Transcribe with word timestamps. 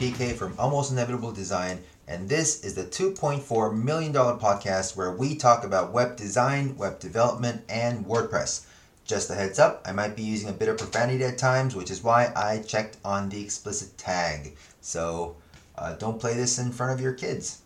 PK 0.00 0.32
from 0.32 0.54
Almost 0.58 0.92
Inevitable 0.92 1.30
Design, 1.30 1.78
and 2.08 2.26
this 2.26 2.64
is 2.64 2.72
the 2.72 2.84
$2.4 2.84 3.84
million 3.84 4.14
podcast 4.14 4.96
where 4.96 5.12
we 5.12 5.36
talk 5.36 5.62
about 5.62 5.92
web 5.92 6.16
design, 6.16 6.74
web 6.78 6.98
development, 6.98 7.62
and 7.68 8.06
WordPress. 8.06 8.64
Just 9.04 9.28
a 9.28 9.34
heads 9.34 9.58
up, 9.58 9.82
I 9.84 9.92
might 9.92 10.16
be 10.16 10.22
using 10.22 10.48
a 10.48 10.54
bit 10.54 10.70
of 10.70 10.78
profanity 10.78 11.22
at 11.24 11.36
times, 11.36 11.76
which 11.76 11.90
is 11.90 12.02
why 12.02 12.32
I 12.34 12.60
checked 12.66 12.96
on 13.04 13.28
the 13.28 13.42
explicit 13.42 13.98
tag. 13.98 14.56
So 14.80 15.36
uh, 15.76 15.96
don't 15.96 16.18
play 16.18 16.32
this 16.32 16.58
in 16.58 16.72
front 16.72 16.94
of 16.94 17.02
your 17.02 17.12
kids. 17.12 17.60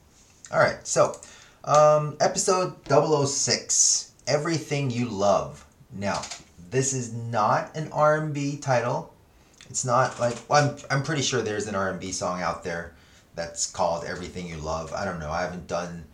All 0.50 0.58
right, 0.58 0.84
so 0.84 1.16
um, 1.62 2.16
episode 2.18 2.74
006 2.88 4.10
Everything 4.26 4.90
You 4.90 5.08
Love. 5.08 5.64
Now, 5.92 6.20
this 6.72 6.94
is 6.94 7.12
not 7.12 7.76
an 7.76 7.92
R&B 7.92 8.56
title. 8.56 9.13
It's 9.74 9.84
not 9.84 10.20
like 10.20 10.36
well, 10.48 10.76
I'm 10.88 10.98
I'm 10.98 11.02
pretty 11.02 11.22
sure 11.22 11.42
there's 11.42 11.66
an 11.66 11.74
R&B 11.74 12.12
song 12.12 12.40
out 12.40 12.62
there 12.62 12.92
that's 13.34 13.68
called 13.68 14.04
Everything 14.04 14.46
You 14.46 14.58
Love. 14.58 14.92
I 14.92 15.04
don't 15.04 15.18
know. 15.18 15.32
I 15.32 15.42
haven't 15.42 15.66
done 15.66 16.04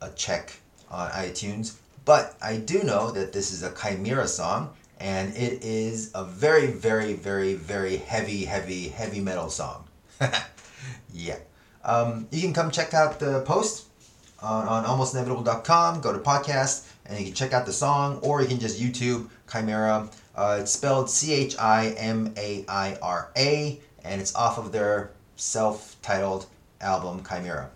a 0.00 0.08
check 0.10 0.56
on 0.88 1.10
iTunes, 1.10 1.74
but 2.04 2.36
I 2.40 2.58
do 2.58 2.84
know 2.84 3.10
that 3.10 3.32
this 3.32 3.50
is 3.50 3.64
a 3.64 3.70
Chimaira 3.70 4.28
song 4.28 4.72
and 5.00 5.34
it 5.36 5.64
is 5.64 6.12
a 6.14 6.24
very 6.24 6.68
very 6.68 7.14
very 7.14 7.54
very 7.54 7.96
heavy 7.96 8.44
heavy 8.44 8.86
heavy 8.86 9.20
metal 9.20 9.50
song. 9.50 9.88
yeah. 11.12 11.38
Um, 11.84 12.28
you 12.30 12.40
can 12.40 12.54
come 12.54 12.70
check 12.70 12.94
out 12.94 13.18
the 13.18 13.40
post 13.40 13.88
on, 14.40 14.68
on 14.68 14.84
almostinevitable.com. 14.84 16.02
Go 16.02 16.12
to 16.12 16.20
podcast 16.20 16.88
and 17.04 17.18
you 17.18 17.24
can 17.24 17.34
check 17.34 17.52
out 17.52 17.66
the 17.66 17.72
song, 17.72 18.20
or 18.22 18.42
you 18.42 18.46
can 18.46 18.60
just 18.60 18.80
YouTube 18.80 19.28
Chimaira. 19.48 20.08
Uh, 20.38 20.58
it's 20.60 20.70
spelled 20.70 21.10
C 21.10 21.32
H 21.32 21.58
I 21.58 21.88
M 21.98 22.32
A 22.36 22.64
I 22.68 22.96
R 23.02 23.32
A, 23.36 23.80
and 24.04 24.20
it's 24.20 24.36
off 24.36 24.56
of 24.56 24.70
their 24.70 25.10
self-titled 25.34 26.46
album 26.80 27.24
Chimaira. 27.24 27.70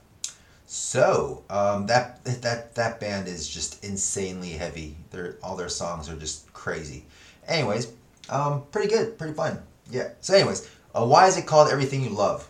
So 0.66 1.42
um, 1.50 1.86
that 1.86 2.24
that 2.24 2.76
that 2.76 3.00
band 3.00 3.26
is 3.26 3.48
just 3.48 3.84
insanely 3.84 4.50
heavy. 4.50 4.94
Their 5.10 5.38
all 5.42 5.56
their 5.56 5.68
songs 5.68 6.08
are 6.08 6.14
just 6.14 6.52
crazy. 6.52 7.04
Anyways, 7.48 7.92
um, 8.30 8.62
pretty 8.70 8.88
good, 8.88 9.18
pretty 9.18 9.34
fun. 9.34 9.58
Yeah. 9.90 10.10
So, 10.20 10.32
anyways, 10.34 10.70
uh, 10.94 11.04
why 11.04 11.26
is 11.26 11.36
it 11.36 11.46
called 11.46 11.68
Everything 11.68 12.04
You 12.04 12.10
Love? 12.10 12.48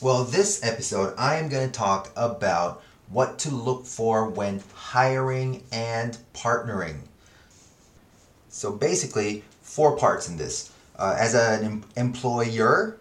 Well, 0.00 0.24
this 0.24 0.64
episode 0.64 1.14
I 1.16 1.36
am 1.36 1.48
going 1.48 1.66
to 1.68 1.72
talk 1.72 2.10
about 2.16 2.82
what 3.08 3.38
to 3.38 3.50
look 3.50 3.86
for 3.86 4.28
when 4.28 4.64
hiring 4.74 5.62
and 5.70 6.18
partnering. 6.34 7.02
So 8.56 8.72
basically, 8.72 9.44
four 9.60 9.98
parts 9.98 10.30
in 10.30 10.38
this. 10.38 10.72
Uh, 10.98 11.14
as 11.18 11.34
an 11.34 11.62
em- 11.62 11.84
employer, 11.94 12.96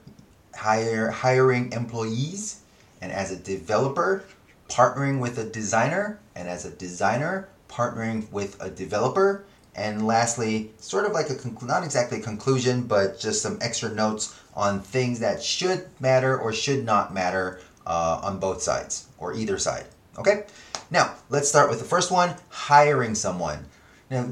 hire, 0.54 1.10
hiring 1.10 1.72
employees, 1.72 2.60
and 3.00 3.10
as 3.10 3.32
a 3.32 3.38
developer, 3.38 4.26
partnering 4.68 5.22
with 5.22 5.38
a 5.38 5.46
designer, 5.46 6.20
and 6.36 6.50
as 6.50 6.66
a 6.66 6.72
designer, 6.72 7.48
partnering 7.70 8.30
with 8.34 8.62
a 8.62 8.70
developer, 8.70 9.46
and 9.76 10.06
lastly, 10.06 10.72
sort 10.78 11.06
of 11.06 11.14
like 11.14 11.30
a 11.30 11.36
conc- 11.36 11.66
not 11.66 11.86
exactly 11.86 12.20
conclusion, 12.20 12.82
but 12.82 13.18
just 13.18 13.42
some 13.42 13.58
extra 13.62 13.90
notes 13.90 14.38
on 14.56 14.82
things 14.82 15.20
that 15.22 15.42
should 15.42 15.88
matter 16.02 16.38
or 16.38 16.52
should 16.52 16.84
not 16.84 17.14
matter 17.14 17.62
uh, 17.88 18.20
on 18.22 18.40
both 18.40 18.62
sides 18.62 19.08
or 19.20 19.34
either 19.34 19.58
side. 19.58 19.86
Okay, 20.18 20.44
now 20.92 21.16
let's 21.30 21.48
start 21.48 21.70
with 21.70 21.80
the 21.80 21.86
first 21.86 22.12
one: 22.12 22.36
hiring 22.50 23.16
someone. 23.16 23.64
Now, 24.10 24.30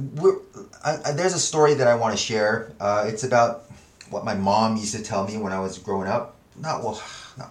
I, 0.84 0.98
I, 1.06 1.12
there's 1.14 1.34
a 1.34 1.40
story 1.40 1.74
that 1.76 1.88
I 1.88 1.96
want 1.96 2.16
to 2.16 2.22
share. 2.22 2.72
Uh, 2.80 3.06
it's 3.08 3.24
about 3.24 3.66
what 4.10 4.24
my 4.24 4.36
mom 4.36 4.78
used 4.78 4.96
to 4.96 5.02
tell 5.02 5.28
me 5.28 5.38
when 5.38 5.52
I 5.52 5.60
was 5.60 5.78
growing 5.80 6.08
up. 6.08 6.36
Not 6.60 6.84
well, 6.84 7.02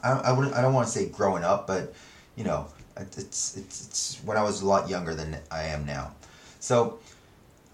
I, 0.04 0.12
I 0.12 0.32
wouldn't. 0.32 0.54
I 0.54 0.62
don't 0.62 0.74
want 0.74 0.86
to 0.86 0.92
say 0.92 1.08
growing 1.08 1.42
up, 1.42 1.66
but 1.66 1.92
you 2.36 2.44
know, 2.44 2.68
it's 2.96 3.56
it's 3.56 3.56
it's 3.86 4.20
when 4.24 4.36
I 4.36 4.42
was 4.42 4.62
a 4.62 4.66
lot 4.66 4.88
younger 4.88 5.14
than 5.14 5.36
I 5.50 5.64
am 5.64 5.84
now. 5.84 6.12
So, 6.60 7.00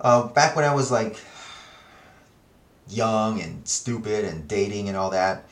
uh, 0.01 0.29
back 0.29 0.57
when 0.57 0.65
I 0.65 0.75
was 0.75 0.91
like 0.91 1.21
young 2.89 3.43
and 3.43 3.69
stupid 3.69 4.25
and 4.25 4.49
dating 4.49 4.89
and 4.89 4.97
all 4.97 5.11
that, 5.11 5.45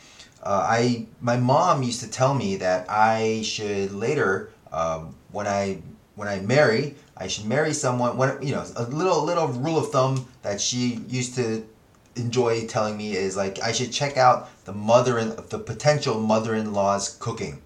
uh, 0.42 0.66
I 0.66 1.06
my 1.20 1.36
mom 1.36 1.82
used 1.82 2.00
to 2.00 2.10
tell 2.10 2.32
me 2.32 2.56
that 2.56 2.86
I 2.88 3.42
should 3.44 3.92
later 3.92 4.50
um, 4.72 5.14
when 5.32 5.46
I 5.46 5.82
when 6.14 6.28
I 6.28 6.40
marry, 6.40 6.94
I 7.16 7.28
should 7.28 7.46
marry 7.46 7.72
someone. 7.72 8.16
When 8.16 8.42
you 8.42 8.54
know, 8.54 8.64
a 8.76 8.84
little 8.84 9.24
little 9.24 9.48
rule 9.48 9.78
of 9.78 9.90
thumb 9.90 10.28
that 10.42 10.60
she 10.60 11.00
used 11.08 11.34
to 11.36 11.66
enjoy 12.14 12.66
telling 12.66 12.96
me 12.96 13.16
is 13.16 13.36
like 13.36 13.62
I 13.62 13.72
should 13.72 13.92
check 13.92 14.16
out 14.16 14.48
the 14.64 14.72
mother 14.72 15.18
and 15.18 15.32
the 15.32 15.58
potential 15.58 16.20
mother-in-law's 16.20 17.16
cooking, 17.20 17.62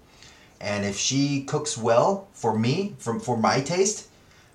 and 0.61 0.85
if 0.85 0.97
she 0.97 1.43
cooks 1.45 1.77
well 1.77 2.29
for 2.33 2.57
me, 2.57 2.95
from 2.99 3.21
for 3.21 3.37
my 3.37 3.61
taste, 3.61 4.09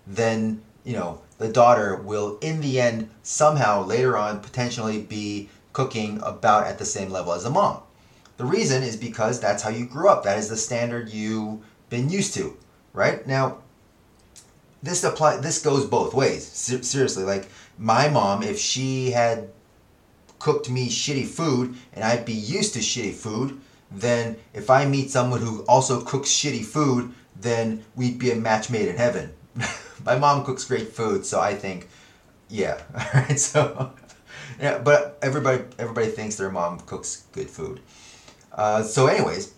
then 0.08 0.62
you 0.84 0.94
know 0.94 1.22
the 1.38 1.50
daughter 1.50 1.98
will 1.98 2.38
in 2.40 2.62
the 2.62 2.80
end 2.80 3.10
somehow 3.24 3.84
later 3.84 4.18
on 4.18 4.40
potentially 4.40 5.02
be 5.02 5.50
cooking 5.74 6.22
about 6.24 6.68
at 6.68 6.78
the 6.78 6.86
same 6.86 7.10
level 7.10 7.34
as 7.34 7.44
the 7.44 7.50
mom. 7.50 7.82
The 8.38 8.46
reason 8.46 8.84
is 8.84 8.96
because 8.96 9.40
that's 9.40 9.64
how 9.64 9.70
you 9.70 9.86
grew 9.86 10.10
up. 10.10 10.24
That 10.24 10.38
is 10.38 10.50
the 10.50 10.58
standard 10.58 11.10
you've 11.10 11.60
been 11.90 12.10
used 12.10 12.34
to, 12.36 12.58
right? 12.94 13.26
Now, 13.28 13.60
this 14.86 15.04
apply 15.04 15.38
this 15.38 15.62
goes 15.62 15.86
both 15.86 16.14
ways. 16.14 16.48
Ser- 16.48 16.84
seriously, 16.84 17.24
like 17.24 17.50
my 17.78 18.08
mom, 18.08 18.44
if 18.44 18.60
she 18.60 19.12
had 19.12 19.50
cooked 20.40 20.70
me 20.70 20.88
shitty 20.90 21.26
food 21.26 21.76
and 21.94 22.04
I'd 22.04 22.26
be 22.26 22.34
used 22.34 22.74
to 22.74 22.80
shitty 22.80 23.14
food, 23.14 23.60
then 23.92 24.38
if 24.54 24.70
I 24.70 24.86
meet 24.86 25.10
someone 25.10 25.42
who 25.42 25.64
also 25.64 26.02
cooks 26.02 26.30
shitty 26.30 26.64
food, 26.64 27.14
then 27.40 27.84
we'd 27.96 28.20
be 28.20 28.32
a 28.32 28.36
match 28.36 28.70
made 28.70 28.88
in 28.88 28.96
heaven. 28.96 29.34
my 30.06 30.18
mom 30.18 30.46
cooks 30.46 30.66
great 30.66 30.90
food, 30.90 31.26
so 31.26 31.40
I 31.40 31.56
think, 31.56 31.90
yeah, 32.50 32.82
all 32.96 33.06
right. 33.22 33.40
So, 33.40 33.92
yeah, 34.60 34.78
but 34.78 35.18
everybody 35.22 35.64
everybody 35.80 36.08
thinks 36.08 36.36
their 36.36 36.52
mom 36.52 36.80
cooks 36.82 37.26
good 37.32 37.50
food. 37.50 37.80
Uh, 38.52 38.84
so, 38.84 39.08
anyways, 39.08 39.54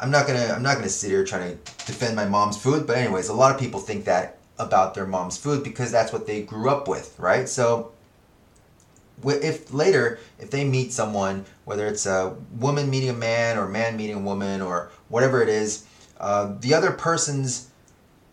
I'm 0.00 0.10
not 0.10 0.26
gonna 0.26 0.52
I'm 0.56 0.62
not 0.62 0.76
gonna 0.76 0.88
sit 0.88 1.10
here 1.10 1.24
trying 1.24 1.58
to 1.58 1.86
defend 1.86 2.16
my 2.16 2.24
mom's 2.24 2.56
food, 2.56 2.86
but 2.86 2.96
anyways, 2.96 3.28
a 3.28 3.34
lot 3.34 3.54
of 3.54 3.60
people 3.60 3.80
think 3.80 4.06
that 4.06 4.38
about 4.58 4.94
their 4.94 5.06
mom's 5.06 5.38
food 5.38 5.64
because 5.64 5.90
that's 5.90 6.12
what 6.12 6.26
they 6.26 6.42
grew 6.42 6.68
up 6.68 6.88
with, 6.88 7.18
right? 7.18 7.48
So 7.48 7.92
if 9.24 9.72
later 9.72 10.18
if 10.38 10.50
they 10.50 10.64
meet 10.64 10.92
someone, 10.92 11.44
whether 11.64 11.86
it's 11.86 12.06
a 12.06 12.36
woman 12.58 12.90
meeting 12.90 13.10
a 13.10 13.14
man 13.14 13.58
or 13.58 13.68
man 13.68 13.96
meeting 13.96 14.16
a 14.16 14.20
woman 14.20 14.60
or 14.60 14.90
whatever 15.08 15.42
it 15.42 15.48
is, 15.48 15.84
uh, 16.18 16.54
the 16.60 16.74
other 16.74 16.92
person's 16.92 17.68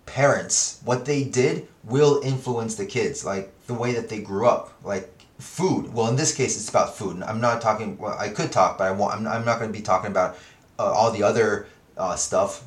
parents, 0.05 0.79
what 0.83 1.05
they 1.05 1.23
did 1.23 1.67
will 1.83 2.21
influence 2.23 2.75
the 2.75 2.85
kids, 2.85 3.23
like 3.23 3.53
the 3.67 3.73
way 3.73 3.93
that 3.93 4.09
they 4.09 4.19
grew 4.19 4.47
up, 4.47 4.73
like 4.83 5.09
food. 5.39 5.93
Well, 5.93 6.07
in 6.07 6.15
this 6.15 6.35
case, 6.35 6.57
it's 6.57 6.69
about 6.69 6.95
food. 6.97 7.21
I'm 7.23 7.39
not 7.39 7.61
talking. 7.61 7.97
Well, 7.97 8.17
I 8.17 8.29
could 8.29 8.51
talk, 8.51 8.77
but 8.77 8.87
I 8.87 8.91
won't, 8.91 9.13
I'm, 9.13 9.27
I'm 9.27 9.45
not 9.45 9.59
going 9.59 9.71
to 9.71 9.77
be 9.77 9.83
talking 9.83 10.11
about 10.11 10.37
uh, 10.77 10.91
all 10.91 11.11
the 11.11 11.23
other 11.23 11.67
uh, 11.97 12.15
stuff, 12.15 12.63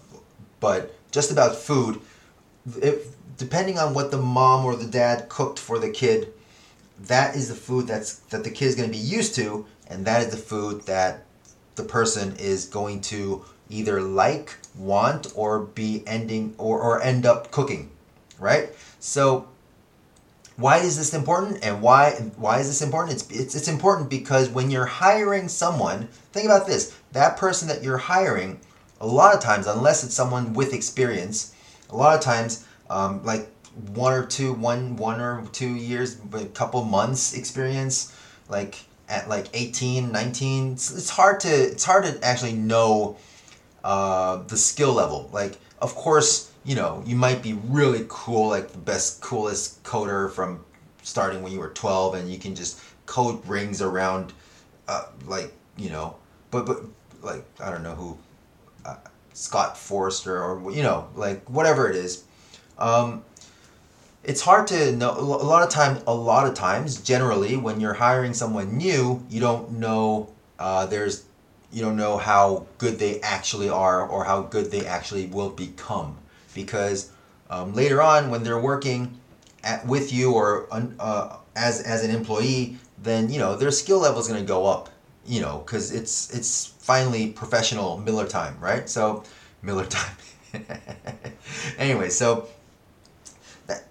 but 0.61 0.95
just 1.11 1.31
about 1.31 1.57
food. 1.57 2.01
If 2.81 3.07
depending 3.43 3.77
on 3.77 3.93
what 3.93 4.13
the 4.13 4.19
mom 4.19 4.65
or 4.65 4.77
the 4.77 4.87
dad 4.87 5.29
cooked 5.29 5.59
for 5.59 5.81
the 5.81 5.91
kid, 5.91 6.33
that 7.01 7.35
is 7.35 7.49
the 7.49 7.57
food 7.57 7.89
that's 7.89 8.15
that 8.31 8.45
the 8.45 8.51
kid 8.51 8.67
is 8.67 8.77
going 8.77 8.89
to 8.89 8.97
be 8.97 9.03
used 9.03 9.35
to, 9.35 9.67
and 9.89 10.05
that 10.05 10.23
is 10.23 10.29
the 10.29 10.37
food 10.37 10.83
that 10.83 11.25
the 11.75 11.83
person 11.83 12.37
is 12.37 12.67
going 12.67 13.01
to 13.01 13.45
either 13.69 14.01
like, 14.01 14.57
want, 14.77 15.33
or 15.35 15.59
be 15.59 16.05
ending 16.07 16.55
or, 16.57 16.81
or 16.81 17.03
end 17.03 17.27
up 17.27 17.51
cooking, 17.51 17.91
right? 18.39 18.71
So 19.01 19.49
why 20.57 20.77
is 20.79 20.97
this 20.97 21.13
important 21.13 21.65
and 21.65 21.83
why 21.83 22.13
why 22.37 22.61
is 22.61 22.69
this 22.69 22.81
important 22.81 23.21
it's, 23.21 23.29
it's 23.31 23.57
it's 23.57 23.69
important 23.69 24.09
because 24.09 24.51
when 24.51 24.71
you're 24.71 24.87
hiring 24.87 25.49
someone 25.49 26.07
think 26.31 26.45
about 26.45 26.69
this 26.69 26.97
that 27.11 27.37
person 27.37 27.67
that 27.67 27.83
you're 27.83 27.97
hiring 27.97 28.61
a 29.01 29.07
lot 29.07 29.35
of 29.35 29.41
times 29.41 29.67
unless 29.67 30.05
it's 30.05 30.15
someone 30.15 30.53
with 30.53 30.75
experience 30.75 31.55
a 31.89 31.97
lot 31.97 32.15
of 32.15 32.23
times 32.23 32.67
um, 32.93 33.25
like 33.25 33.49
one 33.95 34.13
or 34.13 34.27
two 34.27 34.53
one 34.53 34.97
one 34.97 35.21
or 35.21 35.45
two 35.53 35.75
years 35.75 36.19
a 36.33 36.45
couple 36.47 36.85
months 36.85 37.37
experience 37.37 38.17
like 38.49 38.77
at 39.09 39.29
like 39.29 39.47
18 39.55 40.13
19 40.13 40.73
it's, 40.73 40.97
it's 40.97 41.11
hard 41.11 41.41
to 41.41 41.49
it's 41.49 41.85
hard 41.85 42.05
to 42.05 42.19
actually 42.23 42.53
know 42.53 43.17
uh, 43.83 44.43
the 44.45 44.57
skill 44.57 44.93
level 44.93 45.29
like 45.33 45.59
of 45.81 45.95
course 45.95 46.53
you 46.65 46.75
know, 46.75 47.03
you 47.07 47.17
might 47.17 47.43
be 47.43 47.55
really 47.55 48.05
cool, 48.09 48.49
like 48.49 48.71
the 48.71 48.79
best, 48.79 49.21
coolest 49.21 49.83
coder 49.83 50.31
from 50.31 50.65
starting 51.03 51.43
when 51.43 51.53
you 51.53 51.59
were 51.59 51.71
12, 51.71 52.15
and 52.15 52.31
you 52.31 52.39
can 52.39 52.55
just 52.55 52.81
code 53.07 53.45
rings 53.49 53.83
around, 53.83 54.33
uh, 54.87 55.07
like, 55.27 55.53
you 55.77 55.91
know, 55.91 56.17
but, 56.51 56.67
but, 56.67 56.83
like, 57.23 57.45
I 57.61 57.71
don't 57.71 57.83
know 57.83 57.95
who, 57.95 58.19
uh, 58.85 58.97
Scott 59.33 59.77
Forrester, 59.77 60.43
or, 60.43 60.71
you 60.71 60.83
know, 60.83 61.09
like, 61.17 61.49
whatever 61.51 61.91
it 61.91 61.97
is. 61.97 62.25
Um, 62.83 63.25
it's 64.25 64.41
hard 64.43 64.67
to 64.69 64.93
know 64.95 65.11
a 65.11 65.21
lot 65.21 65.63
of 65.63 65.71
time 65.71 66.03
a 66.07 66.15
lot 66.15 66.47
of 66.47 66.55
times 66.55 67.01
generally 67.01 67.57
when 67.57 67.81
you're 67.81 67.95
hiring 67.95 68.35
someone 68.35 68.77
new 68.77 69.25
you 69.29 69.41
don't 69.41 69.73
know 69.73 70.29
uh, 70.59 70.87
there's 70.87 71.25
you 71.73 71.81
don't 71.83 71.97
know 71.97 72.19
how 72.19 72.67
good 72.79 72.99
they 72.99 73.21
actually 73.21 73.69
are 73.69 74.07
or 74.07 74.25
how 74.25 74.43
good 74.43 74.71
they 74.71 74.87
actually 74.87 75.27
will 75.27 75.49
become. 75.51 76.19
Because 76.55 77.11
um, 77.49 77.75
later 77.75 78.03
on 78.03 78.31
when 78.31 78.45
they're 78.45 78.61
working 78.61 79.19
at, 79.65 79.87
with 79.87 80.13
you 80.13 80.33
or 80.35 80.69
uh, 80.71 81.37
as 81.57 81.81
as 81.83 82.05
an 82.05 82.11
employee 82.11 82.77
then 82.99 83.31
you 83.31 83.39
know 83.39 83.57
their 83.57 83.71
skill 83.71 83.99
level 83.99 84.21
is 84.21 84.29
going 84.29 84.41
to 84.41 84.47
go 84.47 84.67
up 84.67 84.91
you 85.27 85.41
know 85.41 85.63
because 85.65 85.93
it's 85.93 86.35
it's 86.35 86.67
finally 86.67 87.29
professional 87.31 87.97
miller 87.99 88.27
time 88.27 88.57
right? 88.61 88.89
So 88.89 89.25
miller 89.63 89.87
time. 89.87 90.17
Anyway 91.79 92.09
so 92.11 92.47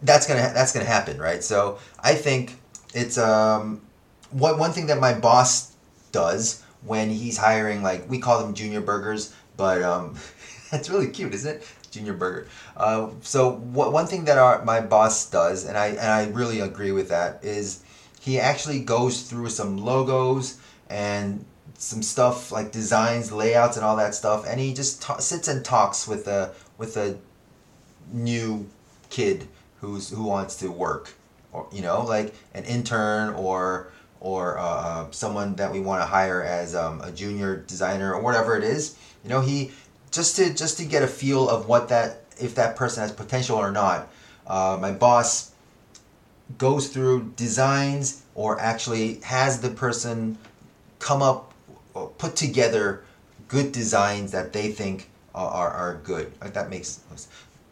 that's 0.01 0.27
gonna 0.27 0.51
that's 0.53 0.73
gonna 0.73 0.85
happen 0.85 1.17
right? 1.17 1.43
So 1.43 1.79
i 1.99 2.13
think 2.13 2.59
it's 2.93 3.17
um 3.17 3.81
one, 4.31 4.57
one 4.57 4.71
thing 4.71 4.87
that 4.87 4.99
my 4.99 5.13
boss 5.13 5.75
does 6.11 6.63
when 6.83 7.09
he's 7.09 7.37
hiring 7.37 7.83
like 7.83 8.09
we 8.09 8.19
call 8.19 8.43
them 8.43 8.53
junior 8.53 8.81
burgers 8.81 9.33
but 9.57 9.81
um 9.81 10.15
that's 10.71 10.89
really 10.89 11.07
cute 11.07 11.33
isn't 11.33 11.57
it? 11.57 11.67
Junior 11.91 12.13
burger. 12.13 12.47
Uh, 12.77 13.09
so 13.21 13.51
what, 13.51 13.91
one 13.91 14.07
thing 14.07 14.23
that 14.23 14.37
our 14.37 14.63
my 14.63 14.79
boss 14.79 15.29
does 15.29 15.65
and 15.65 15.77
i 15.77 15.87
and 15.87 15.99
i 15.99 16.27
really 16.29 16.61
agree 16.61 16.91
with 16.91 17.09
that 17.09 17.43
is 17.43 17.83
he 18.21 18.39
actually 18.39 18.79
goes 18.79 19.23
through 19.23 19.49
some 19.49 19.77
logos 19.77 20.57
and 20.89 21.43
some 21.81 22.03
stuff 22.03 22.51
like 22.51 22.71
designs, 22.71 23.31
layouts, 23.31 23.75
and 23.75 23.83
all 23.83 23.95
that 23.95 24.13
stuff, 24.13 24.45
and 24.47 24.59
he 24.59 24.73
just 24.73 25.03
sits 25.19 25.47
and 25.47 25.65
talks 25.65 26.07
with 26.07 26.27
a 26.27 26.53
with 26.77 26.95
a 26.95 27.17
new 28.11 28.69
kid 29.09 29.47
who's 29.81 30.09
who 30.09 30.23
wants 30.23 30.55
to 30.57 30.71
work, 30.71 31.13
or 31.51 31.67
you 31.71 31.81
know, 31.81 32.05
like 32.05 32.33
an 32.53 32.63
intern 32.63 33.33
or 33.33 33.91
or 34.19 34.57
uh, 34.57 34.63
uh 34.63 35.11
someone 35.11 35.55
that 35.55 35.71
we 35.71 35.79
want 35.79 36.01
to 36.01 36.05
hire 36.05 36.41
as 36.43 36.75
um, 36.75 37.01
a 37.01 37.11
junior 37.11 37.57
designer 37.57 38.13
or 38.13 38.21
whatever 38.21 38.55
it 38.55 38.63
is. 38.63 38.95
You 39.23 39.29
know, 39.29 39.41
he 39.41 39.71
just 40.11 40.35
to 40.37 40.53
just 40.53 40.77
to 40.77 40.85
get 40.85 41.03
a 41.03 41.07
feel 41.07 41.49
of 41.49 41.67
what 41.67 41.89
that 41.89 42.21
if 42.39 42.55
that 42.55 42.75
person 42.75 43.01
has 43.01 43.11
potential 43.11 43.57
or 43.57 43.71
not. 43.71 44.07
Uh, 44.47 44.77
my 44.81 44.91
boss 44.91 45.51
goes 46.57 46.89
through 46.89 47.31
designs 47.35 48.23
or 48.35 48.59
actually 48.59 49.19
has 49.21 49.61
the 49.61 49.69
person 49.69 50.37
come 50.99 51.21
up 51.21 51.53
put 52.17 52.35
together 52.35 53.03
good 53.47 53.71
designs 53.71 54.31
that 54.31 54.53
they 54.53 54.71
think 54.71 55.09
are, 55.33 55.69
are 55.69 55.99
good 56.03 56.31
that 56.39 56.69
makes 56.69 57.01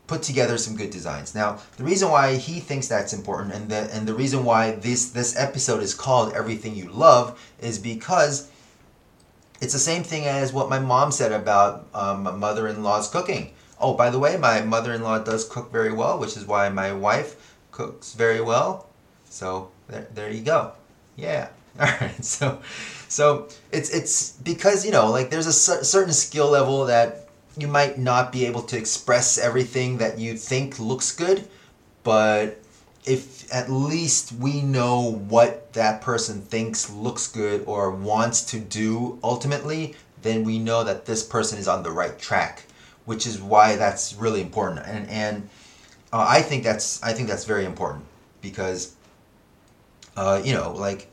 put 0.10 0.22
together 0.24 0.58
some 0.58 0.76
good 0.76 0.90
designs 0.90 1.34
now 1.36 1.58
the 1.78 1.84
reason 1.84 2.10
why 2.10 2.36
he 2.36 2.60
thinks 2.60 2.88
that's 2.88 3.14
important 3.14 3.54
and 3.54 3.70
the 3.70 3.82
and 3.96 4.08
the 4.08 4.14
reason 4.14 4.44
why 4.44 4.72
this 4.72 5.12
this 5.12 5.38
episode 5.38 5.82
is 5.84 5.94
called 5.94 6.34
everything 6.34 6.76
you 6.76 6.90
love 6.90 7.26
is 7.62 7.78
because 7.78 8.50
it's 9.62 9.74
the 9.74 9.86
same 9.92 10.04
thing 10.04 10.26
as 10.26 10.52
what 10.52 10.70
my 10.70 10.80
mom 10.80 11.12
said 11.12 11.32
about 11.32 11.88
um, 11.94 12.24
my 12.24 12.32
mother-in-law's 12.32 13.08
cooking 13.10 13.54
oh 13.80 13.94
by 13.94 14.10
the 14.10 14.20
way 14.20 14.36
my 14.36 14.62
mother-in-law 14.62 15.20
does 15.20 15.48
cook 15.48 15.72
very 15.72 15.94
well 15.94 16.20
which 16.20 16.36
is 16.36 16.46
why 16.46 16.68
my 16.70 16.92
wife 16.92 17.56
cooks 17.72 18.14
very 18.14 18.42
well 18.42 18.90
so 19.30 19.70
there, 19.88 20.08
there 20.14 20.32
you 20.32 20.42
go. 20.42 20.74
Yeah. 21.16 21.50
All 21.80 21.88
right. 22.02 22.26
So, 22.26 22.62
so 23.08 23.48
it's 23.72 23.90
it's 23.92 24.34
because 24.34 24.86
you 24.86 24.92
know 24.92 25.12
like 25.12 25.30
there's 25.30 25.48
a 25.48 25.54
certain 25.54 26.14
skill 26.14 26.50
level 26.50 26.86
that 26.88 27.29
you 27.58 27.68
might 27.68 27.98
not 27.98 28.32
be 28.32 28.46
able 28.46 28.64
to 28.64 28.78
express 28.78 29.38
everything 29.38 29.98
that 29.98 30.20
you 30.20 30.36
think 30.36 30.80
looks 30.80 31.16
good, 31.16 31.48
but 32.04 32.60
if 33.06 33.52
at 33.54 33.72
least 33.72 34.32
we 34.34 34.62
know 34.62 35.12
what 35.12 35.74
that 35.74 36.02
person 36.02 36.42
thinks 36.42 36.90
looks 36.90 37.28
good 37.28 37.64
or 37.66 37.92
wants 37.92 38.44
to 38.46 38.60
do 38.60 39.20
ultimately, 39.24 39.96
then 40.22 40.44
we 40.44 40.60
know 40.60 40.84
that 40.84 41.06
this 41.06 41.24
person 41.24 41.58
is 41.58 41.68
on 41.68 41.84
the 41.84 41.92
right 41.92 42.20
track, 42.20 42.64
which 43.06 43.26
is 43.26 43.42
why 43.42 43.76
that's 43.76 44.14
really 44.16 44.42
important. 44.42 44.86
And 44.86 45.10
and 45.10 45.50
uh, 46.12 46.26
I 46.28 46.42
think 46.42 46.64
that's 46.64 47.02
I 47.02 47.14
think 47.14 47.30
that's 47.30 47.46
very 47.46 47.66
important 47.66 48.06
because 48.42 48.96
uh, 50.16 50.42
you 50.44 50.54
know, 50.54 50.74
like 50.74 51.08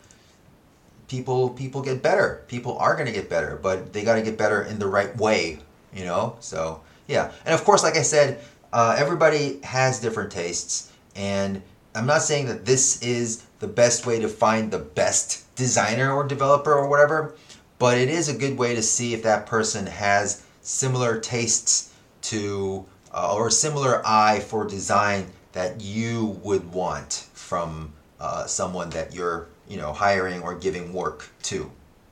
people 1.09 1.51
people 1.51 1.83
get 1.83 2.03
better. 2.03 2.45
People 2.49 2.77
are 2.79 2.95
going 2.95 3.07
to 3.07 3.13
get 3.13 3.31
better, 3.31 3.59
but 3.63 3.93
they 3.93 4.03
got 4.03 4.17
to 4.17 4.23
get 4.23 4.37
better 4.37 4.63
in 4.63 4.79
the 4.79 4.87
right 4.87 5.17
way, 5.17 5.61
you 5.97 6.05
know? 6.05 6.37
So, 6.41 6.83
yeah. 7.09 7.33
And 7.45 7.55
of 7.55 7.65
course, 7.65 7.83
like 7.83 7.97
I 7.97 8.03
said, 8.03 8.41
uh, 8.73 8.95
everybody 8.99 9.61
has 9.63 10.01
different 10.01 10.31
tastes 10.31 10.93
and 11.17 11.63
I'm 11.97 12.07
not 12.07 12.23
saying 12.23 12.47
that 12.47 12.67
this 12.67 13.01
is 13.01 13.45
the 13.59 13.67
best 13.67 14.05
way 14.05 14.21
to 14.21 14.29
find 14.29 14.71
the 14.71 14.79
best 14.79 15.55
designer 15.57 16.13
or 16.13 16.25
developer 16.25 16.75
or 16.75 16.89
whatever, 16.89 17.35
but 17.79 17.97
it 17.97 18.11
is 18.11 18.29
a 18.29 18.37
good 18.37 18.59
way 18.59 18.75
to 18.75 18.83
see 18.83 19.15
if 19.15 19.23
that 19.23 19.47
person 19.47 19.87
has 19.87 20.45
similar 20.61 21.19
tastes 21.19 21.95
to 22.21 22.85
uh, 23.15 23.35
or 23.35 23.49
similar 23.49 24.03
eye 24.07 24.41
for 24.41 24.67
design 24.67 25.27
that 25.53 25.81
you 25.81 26.39
would 26.43 26.71
want 26.71 27.29
from 27.33 27.93
uh, 28.21 28.45
someone 28.45 28.91
that 28.91 29.15
you're 29.15 29.49
you 29.67 29.79
know 29.79 29.93
hiring 29.93 30.43
or 30.43 30.55
giving 30.55 30.93
work 30.93 31.31
to. 31.45 31.71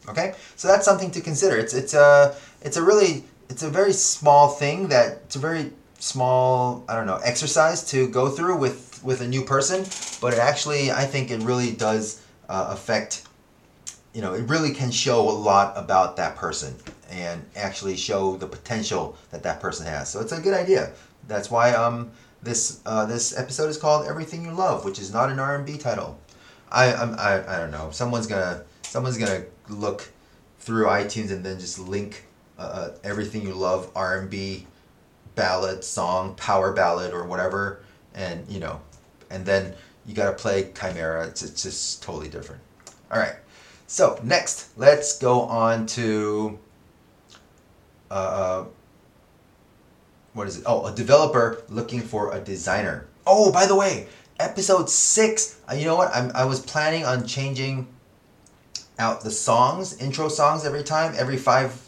Okay, 0.09 0.35
so 0.57 0.67
that's 0.67 0.87
something 0.87 1.11
to 1.11 1.21
consider. 1.21 1.59
It's 1.59 1.75
it's 1.75 1.93
a 1.93 2.35
it's 2.63 2.79
a 2.79 2.83
really 2.83 3.25
it's 3.49 3.63
a 3.63 3.71
very 3.71 3.93
small 3.93 4.49
thing 4.49 4.89
that 4.89 5.19
it's 5.25 5.37
a 5.37 5.39
very 5.39 5.73
small 5.99 6.85
I 6.89 6.95
don't 6.95 7.07
know 7.07 7.21
exercise 7.25 7.89
to 7.91 8.09
go 8.09 8.29
through 8.29 8.57
with 8.59 9.03
with 9.05 9.21
a 9.21 9.29
new 9.29 9.43
person, 9.43 9.85
but 10.21 10.33
it 10.35 10.39
actually 10.39 10.91
I 10.91 11.05
think 11.05 11.31
it 11.31 11.41
really 11.43 11.73
does 11.73 12.23
uh, 12.49 12.69
affect. 12.71 13.27
You 14.13 14.23
know, 14.23 14.33
it 14.33 14.49
really 14.49 14.73
can 14.73 14.93
show 14.93 15.29
a 15.29 15.37
lot 15.51 15.73
about 15.77 16.17
that 16.19 16.37
person 16.37 16.77
and 17.11 17.45
actually 17.57 17.97
show 17.97 18.37
the 18.37 18.47
potential 18.47 19.17
that 19.31 19.43
that 19.43 19.61
person 19.61 19.87
has. 19.87 20.09
So 20.09 20.21
it's 20.21 20.31
a 20.31 20.41
good 20.41 20.55
idea. 20.55 20.93
That's 21.27 21.51
why 21.51 21.73
um 21.73 22.11
this 22.43 22.81
uh, 22.87 23.07
this 23.07 23.37
episode 23.37 23.69
is 23.69 23.79
called 23.79 24.07
"Everything 24.07 24.45
You 24.45 24.53
Love," 24.53 24.85
which 24.85 24.99
is 24.99 25.13
not 25.13 25.31
an 25.31 25.39
R 25.39 25.57
and 25.57 25.67
B 25.67 25.79
title. 25.79 26.19
I, 26.71 26.93
I 26.93 27.57
I 27.57 27.59
don't 27.59 27.71
know. 27.71 27.91
Someone's 27.91 28.27
gonna 28.27 28.63
someone's 28.83 29.19
gonna 29.19 29.45
look 29.69 30.11
through 30.61 30.87
iTunes 30.87 31.31
and 31.31 31.45
then 31.45 31.59
just 31.59 31.79
link 31.79 32.25
uh, 32.59 32.63
uh 32.63 32.91
"Everything 33.05 33.43
You 33.43 33.55
Love" 33.55 33.91
R 33.95 34.19
and 34.19 34.31
B 34.31 34.67
ballad 35.35 35.83
song, 35.85 36.35
power 36.37 36.73
ballad, 36.73 37.13
or 37.13 37.25
whatever, 37.25 37.81
and 38.15 38.49
you 38.49 38.61
know, 38.61 38.81
and 39.31 39.45
then 39.45 39.75
you 40.07 40.15
gotta 40.15 40.37
play 40.37 40.65
Chimaira. 40.75 41.29
It's 41.29 41.43
it's 41.43 41.63
just 41.63 42.03
totally 42.03 42.29
different. 42.29 42.63
All 43.11 43.19
right. 43.19 43.37
So 43.87 44.19
next, 44.23 44.77
let's 44.77 45.19
go 45.19 45.43
on 45.43 45.87
to. 45.87 46.59
Uh, 48.11 48.15
uh 48.15 48.65
what 50.33 50.49
is 50.49 50.59
it? 50.59 50.65
Oh, 50.67 50.87
a 50.87 50.93
developer 50.93 51.63
looking 51.69 52.01
for 52.01 52.35
a 52.35 52.41
designer. 52.41 53.07
Oh, 53.25 53.53
by 53.53 53.67
the 53.67 53.77
way, 53.77 54.09
episode 54.41 54.91
six. 54.91 55.61
Uh, 55.71 55.75
you 55.75 55.85
know 55.85 55.95
what? 55.95 56.15
I'm, 56.15 56.33
I 56.35 56.45
was 56.45 56.59
planning 56.59 57.05
on 57.05 57.25
changing 57.25 57.87
out 58.99 59.23
the 59.23 59.31
songs, 59.31 59.97
intro 59.99 60.29
songs 60.29 60.65
every 60.65 60.83
time, 60.83 61.15
every 61.17 61.37
five 61.37 61.84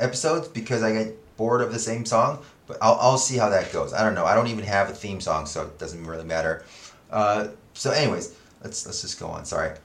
episodes, 0.00 0.48
because 0.48 0.82
I 0.82 0.92
get 0.92 1.36
bored 1.36 1.60
of 1.60 1.72
the 1.72 1.78
same 1.78 2.04
song. 2.04 2.42
But 2.66 2.78
I'll, 2.80 2.96
I'll 3.00 3.18
see 3.18 3.36
how 3.36 3.50
that 3.50 3.72
goes. 3.72 3.92
I 3.92 4.02
don't 4.02 4.14
know. 4.14 4.24
I 4.24 4.34
don't 4.34 4.46
even 4.46 4.64
have 4.64 4.88
a 4.88 4.92
theme 4.92 5.20
song, 5.20 5.44
so 5.46 5.62
it 5.62 5.78
doesn't 5.78 6.06
really 6.06 6.24
matter. 6.24 6.64
Uh, 7.10 7.48
so, 7.74 7.90
anyways, 7.90 8.34
let's 8.62 8.86
let's 8.86 9.02
just 9.02 9.20
go 9.20 9.26
on. 9.26 9.44
Sorry. 9.44 9.76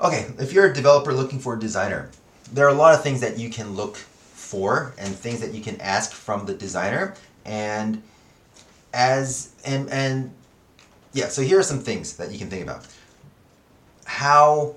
Okay, 0.00 0.26
if 0.38 0.52
you're 0.52 0.70
a 0.70 0.74
developer 0.74 1.12
looking 1.12 1.38
for 1.38 1.54
a 1.54 1.58
designer, 1.58 2.10
there 2.52 2.66
are 2.66 2.70
a 2.70 2.74
lot 2.74 2.94
of 2.94 3.02
things 3.02 3.20
that 3.20 3.38
you 3.38 3.50
can 3.50 3.74
look 3.74 3.96
for 3.96 4.94
and 4.98 5.14
things 5.14 5.40
that 5.40 5.52
you 5.52 5.60
can 5.60 5.80
ask 5.80 6.12
from 6.12 6.46
the 6.46 6.54
designer 6.54 7.14
and 7.44 8.00
as 8.94 9.54
and 9.64 9.90
and 9.90 10.32
yeah 11.12 11.26
so 11.26 11.42
here 11.42 11.58
are 11.58 11.64
some 11.64 11.80
things 11.80 12.16
that 12.16 12.30
you 12.30 12.38
can 12.38 12.48
think 12.48 12.62
about 12.62 12.86
how 14.04 14.74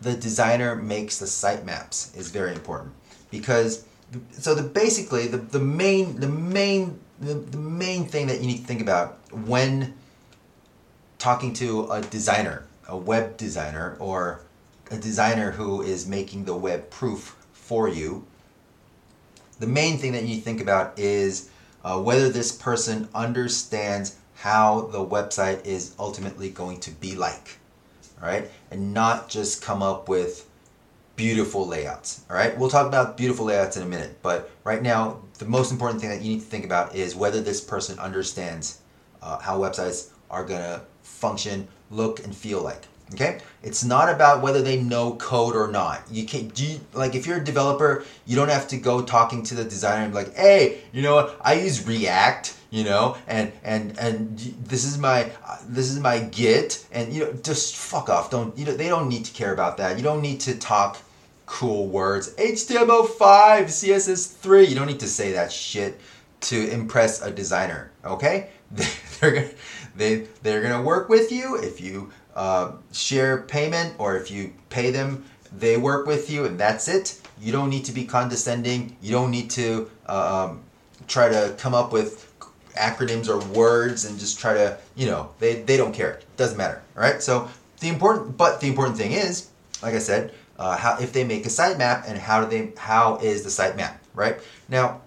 the 0.00 0.14
designer 0.14 0.74
makes 0.74 1.18
the 1.18 1.26
sitemaps 1.26 2.16
is 2.16 2.30
very 2.30 2.52
important 2.52 2.92
because 3.38 3.84
so 4.32 4.54
the 4.54 4.62
basically 4.62 5.26
the, 5.26 5.38
the 5.38 5.58
main 5.58 6.20
the 6.20 6.28
main 6.28 6.98
the, 7.20 7.34
the 7.34 7.58
main 7.58 8.06
thing 8.06 8.26
that 8.26 8.40
you 8.40 8.46
need 8.46 8.58
to 8.58 8.64
think 8.64 8.80
about 8.80 9.18
when 9.32 9.94
talking 11.18 11.52
to 11.52 11.90
a 11.90 12.00
designer 12.00 12.64
a 12.88 12.96
web 12.96 13.36
designer 13.36 13.96
or 13.98 14.40
a 14.90 14.96
designer 14.96 15.50
who 15.52 15.82
is 15.82 16.06
making 16.06 16.44
the 16.44 16.54
web 16.54 16.90
proof 16.90 17.36
for 17.52 17.88
you 17.88 18.24
the 19.58 19.66
main 19.66 19.98
thing 19.98 20.12
that 20.12 20.24
you 20.24 20.40
think 20.40 20.60
about 20.60 20.98
is 20.98 21.50
uh, 21.84 22.00
whether 22.00 22.28
this 22.28 22.52
person 22.52 23.08
understands 23.14 24.16
how 24.34 24.82
the 24.92 25.04
website 25.04 25.64
is 25.64 25.94
ultimately 25.98 26.50
going 26.50 26.80
to 26.80 26.90
be 26.90 27.14
like, 27.14 27.58
right? 28.20 28.50
And 28.70 28.92
not 28.92 29.28
just 29.28 29.62
come 29.62 29.82
up 29.82 30.08
with 30.08 30.48
beautiful 31.16 31.66
layouts, 31.66 32.24
all 32.28 32.36
right? 32.36 32.56
We'll 32.58 32.70
talk 32.70 32.86
about 32.86 33.16
beautiful 33.16 33.46
layouts 33.46 33.76
in 33.76 33.82
a 33.82 33.86
minute, 33.86 34.18
but 34.22 34.50
right 34.64 34.82
now, 34.82 35.20
the 35.38 35.44
most 35.44 35.70
important 35.70 36.00
thing 36.00 36.10
that 36.10 36.22
you 36.22 36.34
need 36.34 36.40
to 36.40 36.46
think 36.46 36.64
about 36.64 36.94
is 36.94 37.14
whether 37.14 37.40
this 37.40 37.60
person 37.60 37.98
understands 37.98 38.80
uh, 39.22 39.38
how 39.38 39.58
websites 39.58 40.10
are 40.30 40.44
gonna 40.44 40.82
function, 41.02 41.68
look, 41.90 42.24
and 42.24 42.34
feel 42.34 42.62
like. 42.62 42.86
Okay, 43.12 43.40
it's 43.62 43.84
not 43.84 44.08
about 44.08 44.40
whether 44.40 44.62
they 44.62 44.80
know 44.80 45.14
code 45.16 45.54
or 45.54 45.70
not. 45.70 46.02
You 46.10 46.24
can't 46.24 46.52
do 46.54 46.64
you, 46.64 46.80
like 46.94 47.14
if 47.14 47.26
you're 47.26 47.36
a 47.36 47.44
developer, 47.44 48.02
you 48.24 48.34
don't 48.34 48.48
have 48.48 48.66
to 48.68 48.78
go 48.78 49.02
talking 49.02 49.42
to 49.44 49.54
the 49.54 49.62
designer 49.62 50.04
and 50.04 50.12
be 50.12 50.20
like, 50.20 50.34
hey, 50.34 50.80
you 50.90 51.02
know 51.02 51.14
what? 51.14 51.38
I 51.42 51.54
use 51.54 51.86
React, 51.86 52.56
you 52.70 52.82
know, 52.82 53.16
and 53.26 53.52
and 53.62 53.96
and 53.98 54.38
this 54.38 54.84
is 54.84 54.96
my 54.96 55.30
this 55.68 55.90
is 55.90 56.00
my 56.00 56.20
Git, 56.20 56.86
and 56.92 57.12
you 57.12 57.24
know, 57.24 57.32
just 57.34 57.76
fuck 57.76 58.08
off. 58.08 58.30
Don't 58.30 58.56
you 58.58 58.64
know? 58.64 58.74
They 58.74 58.88
don't 58.88 59.08
need 59.08 59.26
to 59.26 59.32
care 59.32 59.52
about 59.52 59.76
that. 59.76 59.98
You 59.98 60.02
don't 60.02 60.22
need 60.22 60.40
to 60.40 60.56
talk 60.56 60.96
cool 61.46 61.86
words. 61.88 62.34
HTML5, 62.34 63.18
CSS3. 63.64 64.68
You 64.68 64.74
don't 64.74 64.86
need 64.86 65.00
to 65.00 65.08
say 65.08 65.32
that 65.32 65.52
shit 65.52 66.00
to 66.42 66.70
impress 66.70 67.22
a 67.22 67.30
designer. 67.30 67.90
Okay, 68.04 68.50
they're 69.20 69.32
gonna 69.32 69.50
they 69.96 70.26
they're 70.42 70.62
gonna 70.62 70.82
work 70.82 71.08
with 71.08 71.32
you 71.32 71.56
if 71.56 71.80
you 71.80 72.10
uh, 72.34 72.72
share 72.92 73.42
payment 73.42 73.94
or 73.98 74.16
if 74.16 74.30
you 74.30 74.52
pay 74.68 74.90
them, 74.90 75.24
they 75.56 75.76
work 75.76 76.06
with 76.06 76.30
you 76.30 76.44
and 76.44 76.58
that's 76.58 76.88
it. 76.88 77.20
You 77.40 77.52
don't 77.52 77.70
need 77.70 77.84
to 77.86 77.92
be 77.92 78.04
condescending. 78.04 78.96
You 79.00 79.12
don't 79.12 79.30
need 79.30 79.50
to 79.50 79.90
um, 80.06 80.62
try 81.06 81.28
to 81.28 81.54
come 81.58 81.74
up 81.74 81.92
with 81.92 82.32
acronyms 82.74 83.28
or 83.28 83.38
words 83.52 84.04
and 84.04 84.18
just 84.18 84.38
try 84.38 84.54
to, 84.54 84.78
you 84.96 85.06
know, 85.06 85.30
they, 85.38 85.62
they 85.62 85.76
don't 85.76 85.94
care. 85.94 86.14
It 86.14 86.36
doesn't 86.36 86.56
matter. 86.56 86.82
All 86.96 87.02
right. 87.02 87.22
So 87.22 87.48
the 87.80 87.88
important, 87.88 88.36
but 88.36 88.60
the 88.60 88.66
important 88.66 88.96
thing 88.96 89.12
is, 89.12 89.50
like 89.82 89.94
I 89.94 89.98
said, 89.98 90.32
uh, 90.58 90.76
how 90.76 90.98
if 90.98 91.12
they 91.12 91.24
make 91.24 91.46
a 91.46 91.48
sitemap 91.48 92.04
and 92.08 92.18
how 92.18 92.44
do 92.44 92.50
they, 92.50 92.72
how 92.78 93.16
is 93.16 93.42
the 93.42 93.48
sitemap, 93.48 93.94
right? 94.14 94.38
Now, 94.68 95.00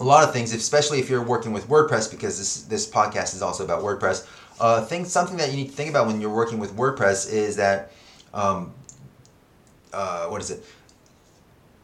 a 0.00 0.04
lot 0.04 0.24
of 0.26 0.32
things, 0.32 0.52
especially 0.52 0.98
if 0.98 1.08
you're 1.08 1.22
working 1.22 1.52
with 1.52 1.68
WordPress, 1.68 2.10
because 2.10 2.38
this 2.38 2.62
this 2.62 2.88
podcast 2.88 3.34
is 3.34 3.42
also 3.42 3.64
about 3.64 3.82
WordPress. 3.82 4.26
Uh, 4.58 4.84
think 4.84 5.06
something 5.06 5.36
that 5.36 5.50
you 5.50 5.56
need 5.56 5.68
to 5.68 5.72
think 5.72 5.90
about 5.90 6.06
when 6.06 6.20
you're 6.20 6.34
working 6.34 6.58
with 6.58 6.74
WordPress 6.76 7.30
is 7.30 7.56
that, 7.56 7.92
um, 8.32 8.72
uh, 9.92 10.26
what 10.26 10.40
is 10.40 10.50
it? 10.50 10.64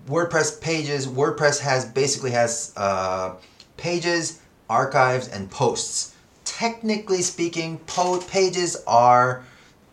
WordPress 0.09 0.61
pages. 0.61 1.07
WordPress 1.07 1.61
has 1.61 1.85
basically 1.85 2.31
has 2.33 2.73
uh, 2.77 3.35
pages, 3.77 4.41
archives, 4.69 5.29
and 5.29 5.51
posts. 5.51 6.15
Technically 6.45 7.23
speaking, 7.23 7.79
po- 7.87 8.21
pages 8.21 8.83
are 8.87 9.45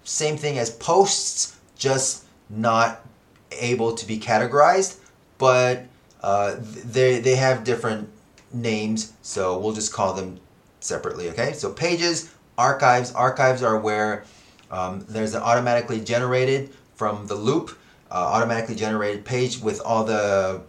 same 0.03 0.37
thing 0.37 0.57
as 0.57 0.71
posts, 0.71 1.57
just 1.77 2.25
not 2.49 3.05
able 3.51 3.95
to 3.95 4.05
be 4.05 4.19
categorized, 4.19 4.97
but 5.37 5.85
uh, 6.21 6.55
they 6.59 7.19
they 7.19 7.35
have 7.35 7.63
different 7.63 8.09
names, 8.53 9.13
so 9.21 9.57
we'll 9.57 9.73
just 9.73 9.93
call 9.93 10.13
them 10.13 10.39
separately. 10.79 11.29
Okay, 11.29 11.53
so 11.53 11.71
pages 11.71 12.33
archives. 12.57 13.11
Archives 13.13 13.63
are 13.63 13.79
where 13.79 14.25
um, 14.71 15.05
there's 15.07 15.33
an 15.33 15.41
automatically 15.41 15.99
generated 16.01 16.71
from 16.95 17.27
the 17.27 17.35
loop, 17.35 17.77
uh, 18.11 18.15
automatically 18.15 18.75
generated 18.75 19.25
page 19.25 19.59
with 19.59 19.81
all 19.81 20.03
the 20.03 20.61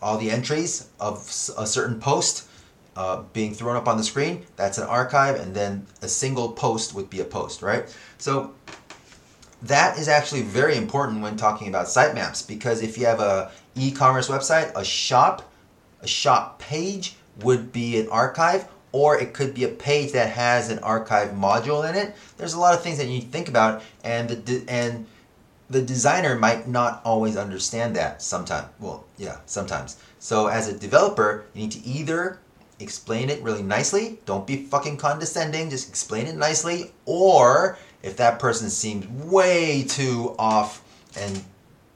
all 0.00 0.18
the 0.18 0.30
entries 0.30 0.88
of 0.98 1.18
a 1.56 1.66
certain 1.66 2.00
post 2.00 2.48
uh, 2.96 3.22
being 3.32 3.54
thrown 3.54 3.76
up 3.76 3.88
on 3.88 3.96
the 3.96 4.04
screen. 4.04 4.44
That's 4.56 4.78
an 4.78 4.84
archive, 4.84 5.36
and 5.36 5.54
then 5.54 5.86
a 6.02 6.08
single 6.08 6.52
post 6.52 6.94
would 6.94 7.08
be 7.08 7.20
a 7.20 7.24
post, 7.24 7.62
right? 7.62 7.94
So 8.18 8.54
that 9.62 9.98
is 9.98 10.08
actually 10.08 10.42
very 10.42 10.76
important 10.76 11.22
when 11.22 11.36
talking 11.36 11.68
about 11.68 11.86
sitemaps 11.86 12.46
because 12.46 12.82
if 12.82 12.98
you 12.98 13.06
have 13.06 13.20
a 13.20 13.50
e-commerce 13.76 14.28
website, 14.28 14.72
a 14.74 14.84
shop, 14.84 15.50
a 16.00 16.06
shop 16.06 16.58
page 16.58 17.16
would 17.40 17.72
be 17.72 17.98
an 18.00 18.08
archive 18.08 18.66
or 18.92 19.18
it 19.18 19.32
could 19.32 19.54
be 19.54 19.64
a 19.64 19.68
page 19.68 20.12
that 20.12 20.30
has 20.30 20.68
an 20.68 20.78
archive 20.80 21.30
module 21.30 21.88
in 21.88 21.96
it. 21.96 22.14
There's 22.36 22.54
a 22.54 22.60
lot 22.60 22.74
of 22.74 22.82
things 22.82 22.98
that 22.98 23.04
you 23.04 23.12
need 23.12 23.22
to 23.22 23.28
think 23.28 23.48
about, 23.48 23.82
and 24.04 24.28
the 24.28 24.36
de- 24.36 24.64
and 24.68 25.06
the 25.70 25.80
designer 25.80 26.38
might 26.38 26.68
not 26.68 27.00
always 27.04 27.36
understand 27.36 27.96
that 27.96 28.20
sometimes. 28.20 28.68
Well, 28.78 29.04
yeah, 29.16 29.38
sometimes. 29.46 29.96
So 30.18 30.48
as 30.48 30.68
a 30.68 30.78
developer, 30.78 31.46
you 31.54 31.62
need 31.62 31.72
to 31.72 31.86
either 31.86 32.38
explain 32.78 33.30
it 33.30 33.42
really 33.42 33.62
nicely. 33.62 34.18
Don't 34.26 34.46
be 34.46 34.64
fucking 34.66 34.98
condescending. 34.98 35.70
Just 35.70 35.88
explain 35.88 36.26
it 36.26 36.36
nicely. 36.36 36.92
Or 37.06 37.78
if 38.02 38.16
that 38.16 38.38
person 38.38 38.70
seems 38.70 39.06
way 39.24 39.84
too 39.84 40.34
off 40.38 40.82
and 41.16 41.44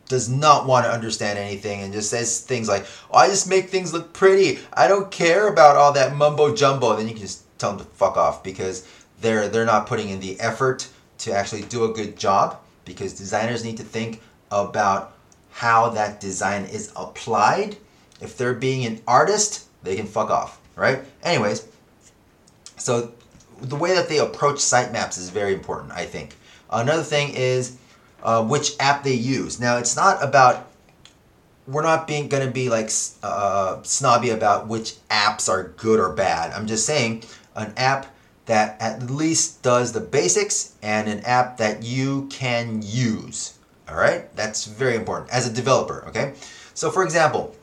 does 0.09 0.29
not 0.29 0.67
want 0.67 0.87
to 0.87 0.93
understand 0.93 1.39
anything 1.39 1.81
and 1.81 1.93
just 1.93 2.11
says 2.11 2.41
things 2.41 2.69
like, 2.69 2.87
oh, 3.11 3.19
I 3.19 3.29
just 3.29 3.49
make 3.49 3.69
things 3.69 3.93
look 3.93 4.13
pretty. 4.13 4.61
I 4.73 4.87
don't 4.89 5.11
care 5.11 5.49
about 5.49 5.77
all 5.77 5.93
that 5.95 6.15
mumbo 6.15 6.55
jumbo. 6.55 6.95
Then 6.97 7.09
you 7.09 7.15
can 7.15 7.23
just 7.23 7.45
tell 7.59 7.71
them 7.71 7.85
to 7.85 7.93
fuck 7.93 8.17
off 8.17 8.43
because 8.43 8.89
they're 9.21 9.49
they're 9.49 9.65
not 9.65 9.87
putting 9.87 10.11
in 10.11 10.21
the 10.21 10.39
effort 10.41 10.89
to 11.19 11.33
actually 11.33 11.63
do 11.63 11.85
a 11.85 11.93
good 11.93 12.17
job 12.17 12.61
because 12.85 13.15
designers 13.15 13.65
need 13.65 13.77
to 13.79 13.83
think 13.83 14.23
about 14.51 15.15
how 15.51 15.89
that 15.91 16.21
design 16.21 16.65
is 16.67 16.93
applied. 16.97 17.77
If 18.21 18.37
they're 18.37 18.55
being 18.55 18.85
an 18.85 19.01
artist, 19.09 19.65
they 19.83 19.97
can 19.97 20.07
fuck 20.07 20.31
off, 20.31 20.61
right? 20.77 21.01
Anyways, 21.23 21.67
so 22.77 23.13
the 23.61 23.77
way 23.77 23.95
that 23.95 24.09
they 24.09 24.19
approach 24.19 24.57
sitemaps 24.57 25.19
is 25.19 25.31
very 25.31 25.55
important, 25.55 25.93
I 25.93 26.05
think. 26.05 26.37
Another 26.71 27.03
thing 27.03 27.35
is 27.35 27.77
uh, 28.23 28.45
which 28.45 28.73
app 28.81 29.05
they 29.05 29.15
use. 29.15 29.61
Now, 29.61 29.79
it's 29.79 29.97
not 29.97 30.23
about 30.23 30.67
we're 31.67 31.83
not 31.83 32.07
being 32.07 32.29
going 32.29 32.47
to 32.47 32.53
be 32.53 32.69
like 32.69 32.91
uh, 33.23 33.83
snobby 33.83 34.31
about 34.31 34.69
which 34.69 34.95
apps 35.11 35.49
are 35.49 35.75
good 35.77 35.99
or 35.99 36.13
bad. 36.13 36.53
I'm 36.53 36.67
just 36.67 36.87
saying 36.87 37.25
an 37.57 37.73
app 37.77 38.15
that 38.47 38.81
at 38.81 39.11
least 39.11 39.63
does 39.63 39.93
the 39.93 40.01
basics 40.01 40.77
and 40.83 41.09
an 41.09 41.21
app 41.21 41.57
that 41.57 41.83
you 41.83 42.29
can 42.31 42.83
use. 42.85 43.59
All 43.89 43.97
right, 43.97 44.35
that's 44.37 44.67
very 44.67 44.95
important 44.95 45.31
as 45.31 45.49
a 45.49 45.53
developer. 45.53 46.05
Okay, 46.09 46.35
so 46.75 46.91
for 46.91 47.03
example, 47.03 47.55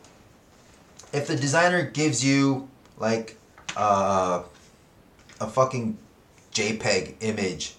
if 1.13 1.27
the 1.27 1.35
designer 1.35 1.83
gives 1.83 2.23
you 2.23 2.67
like 2.97 3.37
uh, 3.77 4.43
a 5.43 5.47
fucking 5.47 5.97
JPEG 6.53 7.15
image 7.21 7.75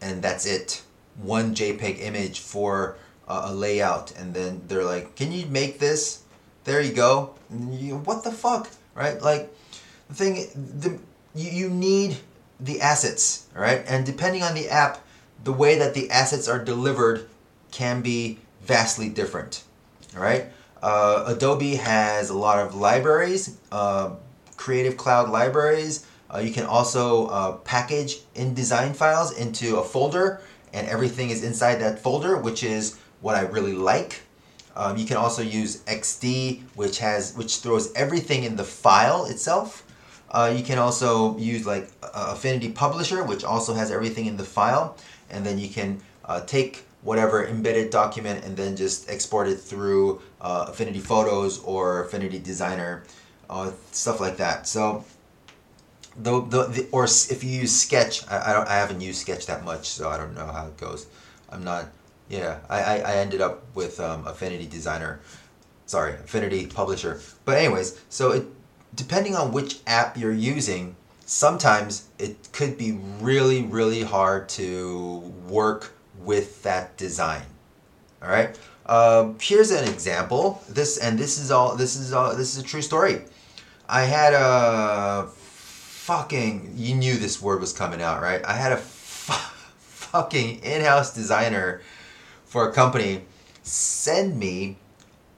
and 0.00 0.22
that's 0.22 0.46
it, 0.46 0.82
one 1.16 1.54
JPEG 1.54 2.00
image 2.00 2.40
for 2.40 2.96
uh, 3.28 3.46
a 3.46 3.54
layout, 3.54 4.12
and 4.16 4.34
then 4.34 4.62
they're 4.68 4.84
like, 4.84 5.16
"Can 5.16 5.32
you 5.32 5.46
make 5.46 5.78
this?" 5.78 6.22
There 6.64 6.80
you 6.80 6.92
go. 6.92 7.34
You, 7.70 7.98
what 7.98 8.24
the 8.24 8.32
fuck, 8.32 8.68
right? 8.94 9.20
Like 9.20 9.54
the 10.08 10.14
thing, 10.14 10.34
the 10.54 10.98
you, 11.34 11.50
you 11.50 11.70
need 11.70 12.16
the 12.60 12.80
assets, 12.80 13.46
right? 13.54 13.84
And 13.86 14.04
depending 14.04 14.42
on 14.42 14.54
the 14.54 14.68
app, 14.68 15.04
the 15.44 15.52
way 15.52 15.78
that 15.78 15.94
the 15.94 16.10
assets 16.10 16.48
are 16.48 16.62
delivered 16.62 17.28
can 17.70 18.00
be 18.00 18.38
vastly 18.62 19.08
different, 19.08 19.62
right? 20.14 20.46
Uh, 20.82 21.24
Adobe 21.26 21.76
has 21.76 22.30
a 22.30 22.36
lot 22.36 22.58
of 22.58 22.74
libraries, 22.74 23.56
uh, 23.72 24.10
Creative 24.56 24.96
Cloud 24.96 25.30
libraries. 25.30 26.05
Uh, 26.32 26.38
you 26.38 26.52
can 26.52 26.64
also 26.64 27.26
uh, 27.28 27.52
package 27.58 28.20
InDesign 28.34 28.94
files 28.96 29.36
into 29.36 29.78
a 29.78 29.84
folder 29.84 30.40
and 30.72 30.86
everything 30.88 31.30
is 31.30 31.42
inside 31.42 31.76
that 31.76 31.98
folder, 31.98 32.36
which 32.36 32.62
is 32.62 32.98
what 33.20 33.34
I 33.34 33.42
really 33.42 33.72
like. 33.72 34.22
Um, 34.76 34.98
you 34.98 35.06
can 35.06 35.16
also 35.16 35.42
use 35.42 35.82
XD, 35.84 36.62
which 36.74 36.98
has 36.98 37.34
which 37.34 37.58
throws 37.58 37.92
everything 37.94 38.44
in 38.44 38.56
the 38.56 38.64
file 38.64 39.24
itself. 39.24 39.84
Uh, 40.30 40.52
you 40.54 40.62
can 40.62 40.78
also 40.78 41.36
use 41.38 41.64
like 41.64 41.88
Affinity 42.02 42.70
Publisher, 42.70 43.24
which 43.24 43.42
also 43.42 43.72
has 43.72 43.90
everything 43.90 44.26
in 44.26 44.36
the 44.36 44.44
file, 44.44 44.98
and 45.30 45.46
then 45.46 45.58
you 45.58 45.68
can 45.70 46.00
uh, 46.26 46.42
take 46.42 46.84
whatever 47.02 47.46
embedded 47.46 47.90
document 47.90 48.44
and 48.44 48.56
then 48.56 48.76
just 48.76 49.08
export 49.08 49.48
it 49.48 49.56
through 49.56 50.20
uh, 50.40 50.66
Affinity 50.68 50.98
Photos 50.98 51.60
or 51.60 52.04
Affinity 52.04 52.38
Designer, 52.38 53.04
uh, 53.48 53.70
stuff 53.92 54.20
like 54.20 54.36
that. 54.36 54.66
So 54.66 55.04
the, 56.18 56.40
the, 56.40 56.62
the 56.64 56.88
or 56.92 57.04
if 57.04 57.44
you 57.44 57.50
use 57.50 57.74
Sketch, 57.74 58.26
I, 58.28 58.50
I 58.50 58.52
don't 58.52 58.68
I 58.68 58.74
haven't 58.74 59.00
used 59.00 59.20
Sketch 59.20 59.46
that 59.46 59.64
much, 59.64 59.88
so 59.88 60.08
I 60.08 60.16
don't 60.16 60.34
know 60.34 60.46
how 60.46 60.66
it 60.66 60.76
goes. 60.76 61.06
I'm 61.50 61.64
not. 61.64 61.86
Yeah, 62.28 62.58
I, 62.68 62.82
I, 62.82 62.96
I 62.98 63.16
ended 63.16 63.40
up 63.40 63.64
with 63.74 64.00
um, 64.00 64.26
Affinity 64.26 64.66
Designer, 64.66 65.20
sorry, 65.86 66.14
Affinity 66.14 66.66
Publisher. 66.66 67.20
But 67.44 67.58
anyways, 67.58 68.00
so 68.08 68.32
it 68.32 68.46
depending 68.94 69.36
on 69.36 69.52
which 69.52 69.78
app 69.86 70.16
you're 70.16 70.32
using, 70.32 70.96
sometimes 71.24 72.08
it 72.18 72.36
could 72.52 72.76
be 72.78 72.98
really 73.20 73.62
really 73.62 74.02
hard 74.02 74.48
to 74.50 75.18
work 75.48 75.92
with 76.20 76.62
that 76.62 76.96
design. 76.96 77.42
All 78.22 78.30
right. 78.30 78.58
Um, 78.86 79.36
here's 79.40 79.70
an 79.70 79.88
example. 79.88 80.62
This 80.68 80.98
and 80.98 81.18
this 81.18 81.38
is 81.38 81.50
all. 81.50 81.76
This 81.76 81.96
is 81.96 82.12
all. 82.12 82.34
This 82.34 82.56
is 82.56 82.62
a 82.62 82.66
true 82.66 82.82
story. 82.82 83.22
I 83.88 84.02
had 84.02 84.32
a 84.34 85.28
fucking 86.06 86.72
you 86.76 86.94
knew 86.94 87.16
this 87.16 87.42
word 87.42 87.58
was 87.60 87.72
coming 87.72 88.00
out, 88.00 88.22
right? 88.22 88.40
I 88.44 88.52
had 88.52 88.70
a 88.70 88.76
f- 88.76 89.74
fucking 89.80 90.60
in-house 90.60 91.12
designer 91.12 91.82
for 92.44 92.68
a 92.68 92.72
company 92.72 93.22
send 93.64 94.38
me 94.38 94.76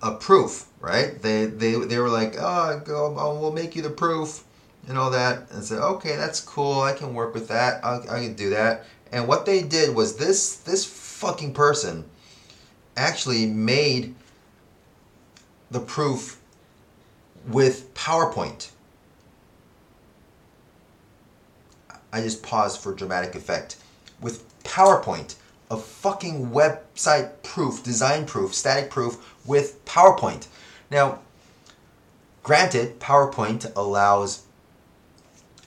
a 0.03 0.13
proof, 0.13 0.67
right? 0.79 1.21
They 1.23 1.47
they 1.47 1.73
they 1.73 1.99
were 1.99 2.11
like, 2.11 2.35
"Oh, 2.39 2.83
go, 2.85 3.17
oh, 3.19 3.41
we'll 3.41 3.53
make 3.53 3.75
you 3.77 3.81
the 3.83 3.89
proof." 3.91 4.45
And 4.87 4.99
all 4.99 5.11
that, 5.11 5.51
and 5.51 5.63
said, 5.65 5.81
okay, 5.81 6.17
that's 6.17 6.41
cool. 6.41 6.81
I 6.81 6.93
can 6.95 7.13
work 7.13 7.35
with 7.35 7.49
that. 7.49 7.85
I, 7.85 7.97
I 8.09 8.21
can 8.25 8.35
do 8.35 8.51
that. 8.51 8.87
And 9.13 9.29
what 9.29 9.45
they 9.45 9.63
did 9.63 9.95
was 9.95 10.17
this 10.17 10.57
this 10.57 10.85
fucking 10.85 11.55
person 11.55 12.05
actually 12.97 13.47
made 13.47 14.15
the 15.71 15.81
proof 15.81 16.41
with 17.47 17.93
PowerPoint. 17.95 18.71
I 22.13 22.23
just 22.23 22.43
paused 22.43 22.81
for 22.81 22.95
dramatic 22.95 23.35
effect. 23.35 23.77
With 24.21 24.45
PowerPoint, 24.65 25.37
a 25.71 25.77
fucking 25.77 26.51
website 26.51 27.43
proof, 27.43 27.83
design 27.83 28.27
proof, 28.27 28.55
static 28.55 28.91
proof 28.91 29.37
with 29.47 29.85
PowerPoint. 29.85 30.47
Now, 30.91 31.21
granted, 32.43 32.99
PowerPoint 32.99 33.71
allows 33.77 34.45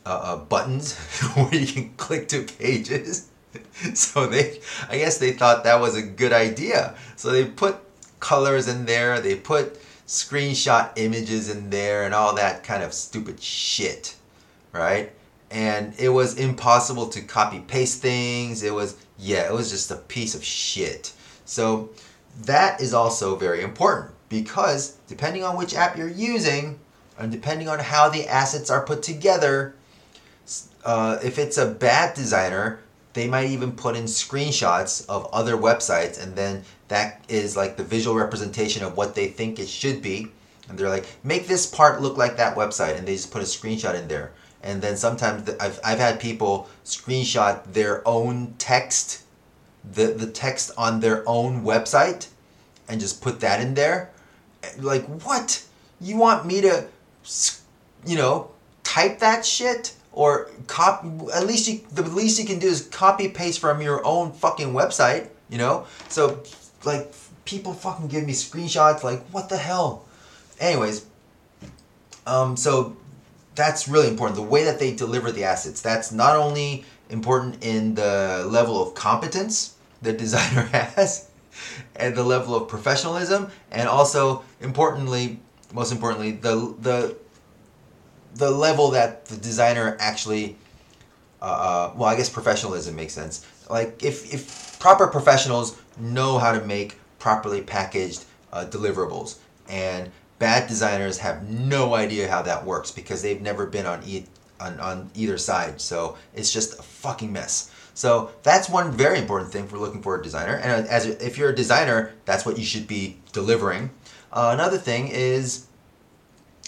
uh, 0.05 0.09
uh, 0.09 0.37
buttons 0.37 0.97
where 1.35 1.53
you 1.53 1.67
can 1.67 1.93
click 1.97 2.27
to 2.29 2.43
pages. 2.43 3.29
so 3.93 4.25
they, 4.27 4.59
I 4.89 4.97
guess 4.97 5.19
they 5.19 5.33
thought 5.33 5.63
that 5.63 5.79
was 5.79 5.95
a 5.95 6.01
good 6.01 6.33
idea. 6.33 6.95
So 7.15 7.31
they 7.31 7.45
put 7.45 7.77
colors 8.19 8.67
in 8.67 8.85
there, 8.85 9.19
they 9.19 9.35
put 9.35 9.79
screenshot 10.07 10.91
images 10.95 11.49
in 11.49 11.69
there, 11.69 12.03
and 12.03 12.13
all 12.13 12.35
that 12.35 12.63
kind 12.63 12.81
of 12.81 12.93
stupid 12.93 13.41
shit, 13.41 14.15
right? 14.71 15.11
And 15.51 15.93
it 15.99 16.09
was 16.09 16.37
impossible 16.37 17.07
to 17.09 17.21
copy 17.21 17.59
paste 17.59 18.01
things. 18.01 18.63
It 18.63 18.73
was, 18.73 18.95
yeah, 19.19 19.47
it 19.47 19.53
was 19.53 19.69
just 19.69 19.91
a 19.91 19.97
piece 19.97 20.33
of 20.33 20.43
shit. 20.43 21.11
So 21.45 21.89
that 22.43 22.79
is 22.79 22.93
also 22.93 23.35
very 23.35 23.61
important 23.61 24.15
because 24.29 24.97
depending 25.07 25.43
on 25.43 25.57
which 25.57 25.75
app 25.75 25.97
you're 25.97 26.07
using 26.07 26.79
and 27.19 27.31
depending 27.31 27.67
on 27.67 27.79
how 27.79 28.09
the 28.09 28.27
assets 28.27 28.69
are 28.69 28.85
put 28.85 29.03
together, 29.03 29.75
uh, 30.85 31.19
if 31.23 31.37
it's 31.37 31.57
a 31.57 31.67
bad 31.67 32.15
designer, 32.15 32.79
they 33.13 33.27
might 33.27 33.49
even 33.49 33.73
put 33.73 33.97
in 33.97 34.05
screenshots 34.05 35.05
of 35.09 35.27
other 35.33 35.57
websites 35.57 36.21
and 36.21 36.35
then 36.35 36.63
that 36.87 37.23
is 37.27 37.57
like 37.57 37.75
the 37.75 37.83
visual 37.83 38.15
representation 38.15 38.83
of 38.83 38.95
what 38.95 39.15
they 39.15 39.27
think 39.27 39.59
it 39.59 39.67
should 39.67 40.01
be 40.01 40.31
and 40.69 40.77
they're 40.77 40.89
like 40.89 41.05
make 41.23 41.47
this 41.47 41.65
part 41.65 42.01
look 42.01 42.17
like 42.17 42.37
that 42.37 42.55
website. 42.55 42.97
And 42.97 43.07
they 43.07 43.15
just 43.15 43.31
put 43.31 43.41
a 43.41 43.45
screenshot 43.45 43.95
in 43.95 44.07
there. 44.07 44.31
And 44.63 44.81
then 44.81 44.95
sometimes 44.95 45.49
I've, 45.59 45.79
I've 45.83 45.99
had 45.99 46.19
people 46.19 46.69
screenshot 46.85 47.73
their 47.73 48.07
own 48.07 48.55
text 48.57 49.23
the, 49.93 50.07
the 50.07 50.27
text 50.27 50.69
on 50.77 50.99
their 50.99 51.27
own 51.27 51.63
website 51.63 52.27
and 52.87 53.01
just 53.01 53.19
put 53.19 53.39
that 53.39 53.59
in 53.59 53.73
there. 53.73 54.11
Like 54.77 55.05
what? 55.23 55.65
You 55.99 56.17
want 56.17 56.45
me 56.45 56.61
to 56.61 56.85
you 58.05 58.15
know 58.15 58.51
type 58.83 59.19
that 59.19 59.45
shit? 59.45 59.95
Or 60.13 60.49
copy 60.67 61.07
at 61.33 61.47
least 61.47 61.67
you 61.67 61.81
the 61.93 62.03
least 62.03 62.39
you 62.39 62.45
can 62.45 62.59
do 62.59 62.67
is 62.67 62.87
copy 62.87 63.29
paste 63.29 63.59
from 63.59 63.81
your 63.81 64.05
own 64.05 64.33
fucking 64.33 64.73
website 64.73 65.29
you 65.51 65.57
know? 65.57 65.85
So 66.09 66.41
like 66.83 67.13
people 67.45 67.73
fucking 67.73 68.07
give 68.07 68.25
me 68.25 68.33
screenshots 68.33 69.03
like 69.03 69.21
what 69.27 69.49
the 69.49 69.57
hell 69.57 70.05
anyways 70.61 71.05
um 72.25 72.55
so 72.55 72.95
that's 73.55 73.87
really 73.87 74.07
important. 74.07 74.35
The 74.35 74.43
way 74.43 74.63
that 74.63 74.79
they 74.79 74.95
deliver 74.95 75.31
the 75.31 75.43
assets 75.43 75.81
that's 75.81 76.11
not 76.11 76.35
only 76.35 76.85
important 77.09 77.63
in 77.63 77.95
the 77.95 78.47
level 78.49 78.81
of 78.81 78.93
competence 78.95 79.75
the 80.01 80.13
designer 80.25 80.61
has 80.63 81.29
and 81.95 82.15
the 82.15 82.23
level 82.23 82.55
of 82.55 82.67
professionalism 82.67 83.49
and 83.71 83.87
also 83.87 84.43
importantly 84.61 85.39
most 85.73 85.91
importantly 85.91 86.31
the 86.31 86.75
the 86.79 87.15
the 88.35 88.49
level 88.49 88.91
that 88.91 89.25
the 89.25 89.35
designer 89.35 89.97
actually 89.99 90.55
uh, 91.41 91.45
uh, 91.45 91.93
well 91.95 92.09
i 92.09 92.15
guess 92.15 92.29
professionalism 92.29 92.95
makes 92.95 93.13
sense. 93.13 93.45
Like 93.69 94.03
if 94.03 94.33
if 94.33 94.79
proper 94.79 95.07
professionals 95.07 95.79
know 95.97 96.37
how 96.37 96.51
to 96.53 96.65
make 96.65 96.97
properly 97.19 97.61
packaged 97.61 98.25
uh, 98.53 98.65
deliverables 98.65 99.37
and 99.69 100.11
bad 100.41 100.67
designers 100.67 101.19
have 101.19 101.47
no 101.47 101.93
idea 101.93 102.27
how 102.27 102.41
that 102.41 102.65
works 102.65 102.89
because 102.89 103.21
they've 103.21 103.43
never 103.43 103.67
been 103.67 103.85
on, 103.85 104.01
e- 104.03 104.25
on, 104.59 104.79
on 104.79 105.11
either 105.13 105.37
side. 105.37 105.79
So 105.79 106.17
it's 106.33 106.51
just 106.51 106.79
a 106.79 106.81
fucking 106.81 107.31
mess. 107.31 107.71
So 107.93 108.31
that's 108.41 108.67
one 108.67 108.91
very 108.91 109.19
important 109.19 109.51
thing 109.51 109.67
for 109.67 109.77
looking 109.77 110.01
for 110.01 110.19
a 110.19 110.23
designer. 110.23 110.55
And 110.55 110.87
as 110.87 111.05
if 111.05 111.37
you're 111.37 111.51
a 111.51 111.55
designer 111.55 112.13
that's 112.25 112.43
what 112.43 112.57
you 112.57 112.65
should 112.65 112.87
be 112.87 113.19
delivering. 113.33 113.91
Uh, 114.33 114.49
another 114.51 114.79
thing 114.79 115.09
is 115.09 115.67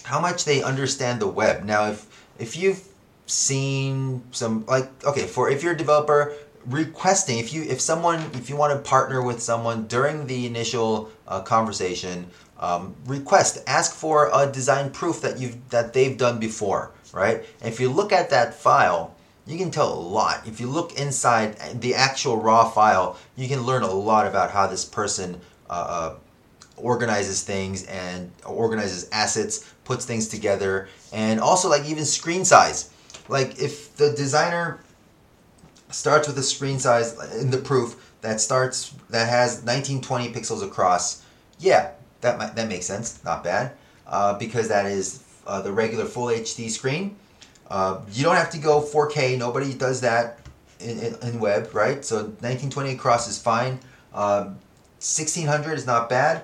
how 0.03 0.19
much 0.19 0.45
they 0.45 0.61
understand 0.61 1.19
the 1.19 1.27
web. 1.27 1.63
Now, 1.63 1.89
if 1.89 2.05
if 2.37 2.55
you've 2.55 2.83
seen 3.25 4.21
some 4.31 4.65
like 4.67 4.87
okay, 5.03 5.25
for 5.25 5.49
if 5.49 5.63
you're 5.63 5.73
a 5.73 5.77
developer 5.77 6.35
requesting 6.65 7.39
if 7.39 7.53
you 7.53 7.63
if 7.63 7.81
someone 7.81 8.19
if 8.33 8.49
you 8.49 8.55
want 8.55 8.71
to 8.71 8.89
partner 8.89 9.21
with 9.21 9.41
someone 9.41 9.85
during 9.87 10.27
the 10.27 10.45
initial 10.45 11.09
uh, 11.27 11.41
conversation 11.41 12.25
um, 12.63 12.95
request 13.05 13.63
ask 13.67 13.93
for 13.93 14.29
a 14.33 14.51
design 14.51 14.89
proof 14.89 15.21
that 15.21 15.39
you've 15.39 15.57
that 15.69 15.93
they've 15.93 16.17
done 16.17 16.39
before 16.39 16.91
right 17.11 17.45
and 17.61 17.73
if 17.73 17.79
you 17.79 17.89
look 17.89 18.11
at 18.11 18.29
that 18.29 18.53
file 18.53 19.13
you 19.45 19.57
can 19.57 19.69
tell 19.69 19.93
a 19.93 20.01
lot 20.19 20.47
if 20.47 20.59
you 20.61 20.67
look 20.67 20.97
inside 20.97 21.57
the 21.81 21.93
actual 21.93 22.37
raw 22.37 22.63
file 22.69 23.17
you 23.35 23.47
can 23.47 23.61
learn 23.61 23.83
a 23.83 23.91
lot 23.91 24.25
about 24.25 24.51
how 24.51 24.65
this 24.65 24.85
person 24.85 25.39
uh, 25.69 25.73
uh 25.73 26.15
organizes 26.77 27.43
things 27.43 27.83
and 27.85 28.31
organizes 28.45 29.07
assets, 29.11 29.73
puts 29.83 30.05
things 30.05 30.27
together, 30.27 30.89
and 31.11 31.39
also 31.39 31.69
like 31.69 31.85
even 31.85 32.05
screen 32.05 32.45
size. 32.45 32.89
Like 33.29 33.59
if 33.59 33.95
the 33.95 34.11
designer 34.11 34.79
starts 35.89 36.27
with 36.27 36.37
a 36.37 36.43
screen 36.43 36.79
size 36.79 37.17
in 37.35 37.51
the 37.51 37.57
proof 37.57 38.11
that 38.21 38.41
starts 38.41 38.93
that 39.09 39.29
has 39.29 39.61
1920 39.63 40.33
pixels 40.33 40.63
across, 40.63 41.23
yeah, 41.59 41.91
that 42.23 42.37
might, 42.37 42.55
that 42.55 42.67
makes 42.67 42.85
sense, 42.85 43.23
not 43.23 43.43
bad, 43.43 43.73
uh, 44.07 44.37
because 44.37 44.67
that 44.67 44.85
is 44.85 45.23
uh, 45.45 45.61
the 45.61 45.71
regular 45.71 46.05
full 46.05 46.27
HD 46.27 46.69
screen. 46.69 47.15
Uh, 47.69 48.01
you 48.11 48.23
don't 48.23 48.35
have 48.35 48.49
to 48.49 48.57
go 48.57 48.81
4K. 48.81 49.37
Nobody 49.37 49.73
does 49.73 50.01
that 50.01 50.39
in, 50.79 50.99
in, 50.99 51.15
in 51.21 51.39
web, 51.39 51.73
right? 51.73 52.03
So 52.03 52.17
1920 52.17 52.93
across 52.93 53.29
is 53.29 53.39
fine. 53.39 53.79
1600 54.11 55.69
um, 55.71 55.77
is 55.77 55.85
not 55.85 56.09
bad 56.09 56.43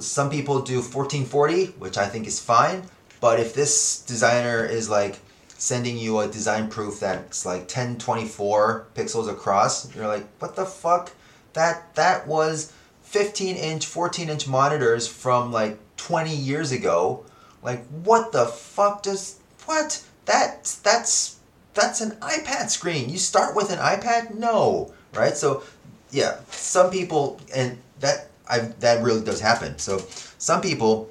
some 0.00 0.30
people 0.30 0.62
do 0.62 0.76
1440, 0.76 1.66
which 1.78 1.96
I 1.96 2.06
think 2.06 2.26
is 2.26 2.40
fine. 2.40 2.82
But 3.20 3.38
if 3.38 3.54
this 3.54 4.02
designer 4.02 4.64
is 4.64 4.88
like 4.88 5.18
sending 5.48 5.96
you 5.98 6.20
a 6.20 6.26
design 6.26 6.68
proof 6.68 7.00
that's 7.00 7.44
like 7.44 7.60
1024 7.62 8.86
pixels 8.94 9.30
across, 9.30 9.94
you're 9.94 10.06
like, 10.06 10.26
what 10.38 10.56
the 10.56 10.64
fuck? 10.64 11.12
That 11.52 11.94
that 11.94 12.26
was 12.26 12.72
15 13.10 13.56
inch, 13.56 13.86
14 13.86 14.30
inch 14.30 14.46
monitors 14.46 15.08
from 15.08 15.50
like 15.50 15.76
20 15.96 16.32
years 16.34 16.70
ago. 16.70 17.24
Like, 17.60 17.84
what 17.88 18.30
the 18.30 18.46
fuck 18.46 19.02
does 19.02 19.40
what? 19.66 20.04
That 20.26 20.64
that's 20.84 21.40
that's 21.74 22.00
an 22.00 22.12
iPad 22.22 22.70
screen. 22.70 23.10
You 23.10 23.18
start 23.18 23.56
with 23.56 23.72
an 23.72 23.78
iPad? 23.78 24.34
No, 24.36 24.94
right? 25.12 25.36
So, 25.36 25.64
yeah, 26.12 26.38
some 26.50 26.92
people 26.92 27.40
and 27.52 27.76
that 27.98 28.30
I 28.48 28.60
that 28.78 29.02
really 29.02 29.24
does 29.24 29.40
happen. 29.40 29.76
So 29.78 29.98
some 30.38 30.60
people 30.60 31.10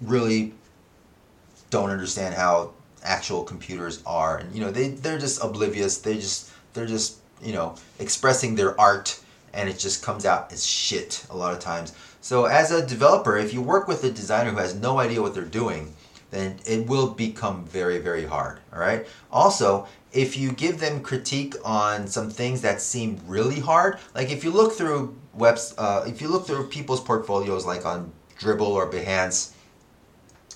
really 0.00 0.54
don't 1.68 1.90
understand 1.90 2.34
how 2.34 2.70
actual 3.02 3.44
computers 3.44 4.02
are, 4.06 4.38
and 4.38 4.54
you 4.54 4.62
know 4.62 4.70
they 4.70 4.88
they're 4.88 5.18
just 5.18 5.44
oblivious. 5.44 5.98
They 5.98 6.14
just 6.14 6.50
they're 6.72 6.86
just 6.86 7.18
you 7.42 7.52
know 7.52 7.74
expressing 7.98 8.54
their 8.54 8.80
art, 8.80 9.20
and 9.54 9.68
it 9.68 9.78
just 9.78 10.02
comes 10.02 10.26
out 10.26 10.52
as 10.52 10.66
shit 10.66 11.24
a 11.30 11.36
lot 11.36 11.54
of 11.54 11.60
times. 11.60 11.92
So 12.20 12.46
as 12.46 12.70
a 12.70 12.86
developer, 12.86 13.36
if 13.36 13.54
you 13.54 13.62
work 13.62 13.88
with 13.88 14.04
a 14.04 14.10
designer 14.10 14.50
who 14.50 14.56
has 14.58 14.74
no 14.74 14.98
idea 14.98 15.22
what 15.22 15.34
they're 15.34 15.44
doing, 15.44 15.94
then 16.30 16.58
it 16.66 16.86
will 16.86 17.10
become 17.10 17.64
very 17.64 17.98
very 17.98 18.26
hard. 18.26 18.60
All 18.72 18.80
right. 18.80 19.06
Also, 19.30 19.86
if 20.12 20.36
you 20.36 20.52
give 20.52 20.80
them 20.80 21.00
critique 21.00 21.54
on 21.64 22.06
some 22.06 22.30
things 22.30 22.60
that 22.62 22.80
seem 22.80 23.20
really 23.26 23.60
hard, 23.60 23.98
like 24.14 24.30
if 24.30 24.44
you 24.44 24.50
look 24.50 24.72
through 24.72 25.16
webs, 25.34 25.74
uh, 25.76 26.04
if 26.06 26.20
you 26.20 26.28
look 26.28 26.46
through 26.46 26.68
people's 26.68 27.00
portfolios 27.00 27.66
like 27.66 27.84
on 27.84 28.12
Dribbble 28.38 28.62
or 28.62 28.90
Behance, 28.90 29.52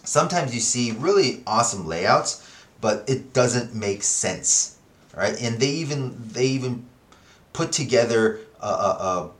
sometimes 0.04 0.54
you 0.54 0.61
see 0.61 0.92
really 0.92 1.42
awesome 1.46 1.87
layouts, 1.87 2.48
but 2.80 3.04
it 3.08 3.32
doesn't 3.32 3.74
make 3.74 4.02
sense, 4.02 4.78
right? 5.14 5.40
And 5.40 5.58
they 5.61 5.70
even 5.70 6.14
they 6.32 6.46
even 6.46 6.87
put 7.52 7.72
together 7.72 8.40
a, 8.60 8.66
a, 8.66 9.30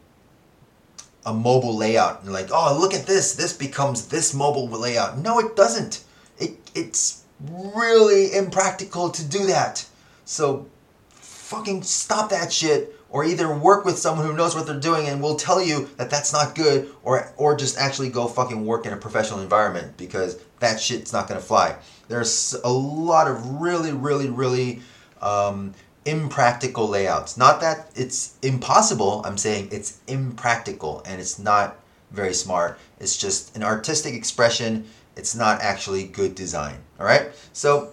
a, 1.27 1.31
a 1.31 1.35
mobile 1.35 1.77
layout 1.77 2.23
and 2.23 2.33
like, 2.33 2.49
oh, 2.53 2.77
look 2.81 2.95
at 2.95 3.07
this, 3.07 3.35
this 3.35 3.53
becomes 3.53 4.09
this 4.09 4.35
mobile 4.35 4.69
layout. 4.69 5.19
No, 5.19 5.39
it 5.39 5.57
doesn't. 5.57 6.05
It 6.39 6.57
it's 6.75 7.25
really 7.41 8.35
impractical 8.35 9.11
to 9.11 9.25
do 9.25 9.47
that. 9.47 9.87
So 10.25 10.67
fucking 11.11 11.83
stop 11.83 12.31
that 12.31 12.53
shit 12.53 12.95
or 13.11 13.25
either 13.25 13.53
work 13.55 13.85
with 13.85 13.99
someone 13.99 14.27
who 14.27 14.35
knows 14.35 14.55
what 14.55 14.67
they're 14.67 14.79
doing 14.79 15.07
and 15.07 15.23
will 15.23 15.37
tell 15.37 15.63
you 15.63 15.89
that 15.97 16.11
that's 16.11 16.33
not 16.33 16.55
good 16.55 16.91
or 17.03 17.33
or 17.37 17.57
just 17.57 17.79
actually 17.79 18.11
go 18.11 18.27
fucking 18.27 18.65
work 18.67 18.87
in 18.87 18.93
a 18.93 18.97
professional 18.97 19.41
environment 19.41 19.97
because 19.97 20.39
that 20.61 20.81
shit's 20.81 21.13
not 21.13 21.27
to 21.29 21.45
fly. 21.45 21.77
There's 22.09 22.55
a 22.65 22.71
lot 22.71 23.29
of 23.29 23.61
really 23.61 23.93
really 23.93 24.29
really 24.29 24.81
um, 25.23 25.75
impractical 26.09 26.89
layouts. 26.89 27.37
Not 27.37 27.61
that 27.61 27.91
it's 27.95 28.35
impossible, 28.43 29.23
I'm 29.25 29.37
saying 29.37 29.69
it's 29.71 30.01
impractical 30.07 31.03
and 31.05 31.21
it's 31.21 31.39
not 31.39 31.77
very 32.11 32.35
smart. 32.35 32.79
It's 32.99 33.17
just 33.17 33.55
an 33.57 33.63
artistic 33.63 34.15
expression. 34.15 34.87
It's 35.17 35.35
not 35.35 35.61
actually 35.61 36.05
good 36.05 36.35
design. 36.35 36.79
All 36.99 37.07
right? 37.07 37.29
So 37.53 37.93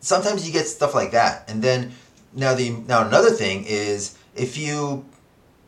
sometimes 0.00 0.46
you 0.46 0.52
get 0.52 0.66
stuff 0.66 0.94
like 0.94 1.10
that. 1.12 1.48
And 1.48 1.62
then 1.62 1.92
now 2.32 2.54
the 2.54 2.70
now 2.70 3.06
another 3.06 3.30
thing 3.30 3.64
is 3.66 4.16
if 4.34 4.56
you 4.56 5.04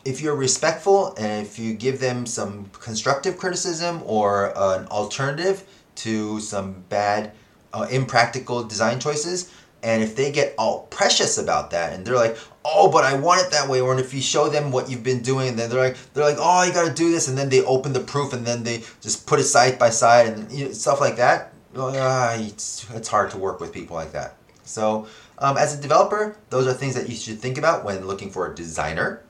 if 0.05 0.21
you're 0.21 0.37
respectful 0.37 1.15
and 1.19 1.45
if 1.47 1.59
you 1.59 1.75
give 1.75 1.99
them 1.99 2.27
some 2.27 2.71
constructive 2.73 3.37
criticism 3.37 4.03
or 4.07 4.53
an 4.57 4.87
alternative 4.87 5.65
to 5.97 6.39
some 6.41 6.85
bad 6.89 7.33
uh, 7.73 7.87
impractical 7.91 8.65
design 8.65 9.01
choices 9.01 9.53
and 9.83 10.03
if 10.03 10.17
they 10.17 10.33
get 10.33 10.55
all 10.59 10.87
precious 10.91 11.39
about 11.39 11.71
that 11.71 11.93
and 11.93 12.05
they're 12.05 12.17
like 12.17 12.37
oh 12.65 12.91
but 12.91 13.05
i 13.05 13.15
want 13.17 13.41
it 13.41 13.51
that 13.51 13.69
way 13.69 13.81
or 13.81 13.99
if 13.99 14.13
you 14.13 14.21
show 14.21 14.49
them 14.49 14.71
what 14.73 14.91
you've 14.91 15.03
been 15.03 15.23
doing 15.23 15.57
then 15.57 15.71
they're 15.71 15.81
like 15.81 15.97
they're 16.15 16.25
like 16.25 16.37
oh 16.39 16.63
you 16.65 16.73
got 16.73 16.89
to 16.89 16.95
do 16.95 17.11
this 17.11 17.29
and 17.29 17.39
then 17.39 17.49
they 17.49 17.63
open 17.65 17.93
the 17.93 18.01
proof 18.01 18.33
and 18.33 18.47
then 18.47 18.63
they 18.65 18.83
just 19.01 19.27
put 19.27 19.39
it 19.39 19.45
side 19.45 19.79
by 19.79 19.91
side 19.91 20.27
and 20.27 20.51
you 20.51 20.67
know, 20.67 20.73
stuff 20.73 21.01
like 21.01 21.17
that 21.17 21.53
uh, 21.77 22.37
it's, 22.41 22.89
it's 22.95 23.09
hard 23.09 23.31
to 23.31 23.39
work 23.39 23.61
with 23.61 23.73
people 23.73 23.95
like 23.95 24.13
that. 24.13 24.37
So 24.65 25.07
um, 25.39 25.57
as 25.57 25.79
a 25.79 25.81
developer 25.81 26.37
those 26.51 26.67
are 26.67 26.73
things 26.73 26.95
that 26.95 27.09
you 27.09 27.15
should 27.15 27.39
think 27.39 27.59
about 27.59 27.85
when 27.85 28.07
looking 28.07 28.31
for 28.31 28.51
a 28.51 28.55
designer. 28.55 29.23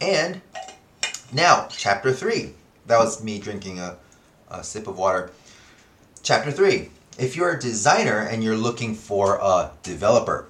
And 0.00 0.40
now 1.32 1.68
chapter 1.70 2.12
three. 2.12 2.54
That 2.86 2.98
was 2.98 3.22
me 3.22 3.38
drinking 3.38 3.78
a, 3.78 3.96
a 4.50 4.64
sip 4.64 4.88
of 4.88 4.98
water. 4.98 5.30
Chapter 6.22 6.50
three 6.50 6.90
if 7.18 7.36
you're 7.36 7.52
a 7.52 7.60
designer 7.60 8.18
and 8.18 8.42
you're 8.42 8.56
looking 8.56 8.94
for 8.94 9.36
a 9.36 9.70
developer, 9.82 10.48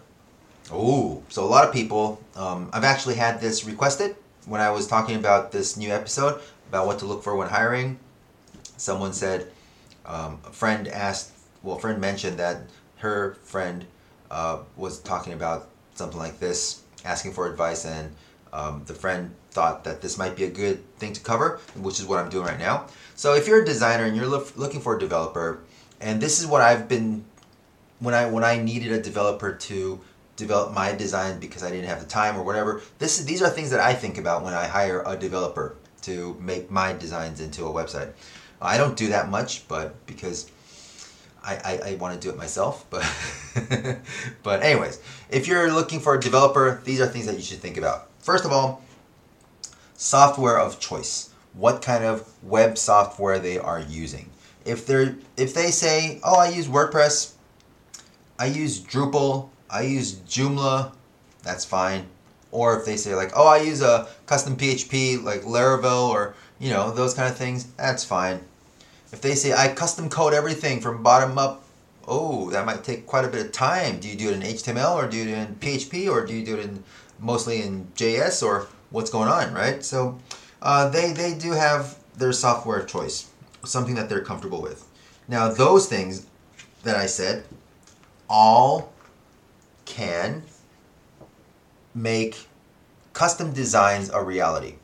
oh, 0.70 1.22
so 1.28 1.44
a 1.44 1.46
lot 1.46 1.66
of 1.66 1.72
people, 1.72 2.22
um, 2.36 2.70
I've 2.72 2.84
actually 2.84 3.16
had 3.16 3.40
this 3.40 3.64
requested 3.64 4.16
when 4.46 4.60
I 4.60 4.70
was 4.70 4.86
talking 4.86 5.16
about 5.16 5.52
this 5.52 5.76
new 5.76 5.90
episode 5.90 6.40
about 6.68 6.86
what 6.86 6.98
to 7.00 7.06
look 7.06 7.22
for 7.22 7.36
when 7.36 7.48
hiring. 7.48 7.98
Someone 8.76 9.12
said, 9.12 9.50
um, 10.06 10.40
a 10.44 10.50
friend 10.50 10.88
asked, 10.88 11.32
well, 11.62 11.76
a 11.76 11.80
friend 11.80 12.00
mentioned 12.00 12.38
that 12.38 12.62
her 12.98 13.34
friend 13.44 13.84
uh, 14.30 14.58
was 14.76 15.00
talking 15.00 15.32
about 15.32 15.68
something 15.94 16.18
like 16.18 16.38
this, 16.40 16.82
asking 17.04 17.32
for 17.32 17.50
advice, 17.50 17.84
and 17.84 18.12
um, 18.52 18.82
the 18.86 18.94
friend 18.94 19.34
thought 19.50 19.84
that 19.84 20.00
this 20.00 20.16
might 20.16 20.34
be 20.34 20.44
a 20.44 20.50
good 20.50 20.82
thing 20.98 21.12
to 21.12 21.20
cover, 21.20 21.60
which 21.76 22.00
is 22.00 22.06
what 22.06 22.18
I'm 22.18 22.30
doing 22.30 22.46
right 22.46 22.58
now. 22.58 22.86
So 23.14 23.34
if 23.34 23.46
you're 23.46 23.62
a 23.62 23.64
designer 23.64 24.04
and 24.04 24.16
you're 24.16 24.26
lo- 24.26 24.46
looking 24.56 24.80
for 24.80 24.96
a 24.96 24.98
developer, 24.98 25.60
and 26.02 26.20
this 26.20 26.40
is 26.40 26.46
what 26.46 26.60
I've 26.60 26.88
been 26.88 27.24
when 28.00 28.14
I 28.14 28.26
when 28.26 28.44
I 28.44 28.58
needed 28.58 28.92
a 28.92 29.00
developer 29.00 29.52
to 29.52 30.00
develop 30.36 30.74
my 30.74 30.92
design 30.92 31.38
because 31.38 31.62
I 31.62 31.70
didn't 31.70 31.86
have 31.86 32.00
the 32.00 32.06
time 32.06 32.36
or 32.36 32.42
whatever. 32.42 32.82
This 32.98 33.22
these 33.24 33.40
are 33.42 33.48
things 33.48 33.70
that 33.70 33.80
I 33.80 33.94
think 33.94 34.18
about 34.18 34.42
when 34.42 34.54
I 34.54 34.66
hire 34.66 35.02
a 35.06 35.16
developer 35.16 35.76
to 36.02 36.36
make 36.40 36.70
my 36.70 36.92
designs 36.92 37.40
into 37.40 37.64
a 37.66 37.70
website. 37.70 38.12
I 38.60 38.76
don't 38.76 38.96
do 38.96 39.08
that 39.08 39.30
much, 39.30 39.66
but 39.68 40.04
because 40.06 40.50
I, 41.44 41.54
I, 41.56 41.90
I 41.90 41.94
want 41.94 42.14
to 42.14 42.20
do 42.20 42.32
it 42.32 42.36
myself. 42.36 42.84
But 42.90 43.98
but 44.42 44.62
anyways, 44.62 44.98
if 45.28 45.46
you're 45.46 45.70
looking 45.72 46.00
for 46.00 46.14
a 46.14 46.20
developer, 46.20 46.80
these 46.84 47.00
are 47.00 47.06
things 47.06 47.26
that 47.26 47.36
you 47.36 47.42
should 47.42 47.58
think 47.58 47.76
about. 47.76 48.08
First 48.20 48.44
of 48.44 48.52
all, 48.52 48.82
software 49.94 50.58
of 50.58 50.80
choice. 50.80 51.30
What 51.52 51.82
kind 51.82 52.02
of 52.02 52.26
web 52.42 52.78
software 52.78 53.38
they 53.38 53.58
are 53.58 53.78
using 53.78 54.30
if 54.64 54.86
they're 54.86 55.16
if 55.36 55.54
they 55.54 55.70
say, 55.70 56.20
"Oh, 56.22 56.36
I 56.36 56.48
use 56.48 56.68
WordPress, 56.68 57.32
I 58.38 58.46
use 58.46 58.80
Drupal, 58.80 59.48
I 59.70 59.82
use 59.82 60.14
Joomla," 60.14 60.92
that's 61.42 61.64
fine. 61.64 62.06
Or 62.50 62.78
if 62.78 62.84
they 62.84 62.96
say 62.96 63.14
like, 63.14 63.32
"Oh, 63.34 63.46
I 63.46 63.58
use 63.58 63.82
a 63.82 64.08
custom 64.26 64.56
PHP 64.56 65.22
like 65.22 65.42
Laravel 65.42 66.08
or 66.08 66.34
you 66.58 66.70
know 66.70 66.92
those 66.92 67.14
kind 67.14 67.28
of 67.30 67.36
things," 67.36 67.66
that's 67.76 68.04
fine. 68.04 68.40
If 69.12 69.20
they 69.20 69.34
say 69.34 69.52
I 69.52 69.68
custom 69.74 70.08
code 70.08 70.34
everything 70.34 70.80
from 70.80 71.02
bottom 71.02 71.38
up, 71.38 71.64
oh, 72.06 72.50
that 72.50 72.66
might 72.66 72.84
take 72.84 73.06
quite 73.06 73.24
a 73.24 73.28
bit 73.28 73.44
of 73.44 73.52
time. 73.52 74.00
Do 74.00 74.08
you 74.08 74.16
do 74.16 74.30
it 74.30 74.34
in 74.34 74.42
HTML 74.42 74.94
or 74.94 75.08
do 75.08 75.16
you 75.16 75.24
do 75.24 75.30
it 75.30 75.48
in 75.48 75.54
PHP 75.56 76.10
or 76.10 76.24
do 76.24 76.34
you 76.34 76.44
do 76.44 76.54
it 76.56 76.64
in 76.64 76.84
mostly 77.18 77.62
in 77.62 77.88
JS 77.94 78.42
or 78.42 78.68
what's 78.90 79.10
going 79.10 79.28
on, 79.28 79.54
right? 79.54 79.84
So 79.84 80.18
uh, 80.60 80.88
they 80.88 81.12
they 81.12 81.34
do 81.34 81.52
have 81.52 81.98
their 82.16 82.32
software 82.32 82.84
choice 82.84 83.31
something 83.64 83.94
that 83.94 84.08
they're 84.08 84.22
comfortable 84.22 84.60
with. 84.60 84.86
Now, 85.28 85.48
those 85.48 85.86
things 85.86 86.26
that 86.82 86.96
I 86.96 87.06
said 87.06 87.44
all 88.28 88.92
can 89.84 90.42
make 91.94 92.48
custom 93.12 93.52
designs 93.52 94.10
a 94.10 94.22
reality. 94.22 94.74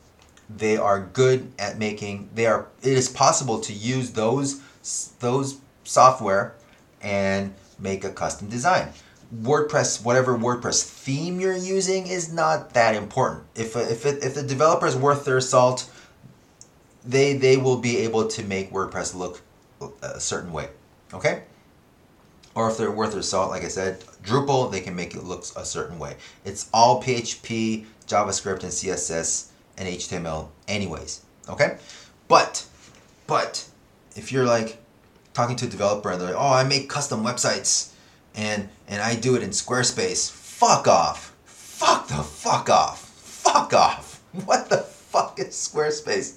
They 0.54 0.76
are 0.76 1.00
good 1.00 1.52
at 1.58 1.78
making 1.78 2.30
they 2.34 2.46
are 2.46 2.68
it 2.82 2.92
is 2.92 3.08
possible 3.08 3.60
to 3.60 3.72
use 3.72 4.12
those 4.12 4.60
those 5.20 5.60
software 5.84 6.54
and 7.02 7.54
make 7.78 8.04
a 8.04 8.10
custom 8.10 8.48
design. 8.48 8.92
WordPress, 9.34 10.02
whatever 10.02 10.38
WordPress 10.38 10.82
theme 10.82 11.38
you're 11.38 11.56
using 11.56 12.06
is 12.06 12.32
not 12.32 12.72
that 12.72 12.94
important. 12.94 13.44
If 13.54 13.76
if 13.76 14.06
it, 14.06 14.24
if 14.24 14.34
the 14.34 14.42
developer 14.42 14.86
is 14.86 14.96
worth 14.96 15.24
their 15.24 15.40
salt, 15.40 15.90
they 17.08 17.32
they 17.32 17.56
will 17.56 17.78
be 17.78 17.98
able 17.98 18.28
to 18.28 18.44
make 18.44 18.70
WordPress 18.70 19.14
look 19.14 19.42
uh, 19.80 19.88
a 20.02 20.20
certain 20.20 20.52
way. 20.52 20.68
Okay? 21.12 21.42
Or 22.54 22.70
if 22.70 22.76
they're 22.76 22.90
worth 22.90 23.12
their 23.12 23.22
salt, 23.22 23.50
like 23.50 23.64
I 23.64 23.68
said, 23.68 24.00
Drupal, 24.22 24.70
they 24.70 24.80
can 24.80 24.94
make 24.94 25.14
it 25.14 25.24
look 25.24 25.44
a 25.56 25.64
certain 25.64 25.98
way. 25.98 26.16
It's 26.44 26.68
all 26.74 27.02
PHP, 27.02 27.86
JavaScript, 28.06 28.62
and 28.62 28.72
CSS 28.72 29.48
and 29.78 29.88
HTML 29.88 30.48
anyways. 30.66 31.22
Okay? 31.48 31.78
But, 32.26 32.66
but, 33.26 33.64
if 34.16 34.32
you're 34.32 34.44
like 34.44 34.78
talking 35.32 35.56
to 35.56 35.66
a 35.66 35.68
developer 35.68 36.10
and 36.10 36.20
they're 36.20 36.30
like, 36.30 36.36
oh, 36.36 36.52
I 36.52 36.64
make 36.64 36.90
custom 36.90 37.22
websites 37.24 37.92
and 38.34 38.68
and 38.86 39.00
I 39.00 39.14
do 39.14 39.34
it 39.36 39.42
in 39.42 39.50
Squarespace, 39.50 40.30
fuck 40.30 40.86
off. 40.88 41.34
Fuck 41.44 42.08
the 42.08 42.22
fuck 42.22 42.68
off. 42.68 43.04
Fuck 43.04 43.72
off. 43.72 44.16
What 44.44 44.68
the 44.68 44.78
fuck 44.78 45.38
is 45.40 45.54
Squarespace? 45.54 46.36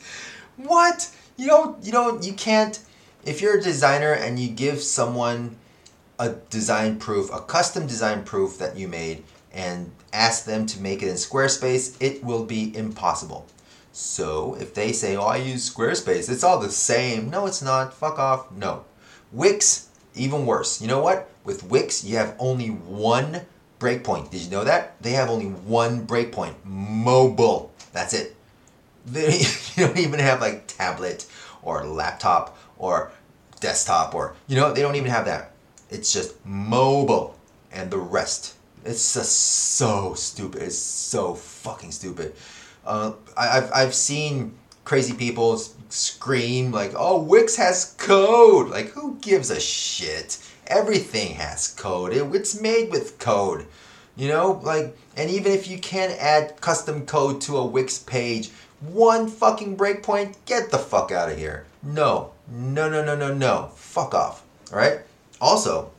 What? 0.63 1.09
You 1.37 1.47
don't 1.47 1.83
you 1.83 1.91
don't 1.91 2.23
you 2.23 2.33
can't 2.33 2.79
if 3.25 3.41
you're 3.41 3.57
a 3.57 3.61
designer 3.61 4.13
and 4.13 4.39
you 4.39 4.49
give 4.49 4.81
someone 4.81 5.57
a 6.19 6.29
design 6.49 6.97
proof, 6.99 7.33
a 7.33 7.39
custom 7.41 7.87
design 7.87 8.23
proof 8.23 8.57
that 8.59 8.77
you 8.77 8.87
made 8.87 9.23
and 9.51 9.91
ask 10.13 10.45
them 10.45 10.65
to 10.67 10.79
make 10.79 11.01
it 11.01 11.07
in 11.07 11.15
Squarespace, 11.15 11.95
it 11.99 12.23
will 12.23 12.45
be 12.45 12.75
impossible. 12.75 13.47
So 13.91 14.55
if 14.59 14.73
they 14.73 14.91
say, 14.93 15.15
"Oh, 15.15 15.25
I 15.25 15.37
use 15.37 15.69
Squarespace. 15.69 16.29
It's 16.29 16.43
all 16.43 16.59
the 16.59 16.71
same." 16.71 17.29
No, 17.29 17.45
it's 17.45 17.61
not. 17.61 17.93
Fuck 17.93 18.19
off. 18.19 18.51
No. 18.51 18.85
Wix 19.31 19.87
even 20.15 20.45
worse. 20.45 20.81
You 20.81 20.87
know 20.87 21.01
what? 21.01 21.29
With 21.43 21.63
Wix, 21.63 22.03
you 22.03 22.17
have 22.17 22.35
only 22.39 22.67
one 22.67 23.41
breakpoint. 23.79 24.29
Did 24.29 24.41
you 24.41 24.51
know 24.51 24.63
that? 24.63 25.01
They 25.01 25.11
have 25.11 25.29
only 25.29 25.47
one 25.47 26.05
breakpoint. 26.05 26.55
Mobile. 26.63 27.71
That's 27.93 28.13
it. 28.13 28.35
They, 29.05 29.41
don't 29.77 29.97
even 29.97 30.19
have 30.19 30.41
like 30.41 30.67
tablet 30.67 31.25
or 31.63 31.85
laptop 31.85 32.57
or 32.77 33.11
desktop 33.59 34.13
or 34.13 34.35
you 34.47 34.55
know 34.55 34.73
they 34.73 34.81
don't 34.81 34.95
even 34.95 35.09
have 35.09 35.25
that. 35.25 35.53
It's 35.89 36.13
just 36.13 36.33
mobile 36.45 37.35
and 37.71 37.89
the 37.89 37.97
rest. 37.97 38.55
It's 38.85 39.13
just 39.13 39.31
so 39.31 40.13
stupid. 40.13 40.63
It's 40.63 40.77
so 40.77 41.35
fucking 41.35 41.91
stupid. 41.91 42.33
Uh, 42.85 43.13
I, 43.37 43.47
have 43.47 43.71
I've 43.73 43.93
seen 43.93 44.53
crazy 44.85 45.13
people 45.13 45.61
scream 45.89 46.71
like, 46.71 46.93
"Oh, 46.95 47.21
Wix 47.21 47.55
has 47.57 47.95
code!" 47.97 48.69
Like, 48.69 48.89
who 48.89 49.17
gives 49.21 49.49
a 49.49 49.59
shit? 49.59 50.39
Everything 50.67 51.35
has 51.35 51.67
code. 51.67 52.13
It, 52.13 52.23
it's 52.33 52.59
made 52.59 52.91
with 52.91 53.19
code. 53.19 53.67
You 54.15 54.27
know, 54.27 54.59
like, 54.63 54.97
and 55.15 55.29
even 55.29 55.51
if 55.51 55.67
you 55.67 55.77
can't 55.77 56.17
add 56.19 56.59
custom 56.61 57.05
code 57.05 57.41
to 57.41 57.57
a 57.57 57.65
Wix 57.65 57.99
page, 57.99 58.49
one 58.81 59.27
fucking 59.27 59.77
breakpoint, 59.77 60.35
get 60.45 60.71
the 60.71 60.77
fuck 60.77 61.11
out 61.11 61.31
of 61.31 61.37
here. 61.37 61.65
No, 61.83 62.31
no, 62.49 62.89
no, 62.89 63.03
no, 63.03 63.15
no, 63.15 63.33
no. 63.33 63.71
Fuck 63.75 64.13
off. 64.13 64.43
All 64.71 64.77
right. 64.77 64.99
Also, 65.39 65.91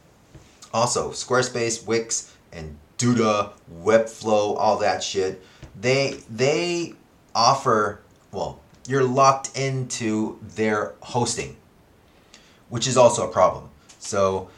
also 0.75 1.11
Squarespace, 1.11 1.87
Wix, 1.87 2.35
and 2.53 2.77
Duda, 2.99 3.53
Webflow, 3.83 4.57
all 4.57 4.79
that 4.79 5.03
shit. 5.03 5.43
They 5.81 6.21
they 6.29 6.95
offer 7.35 8.01
well, 8.31 8.61
you're 8.87 9.05
locked 9.05 9.57
into 9.57 10.39
their 10.43 10.95
hosting, 11.03 11.57
which 12.69 12.87
is 12.87 12.97
also 12.97 13.29
a 13.29 13.33
problem. 13.33 13.69
So, 13.99 14.49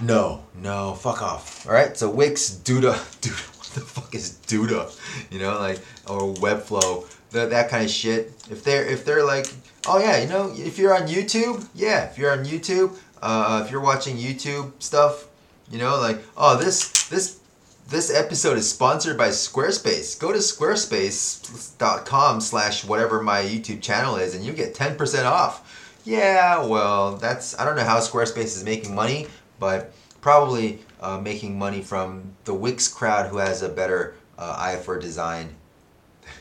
no, 0.00 0.44
no, 0.54 0.94
fuck 0.94 1.22
off. 1.22 1.66
All 1.66 1.72
right. 1.72 1.96
So 1.96 2.10
Wix, 2.10 2.50
Duda, 2.64 2.94
Duda. 3.20 3.56
What 3.56 3.68
the 3.74 3.80
fuck 3.80 4.14
is 4.14 4.38
Duda? 4.46 4.90
You 5.30 5.40
know, 5.40 5.58
like 5.58 5.80
or 6.08 6.34
Webflow 6.34 7.06
that 7.30 7.50
that 7.50 7.68
kind 7.70 7.84
of 7.84 7.90
shit. 7.90 8.32
If 8.50 8.64
they're 8.64 8.84
if 8.86 9.04
they're 9.04 9.24
like, 9.24 9.46
oh 9.86 9.98
yeah, 9.98 10.18
you 10.18 10.28
know, 10.28 10.52
if 10.54 10.78
you're 10.78 10.94
on 10.94 11.08
YouTube, 11.08 11.66
yeah, 11.74 12.04
if 12.10 12.18
you're 12.18 12.32
on 12.32 12.44
YouTube, 12.44 12.96
uh, 13.22 13.62
if 13.64 13.70
you're 13.70 13.80
watching 13.82 14.16
YouTube 14.16 14.72
stuff, 14.82 15.28
You 15.70 15.78
know, 15.78 15.98
like 15.98 16.22
oh 16.36 16.56
this 16.56 17.08
this 17.08 17.40
this 17.88 18.12
episode 18.12 18.58
is 18.58 18.68
sponsored 18.70 19.16
by 19.16 19.28
Squarespace. 19.28 20.18
Go 20.18 20.32
to 20.32 20.38
squarespace.com 20.38 22.40
slash 22.40 22.84
whatever 22.84 23.22
my 23.22 23.42
YouTube 23.42 23.80
channel 23.80 24.16
is 24.16 24.34
and 24.34 24.44
you 24.44 24.52
get 24.52 24.74
10% 24.74 25.24
off. 25.24 25.62
Yeah, 26.04 26.64
well, 26.66 27.16
that's, 27.16 27.58
I 27.58 27.64
don't 27.64 27.76
know 27.76 27.84
how 27.84 27.98
Squarespace 27.98 28.56
is 28.56 28.64
making 28.64 28.94
money, 28.94 29.26
but 29.58 29.92
probably 30.20 30.80
uh, 31.00 31.18
making 31.18 31.58
money 31.58 31.82
from 31.82 32.34
the 32.44 32.54
Wix 32.54 32.88
crowd 32.88 33.28
who 33.28 33.38
has 33.38 33.62
a 33.62 33.68
better 33.68 34.14
uh, 34.38 34.54
eye 34.58 34.76
for 34.76 34.98
design. 34.98 35.54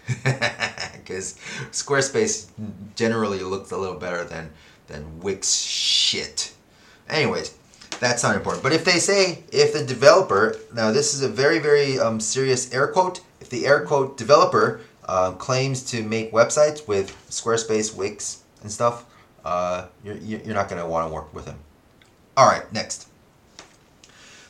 Because 1.06 1.38
Squarespace 1.72 2.48
generally 2.96 3.40
looks 3.40 3.72
a 3.72 3.78
little 3.78 4.00
better 4.00 4.24
than, 4.24 4.50
than 4.88 5.20
Wix 5.20 5.54
shit. 5.54 6.52
Anyways, 7.08 7.56
that's 8.00 8.24
not 8.24 8.36
important. 8.36 8.64
But 8.64 8.74
if 8.74 8.84
they 8.84 8.98
say, 8.98 9.44
if 9.52 9.74
the 9.74 9.84
developer, 9.84 10.56
now 10.74 10.92
this 10.92 11.14
is 11.14 11.22
a 11.22 11.30
very, 11.30 11.60
very 11.60 12.00
um, 12.00 12.20
serious 12.20 12.74
air 12.74 12.88
quote, 12.88 13.22
if 13.40 13.50
the 13.50 13.68
air 13.68 13.86
quote 13.86 14.18
developer 14.18 14.82
uh, 15.08 15.34
claims 15.34 15.84
to 15.92 16.02
make 16.02 16.32
websites 16.32 16.88
with 16.88 17.16
Squarespace, 17.30 17.96
Wix, 17.96 18.44
and 18.62 18.72
stuff, 18.72 19.06
uh, 19.44 19.86
you're, 20.04 20.18
you're 20.18 20.56
not 20.56 20.70
to 20.70 20.88
want 20.88 21.08
to 21.08 21.14
work 21.14 21.32
with 21.34 21.46
him. 21.46 21.58
All 22.36 22.48
right, 22.48 22.72
next. 22.74 23.08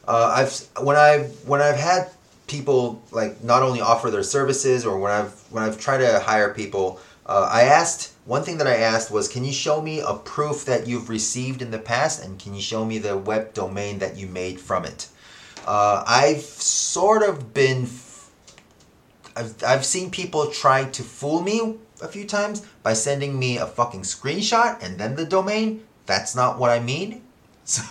Uh, 0.08 0.34
I've 0.36 0.84
when 0.84 0.96
I've 0.96 1.32
when 1.48 1.62
I've 1.62 1.78
had 1.78 2.12
people 2.48 3.02
like 3.12 3.44
not 3.44 3.64
only 3.64 3.82
offer 3.82 4.12
their 4.12 4.24
services 4.24 4.86
or 4.86 5.00
when 5.00 5.12
I've 5.12 5.34
when 5.52 5.64
I've 5.64 5.80
tried 5.80 6.00
to 6.00 6.20
hire 6.20 6.54
people, 6.54 7.00
uh, 7.26 7.50
I 7.52 7.64
asked 7.64 8.14
one 8.26 8.42
thing 8.44 8.58
that 8.58 8.68
I 8.68 8.78
asked 8.78 9.12
was, 9.12 9.28
can 9.28 9.46
you 9.46 9.54
show 9.54 9.82
me 9.82 10.00
a 10.00 10.14
proof 10.14 10.66
that 10.66 10.88
you've 10.88 11.10
received 11.10 11.62
in 11.62 11.70
the 11.70 11.78
past, 11.78 12.24
and 12.24 12.40
can 12.40 12.56
you 12.56 12.62
show 12.62 12.84
me 12.84 12.98
the 12.98 13.16
web 13.16 13.54
domain 13.54 14.00
that 14.00 14.18
you 14.18 14.28
made 14.28 14.60
from 14.60 14.84
it? 14.84 15.08
Uh, 15.66 16.04
I've 16.08 16.42
sort 16.42 17.22
of 17.22 17.54
been, 17.54 17.88
I've, 19.36 19.64
I've 19.64 19.86
seen 19.86 20.10
people 20.10 20.50
try 20.50 20.86
to 20.86 21.04
fool 21.04 21.42
me 21.42 21.76
a 22.02 22.08
few 22.08 22.26
times 22.26 22.66
by 22.82 22.94
sending 22.94 23.38
me 23.38 23.58
a 23.58 23.68
fucking 23.68 24.02
screenshot 24.02 24.82
and 24.84 24.98
then 24.98 25.16
the 25.16 25.26
domain. 25.26 25.84
That's 26.08 26.36
not 26.36 26.60
what 26.60 26.72
I 26.72 26.80
mean. 26.80 27.22
So, 27.68 27.82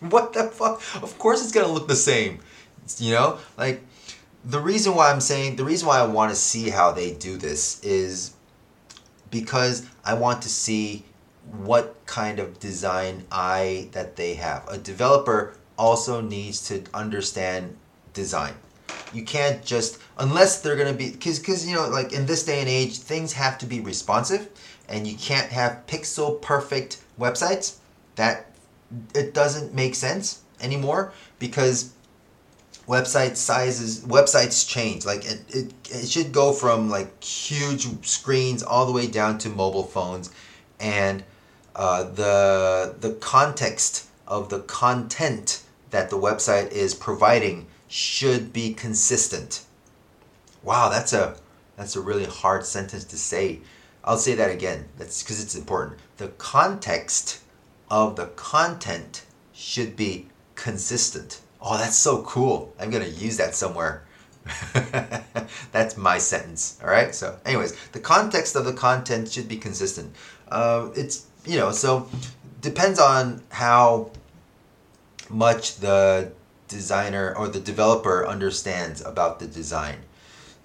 what 0.00 0.34
the 0.34 0.44
fuck? 0.44 0.82
Of 1.02 1.18
course 1.18 1.42
it's 1.42 1.50
gonna 1.50 1.72
look 1.72 1.88
the 1.88 1.96
same. 1.96 2.40
You 2.98 3.12
know, 3.12 3.38
like 3.58 3.82
the 4.44 4.60
reason 4.60 4.94
why 4.94 5.10
I'm 5.10 5.20
saying 5.20 5.56
the 5.56 5.64
reason 5.64 5.88
why 5.88 5.98
I 5.98 6.06
want 6.06 6.30
to 6.30 6.36
see 6.36 6.70
how 6.70 6.92
they 6.92 7.12
do 7.12 7.36
this 7.36 7.82
is 7.82 8.32
because 9.30 9.86
I 10.04 10.14
want 10.14 10.42
to 10.42 10.48
see 10.48 11.04
what 11.50 11.96
kind 12.06 12.38
of 12.38 12.58
design 12.60 13.24
eye 13.30 13.88
that 13.92 14.16
they 14.16 14.34
have. 14.34 14.66
A 14.68 14.78
developer 14.78 15.56
also 15.76 16.20
needs 16.20 16.66
to 16.68 16.84
understand 16.94 17.76
design. 18.12 18.54
You 19.12 19.24
can't 19.24 19.64
just 19.64 19.98
unless 20.18 20.60
they're 20.60 20.76
going 20.76 20.92
to 20.92 20.98
be 20.98 21.10
cuz 21.10 21.38
cuz 21.40 21.66
you 21.66 21.74
know 21.74 21.88
like 21.88 22.12
in 22.12 22.26
this 22.26 22.44
day 22.44 22.60
and 22.60 22.68
age 22.68 22.98
things 22.98 23.32
have 23.32 23.58
to 23.58 23.66
be 23.66 23.80
responsive 23.80 24.48
and 24.88 25.06
you 25.06 25.16
can't 25.16 25.50
have 25.50 25.86
pixel 25.86 26.40
perfect 26.40 26.98
websites. 27.18 27.76
That 28.14 28.52
it 29.14 29.34
doesn't 29.34 29.74
make 29.74 29.94
sense 29.94 30.40
anymore 30.60 31.12
because 31.38 31.90
website 32.86 33.36
sizes 33.36 34.04
websites 34.04 34.68
change. 34.68 35.04
Like 35.04 35.24
it, 35.24 35.42
it, 35.48 35.72
it 35.90 36.08
should 36.08 36.32
go 36.32 36.52
from 36.52 36.88
like 36.88 37.22
huge 37.22 38.06
screens 38.06 38.62
all 38.62 38.86
the 38.86 38.92
way 38.92 39.06
down 39.06 39.38
to 39.38 39.48
mobile 39.48 39.84
phones. 39.84 40.30
And 40.78 41.24
uh, 41.74 42.04
the 42.04 42.94
the 43.00 43.14
context 43.14 44.08
of 44.26 44.48
the 44.48 44.60
content 44.60 45.62
that 45.90 46.10
the 46.10 46.18
website 46.18 46.72
is 46.72 46.94
providing 46.94 47.66
should 47.88 48.52
be 48.52 48.74
consistent. 48.74 49.64
Wow 50.62 50.88
that's 50.88 51.12
a 51.12 51.36
that's 51.76 51.96
a 51.96 52.00
really 52.00 52.24
hard 52.24 52.64
sentence 52.64 53.04
to 53.04 53.16
say. 53.16 53.60
I'll 54.04 54.18
say 54.18 54.36
that 54.36 54.50
again. 54.50 54.88
That's 54.98 55.22
because 55.22 55.42
it's 55.42 55.56
important. 55.56 55.98
The 56.16 56.28
context 56.28 57.40
of 57.90 58.14
the 58.14 58.26
content 58.26 59.24
should 59.52 59.96
be 59.96 60.28
consistent 60.54 61.40
Oh, 61.60 61.78
that's 61.78 61.96
so 61.96 62.22
cool. 62.22 62.74
I'm 62.78 62.90
going 62.90 63.04
to 63.04 63.10
use 63.10 63.36
that 63.38 63.54
somewhere. 63.54 64.04
that's 65.72 65.96
my 65.96 66.18
sentence. 66.18 66.78
All 66.82 66.88
right. 66.88 67.14
So, 67.14 67.38
anyways, 67.44 67.74
the 67.90 68.00
context 68.00 68.54
of 68.56 68.64
the 68.64 68.72
content 68.72 69.30
should 69.30 69.48
be 69.48 69.56
consistent. 69.56 70.14
Uh, 70.48 70.90
it's, 70.94 71.26
you 71.44 71.58
know, 71.58 71.72
so 71.72 72.08
depends 72.60 72.98
on 73.00 73.42
how 73.50 74.10
much 75.28 75.76
the 75.76 76.32
designer 76.68 77.34
or 77.36 77.48
the 77.48 77.60
developer 77.60 78.26
understands 78.26 79.00
about 79.00 79.40
the 79.40 79.46
design. 79.46 79.98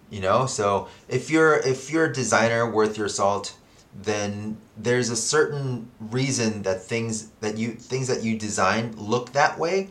You 0.10 0.20
know, 0.20 0.46
so 0.46 0.90
if 1.08 1.30
you're 1.30 1.56
if 1.60 1.90
you're 1.90 2.06
a 2.06 2.14
designer 2.14 2.70
worth 2.70 2.98
your 2.98 3.08
salt, 3.08 3.56
then 3.96 4.58
there's 4.76 5.10
a 5.10 5.16
certain 5.16 5.90
reason 6.00 6.64
that 6.64 6.84
things 6.84 7.30
that 7.40 7.58
you 7.58 7.72
things 7.72 8.08
that 8.08 8.22
you 8.22 8.38
design 8.38 8.94
look 8.98 9.32
that 9.32 9.58
way 9.58 9.90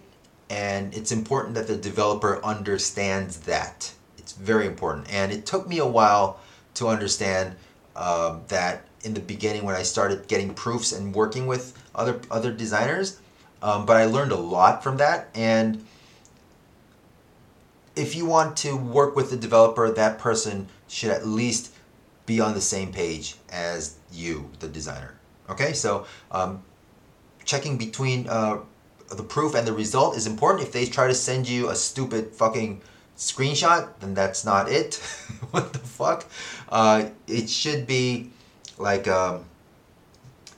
and 0.51 0.93
it's 0.95 1.13
important 1.13 1.55
that 1.55 1.69
the 1.69 1.77
developer 1.77 2.45
understands 2.45 3.39
that. 3.41 3.93
It's 4.19 4.33
very 4.33 4.67
important. 4.67 5.11
And 5.13 5.31
it 5.33 5.47
took 5.47 5.69
me 5.69 5.79
a 5.79 5.87
while 5.87 6.41
to 6.75 6.89
understand 6.89 7.55
uh, 7.95 8.41
that 8.49 8.85
in 9.03 9.15
the 9.15 9.21
beginning 9.21 9.65
when 9.65 9.77
I 9.77 9.83
started 9.83 10.27
getting 10.27 10.53
proofs 10.53 10.93
and 10.93 11.15
working 11.15 11.47
with 11.47 11.79
other 11.95 12.21
other 12.31 12.53
designers. 12.53 13.21
Um, 13.63 13.87
but 13.87 13.97
I 13.97 14.07
learned 14.07 14.33
a 14.33 14.37
lot 14.37 14.83
from 14.83 14.97
that. 14.97 15.29
And 15.35 15.87
if 17.95 18.17
you 18.17 18.27
want 18.27 18.57
to 18.59 18.77
work 18.77 19.15
with 19.15 19.31
the 19.31 19.37
developer, 19.37 19.91
that 19.91 20.19
person 20.19 20.69
should 20.89 21.11
at 21.11 21.27
least 21.27 21.73
be 22.27 22.41
on 22.41 22.55
the 22.55 22.61
same 22.61 22.93
page 22.93 23.37
as 23.51 23.97
you, 24.13 24.51
the 24.59 24.69
designer. 24.69 25.15
Okay, 25.49 25.73
so 25.73 26.07
um, 26.31 26.63
checking 27.45 27.77
between 27.77 28.29
uh, 28.29 28.61
the 29.11 29.23
proof 29.23 29.55
and 29.55 29.67
the 29.67 29.73
result 29.73 30.17
is 30.17 30.27
important. 30.27 30.67
If 30.67 30.73
they 30.73 30.87
try 30.87 31.07
to 31.07 31.15
send 31.15 31.49
you 31.49 31.69
a 31.69 31.75
stupid 31.75 32.33
fucking 32.35 32.81
screenshot, 33.17 33.89
then 34.01 34.15
that's 34.15 34.45
not 34.45 34.71
it. 34.71 34.95
what 35.51 35.73
the 35.73 35.79
fuck? 35.79 36.27
Uh, 36.69 37.11
it 37.27 37.51
should 37.51 37.87
be 37.87 38.31
like 38.79 39.09
um, 39.09 39.45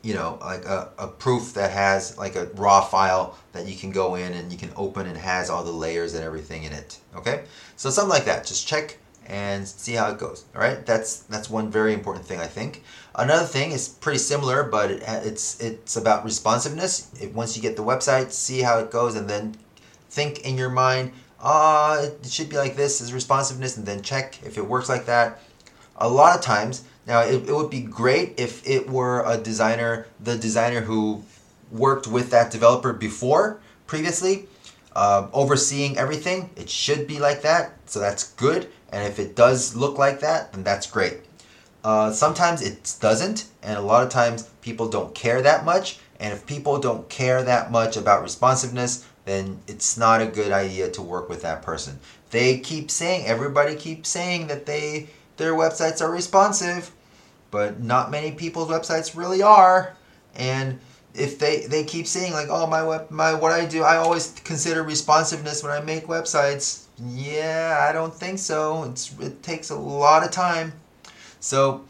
you 0.02 0.14
know, 0.14 0.38
like 0.40 0.64
a, 0.64 0.90
a 0.98 1.06
proof 1.06 1.54
that 1.54 1.70
has 1.70 2.18
like 2.18 2.34
a 2.34 2.46
raw 2.54 2.80
file 2.80 3.38
that 3.52 3.66
you 3.66 3.76
can 3.76 3.92
go 3.92 4.16
in 4.16 4.32
and 4.32 4.50
you 4.50 4.58
can 4.58 4.70
open 4.76 5.06
and 5.06 5.16
has 5.16 5.48
all 5.48 5.62
the 5.62 5.72
layers 5.72 6.14
and 6.14 6.24
everything 6.24 6.64
in 6.64 6.72
it. 6.72 6.98
Okay, 7.14 7.44
so 7.76 7.88
something 7.88 8.10
like 8.10 8.24
that. 8.24 8.44
Just 8.44 8.66
check 8.66 8.98
and 9.26 9.66
see 9.66 9.94
how 9.94 10.10
it 10.10 10.18
goes. 10.18 10.44
All 10.54 10.60
right, 10.60 10.84
that's 10.84 11.20
that's 11.20 11.48
one 11.48 11.70
very 11.70 11.94
important 11.94 12.26
thing 12.26 12.40
I 12.40 12.46
think. 12.46 12.82
Another 13.14 13.44
thing 13.44 13.72
is 13.72 13.88
pretty 13.88 14.18
similar, 14.18 14.62
but 14.62 14.90
it, 14.90 15.02
it's 15.06 15.60
it's 15.60 15.96
about 15.96 16.24
responsiveness. 16.24 17.10
Once 17.34 17.56
you 17.56 17.62
get 17.62 17.76
the 17.76 17.82
website, 17.82 18.32
see 18.32 18.62
how 18.62 18.78
it 18.78 18.90
goes, 18.90 19.14
and 19.14 19.28
then 19.28 19.54
think 20.08 20.40
in 20.40 20.56
your 20.56 20.70
mind, 20.70 21.12
ah, 21.40 21.98
uh, 21.98 22.02
it 22.02 22.26
should 22.30 22.48
be 22.48 22.56
like 22.56 22.76
this 22.76 23.00
is 23.00 23.12
responsiveness, 23.12 23.76
and 23.76 23.86
then 23.86 24.02
check 24.02 24.38
if 24.44 24.56
it 24.56 24.66
works 24.66 24.88
like 24.88 25.06
that. 25.06 25.40
A 25.96 26.08
lot 26.08 26.36
of 26.36 26.42
times, 26.42 26.84
now 27.06 27.20
it, 27.20 27.48
it 27.48 27.54
would 27.54 27.70
be 27.70 27.82
great 27.82 28.34
if 28.38 28.66
it 28.66 28.88
were 28.88 29.22
a 29.26 29.36
designer, 29.36 30.06
the 30.18 30.36
designer 30.38 30.80
who 30.80 31.22
worked 31.70 32.06
with 32.06 32.30
that 32.30 32.50
developer 32.50 32.92
before 32.92 33.60
previously, 33.86 34.48
uh, 34.96 35.28
overseeing 35.32 35.98
everything. 35.98 36.50
It 36.56 36.70
should 36.70 37.06
be 37.06 37.18
like 37.18 37.42
that, 37.42 37.72
so 37.86 38.00
that's 38.00 38.32
good 38.32 38.68
and 38.92 39.08
if 39.08 39.18
it 39.18 39.34
does 39.34 39.74
look 39.74 39.98
like 39.98 40.20
that, 40.20 40.52
then 40.52 40.62
that's 40.62 40.86
great. 40.86 41.14
Uh, 41.84 42.12
sometimes 42.12 42.62
it 42.62 42.94
doesn't, 43.00 43.46
and 43.62 43.76
a 43.76 43.82
lot 43.82 44.02
of 44.04 44.08
times 44.08 44.44
people 44.60 44.88
don't 44.88 45.14
care 45.14 45.42
that 45.42 45.64
much. 45.64 45.98
And 46.20 46.32
if 46.32 46.46
people 46.46 46.78
don't 46.78 47.08
care 47.08 47.42
that 47.42 47.72
much 47.72 47.96
about 47.96 48.22
responsiveness, 48.22 49.06
then 49.24 49.60
it's 49.66 49.96
not 49.96 50.20
a 50.20 50.26
good 50.26 50.52
idea 50.52 50.90
to 50.90 51.02
work 51.02 51.28
with 51.28 51.42
that 51.42 51.62
person. 51.62 51.98
They 52.30 52.58
keep 52.58 52.90
saying, 52.90 53.26
everybody 53.26 53.74
keeps 53.74 54.08
saying 54.08 54.46
that 54.46 54.66
they 54.66 55.08
their 55.36 55.54
websites 55.54 56.00
are 56.00 56.10
responsive, 56.10 56.92
but 57.50 57.80
not 57.80 58.10
many 58.10 58.32
people's 58.32 58.68
websites 58.68 59.16
really 59.16 59.42
are. 59.42 59.96
And 60.36 60.78
if 61.14 61.38
they 61.38 61.66
they 61.66 61.84
keep 61.84 62.06
saying 62.06 62.32
like, 62.32 62.48
oh 62.50 62.66
my 62.66 62.82
web 62.84 63.10
my 63.10 63.34
what 63.34 63.52
I 63.52 63.64
do, 63.66 63.82
I 63.82 63.96
always 63.96 64.30
consider 64.44 64.82
responsiveness 64.82 65.62
when 65.62 65.72
I 65.72 65.80
make 65.80 66.06
websites 66.06 66.82
yeah, 66.98 67.86
I 67.88 67.92
don't 67.92 68.14
think 68.14 68.38
so. 68.38 68.84
It's, 68.84 69.18
it 69.18 69.42
takes 69.42 69.70
a 69.70 69.76
lot 69.76 70.24
of 70.24 70.30
time. 70.30 70.72
So 71.42 71.84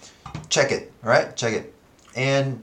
check 0.49 0.73
it, 0.73 0.91
all 1.05 1.11
right? 1.11 1.37
Check 1.37 1.53
it. 1.53 1.75
And 2.17 2.63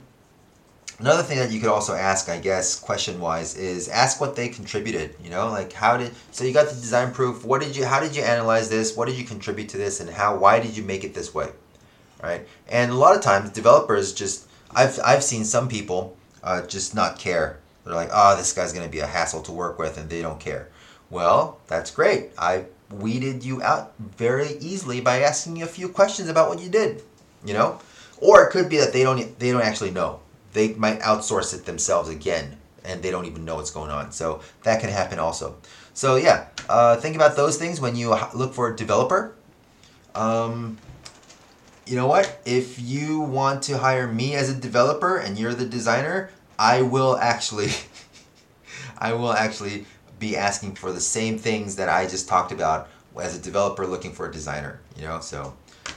another 0.98 1.22
thing 1.22 1.38
that 1.38 1.52
you 1.52 1.60
could 1.60 1.70
also 1.70 1.94
ask, 1.94 2.30
I 2.30 2.40
guess, 2.40 2.80
question 2.80 3.20
wise, 3.20 3.56
is 3.56 3.88
ask 3.90 4.20
what 4.20 4.36
they 4.36 4.50
contributed. 4.50 5.16
You 5.24 5.30
know, 5.30 5.50
like 5.50 5.72
how 5.72 5.98
did 5.98 6.12
so 6.32 6.44
you 6.44 6.52
got 6.52 6.68
the 6.68 6.74
design 6.74 7.12
proof. 7.14 7.46
What 7.46 7.62
did 7.62 7.78
you? 7.78 7.86
How 7.86 8.00
did 8.00 8.16
you 8.16 8.24
analyze 8.24 8.70
this? 8.70 8.98
What 8.98 9.08
did 9.08 9.20
you 9.20 9.24
contribute 9.24 9.70
to 9.70 9.78
this? 9.78 10.00
And 10.00 10.10
how? 10.10 10.36
Why 10.36 10.60
did 10.60 10.76
you 10.76 10.82
make 10.82 11.04
it 11.04 11.14
this 11.14 11.34
way? 11.34 11.50
Right? 12.24 12.48
And 12.68 12.92
a 12.92 12.96
lot 12.96 13.16
of 13.16 13.22
times, 13.22 13.52
developers 13.52 14.12
just 14.12 14.48
I've 14.72 15.00
I've 15.06 15.24
seen 15.24 15.46
some 15.46 15.70
people 15.70 16.18
uh, 16.44 16.66
just 16.66 16.96
not 16.96 17.20
care 17.20 17.60
They're 17.86 17.94
like, 17.94 18.10
oh, 18.12 18.36
this 18.36 18.52
guy's 18.54 18.74
to 18.74 18.90
be 18.90 19.00
a 19.00 19.08
hassle 19.08 19.44
to 19.44 19.52
work 19.52 19.78
with, 19.78 19.98
and 20.00 20.10
they 20.10 20.24
don't 20.24 20.40
care. 20.40 20.70
Well, 21.12 21.60
that's 21.68 21.92
great. 21.92 22.32
I 22.38 22.66
weeded 22.92 23.44
you 23.44 23.62
out 23.62 23.94
very 23.98 24.58
easily 24.60 25.02
by 25.02 25.22
asking 25.22 25.58
you 25.58 25.66
a 25.66 25.68
few 25.68 25.90
questions 25.90 26.30
about 26.30 26.50
what 26.50 26.60
you 26.60 26.70
did. 26.70 27.04
You 27.46 27.54
know, 27.54 27.80
or 28.18 28.44
it 28.44 28.52
could 28.52 28.70
be 28.70 28.78
that 28.78 28.94
they 28.94 29.04
don't 29.04 29.40
they 29.40 29.52
don't 29.52 29.62
actually 29.62 29.92
know. 29.92 30.20
They 30.54 30.74
might 30.74 31.00
outsource 31.02 31.54
it 31.54 31.66
themselves 31.66 32.10
again, 32.10 32.58
and 32.84 33.02
they 33.02 33.12
don't 33.12 33.26
even 33.26 33.46
know 33.46 33.56
what's 33.56 33.72
going 33.72 33.92
on. 33.92 34.12
So 34.12 34.42
that 34.64 34.82
can 34.82 34.90
happen 34.90 35.20
also. 35.20 35.56
So 35.94 36.16
yeah, 36.16 36.48
uh, 36.68 36.98
think 36.98 37.16
about 37.16 37.36
those 37.36 37.58
things 37.58 37.80
when 37.80 37.96
you 37.96 38.16
look 38.34 38.54
for 38.54 38.74
a 38.74 38.76
developer. 38.76 39.36
Um, 40.16 40.78
you 41.86 41.96
know 41.96 42.08
what? 42.08 42.40
If 42.46 42.80
you 42.80 43.20
want 43.20 43.64
to 43.64 43.78
hire 43.78 44.08
me 44.08 44.36
as 44.36 44.50
a 44.50 44.56
developer 44.56 45.18
and 45.18 45.38
you're 45.40 45.54
the 45.54 45.66
designer, 45.66 46.30
I 46.58 46.84
will 46.84 47.18
actually, 47.18 47.72
I 48.98 49.14
will 49.14 49.34
actually 49.34 49.86
be 50.20 50.36
asking 50.38 50.76
for 50.76 50.92
the 50.92 51.00
same 51.00 51.38
things 51.38 51.76
that 51.78 51.90
I 51.90 52.06
just 52.06 52.28
talked 52.28 52.52
about 52.52 52.90
as 53.20 53.38
a 53.38 53.42
developer 53.42 53.88
looking 53.88 54.12
for 54.12 54.30
a 54.30 54.32
designer. 54.32 54.80
You 54.98 55.04
know, 55.04 55.20
so 55.20 55.54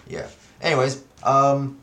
yeah. 0.06 0.28
Anyways, 0.60 1.02
um, 1.22 1.78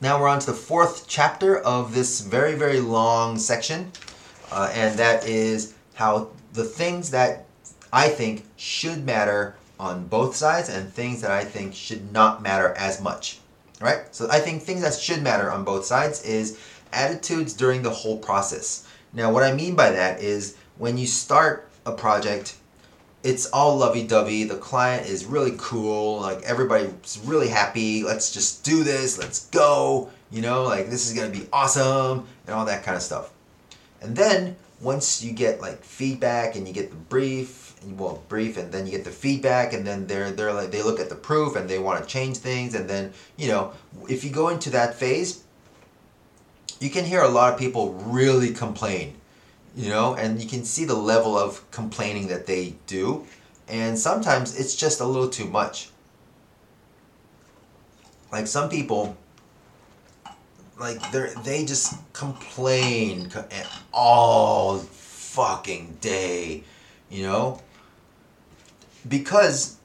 now 0.00 0.20
we're 0.20 0.28
on 0.28 0.38
to 0.40 0.46
the 0.46 0.56
fourth 0.56 1.06
chapter 1.08 1.58
of 1.58 1.94
this 1.94 2.20
very 2.20 2.54
very 2.54 2.80
long 2.80 3.38
section, 3.38 3.92
uh, 4.52 4.70
and 4.72 4.98
that 4.98 5.26
is 5.26 5.74
how 5.94 6.30
the 6.52 6.64
things 6.64 7.10
that 7.10 7.44
I 7.92 8.08
think 8.08 8.44
should 8.56 9.04
matter 9.04 9.56
on 9.80 10.06
both 10.06 10.34
sides 10.34 10.68
and 10.68 10.92
things 10.92 11.20
that 11.20 11.30
I 11.30 11.44
think 11.44 11.74
should 11.74 12.12
not 12.12 12.42
matter 12.42 12.74
as 12.76 13.00
much. 13.00 13.40
Right? 13.80 14.12
So 14.12 14.28
I 14.28 14.40
think 14.40 14.62
things 14.62 14.82
that 14.82 14.94
should 14.94 15.22
matter 15.22 15.52
on 15.52 15.62
both 15.62 15.84
sides 15.84 16.24
is 16.24 16.58
attitudes 16.92 17.52
during 17.52 17.82
the 17.82 17.90
whole 17.90 18.18
process. 18.18 18.88
Now, 19.12 19.32
what 19.32 19.42
I 19.42 19.52
mean 19.52 19.74
by 19.74 19.90
that 19.90 20.20
is 20.20 20.56
when 20.78 20.96
you 20.96 21.06
start 21.06 21.68
a 21.84 21.92
project, 21.92 22.56
it's 23.22 23.46
all 23.46 23.76
lovey 23.76 24.06
dovey. 24.06 24.44
The 24.44 24.56
client 24.56 25.08
is 25.08 25.24
really 25.24 25.54
cool. 25.58 26.20
Like 26.20 26.42
everybody's 26.42 27.20
really 27.24 27.48
happy. 27.48 28.04
Let's 28.04 28.32
just 28.32 28.64
do 28.64 28.84
this. 28.84 29.18
Let's 29.18 29.46
go. 29.46 30.10
You 30.30 30.42
know, 30.42 30.64
like 30.64 30.88
this 30.88 31.08
is 31.08 31.14
going 31.16 31.30
to 31.30 31.38
be 31.38 31.46
awesome 31.52 32.26
and 32.46 32.54
all 32.54 32.64
that 32.66 32.84
kind 32.84 32.96
of 32.96 33.02
stuff. 33.02 33.32
And 34.00 34.16
then 34.16 34.56
once 34.80 35.22
you 35.22 35.32
get 35.32 35.60
like 35.60 35.82
feedback 35.82 36.54
and 36.54 36.68
you 36.68 36.72
get 36.72 36.90
the 36.90 36.96
brief 36.96 37.74
and, 37.82 37.98
well 37.98 38.22
brief 38.28 38.56
and 38.56 38.70
then 38.70 38.86
you 38.86 38.92
get 38.92 39.04
the 39.04 39.10
feedback 39.10 39.72
and 39.72 39.86
then 39.86 40.06
they're 40.06 40.30
they're 40.30 40.52
like 40.52 40.70
they 40.70 40.82
look 40.82 41.00
at 41.00 41.08
the 41.08 41.14
proof 41.14 41.56
and 41.56 41.68
they 41.68 41.78
want 41.78 42.00
to 42.00 42.08
change 42.08 42.36
things 42.36 42.74
and 42.74 42.88
then 42.88 43.12
you 43.36 43.48
know 43.48 43.72
if 44.08 44.24
you 44.24 44.30
go 44.30 44.48
into 44.48 44.70
that 44.70 44.94
phase 44.94 45.42
you 46.80 46.90
can 46.90 47.04
hear 47.04 47.22
a 47.22 47.28
lot 47.28 47.52
of 47.52 47.58
people 47.58 47.92
really 47.94 48.52
complain 48.52 49.17
you 49.78 49.88
know 49.88 50.14
and 50.16 50.42
you 50.42 50.48
can 50.48 50.64
see 50.64 50.84
the 50.84 50.94
level 50.94 51.38
of 51.38 51.68
complaining 51.70 52.28
that 52.28 52.46
they 52.46 52.74
do. 52.86 53.24
And 53.68 53.98
sometimes 53.98 54.58
it's 54.58 54.74
just 54.74 55.00
a 55.00 55.04
little 55.04 55.28
too 55.28 55.44
much. 55.46 55.90
Like 58.32 58.46
some 58.46 58.68
people 58.68 59.16
like 60.78 60.98
they 61.12 61.32
they 61.44 61.64
just 61.64 61.94
complain 62.12 63.30
eh, 63.50 63.64
all 63.92 64.78
fucking 64.78 65.98
day 66.00 66.64
you 67.10 67.22
know? 67.22 67.60
Because 69.06 69.76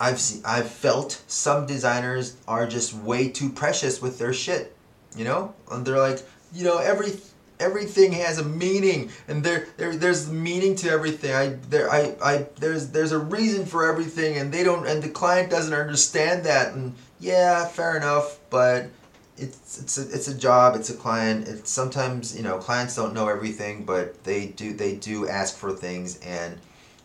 I've 0.00 0.20
seen, 0.20 0.42
I've 0.44 0.70
felt 0.70 1.22
some 1.26 1.66
designers 1.66 2.36
are 2.48 2.66
just 2.66 2.94
way 2.94 3.28
too 3.28 3.50
precious 3.50 4.00
with 4.00 4.18
their 4.18 4.32
shit, 4.32 4.76
you 5.16 5.24
know, 5.24 5.54
and 5.70 5.86
they're 5.86 5.98
like, 5.98 6.22
you 6.52 6.64
know, 6.64 6.78
every 6.78 7.12
everything 7.60 8.12
has 8.12 8.38
a 8.38 8.44
meaning, 8.44 9.10
and 9.28 9.44
there 9.44 9.68
there 9.76 9.94
there's 9.94 10.30
meaning 10.30 10.74
to 10.76 10.90
everything. 10.90 11.32
I 11.32 11.56
there 11.68 11.90
I 11.90 12.16
I 12.22 12.46
there's 12.56 12.88
there's 12.88 13.12
a 13.12 13.18
reason 13.18 13.66
for 13.66 13.88
everything, 13.88 14.36
and 14.38 14.52
they 14.52 14.64
don't, 14.64 14.86
and 14.86 15.02
the 15.02 15.08
client 15.08 15.50
doesn't 15.50 15.74
understand 15.74 16.44
that, 16.44 16.74
and 16.74 16.94
yeah, 17.18 17.66
fair 17.66 17.96
enough, 17.96 18.38
but 18.50 18.88
it's 19.36 19.80
it's 19.80 19.96
a, 19.96 20.02
it's 20.12 20.28
a 20.28 20.34
job 20.34 20.76
it's 20.76 20.90
a 20.90 20.94
client 20.94 21.48
it's 21.48 21.70
sometimes 21.70 22.36
you 22.36 22.42
know 22.42 22.58
clients 22.58 22.94
don't 22.94 23.14
know 23.14 23.26
everything 23.26 23.84
but 23.84 24.22
they 24.24 24.48
do 24.48 24.74
they 24.74 24.94
do 24.94 25.26
ask 25.26 25.56
for 25.56 25.72
things 25.72 26.18
and 26.18 26.58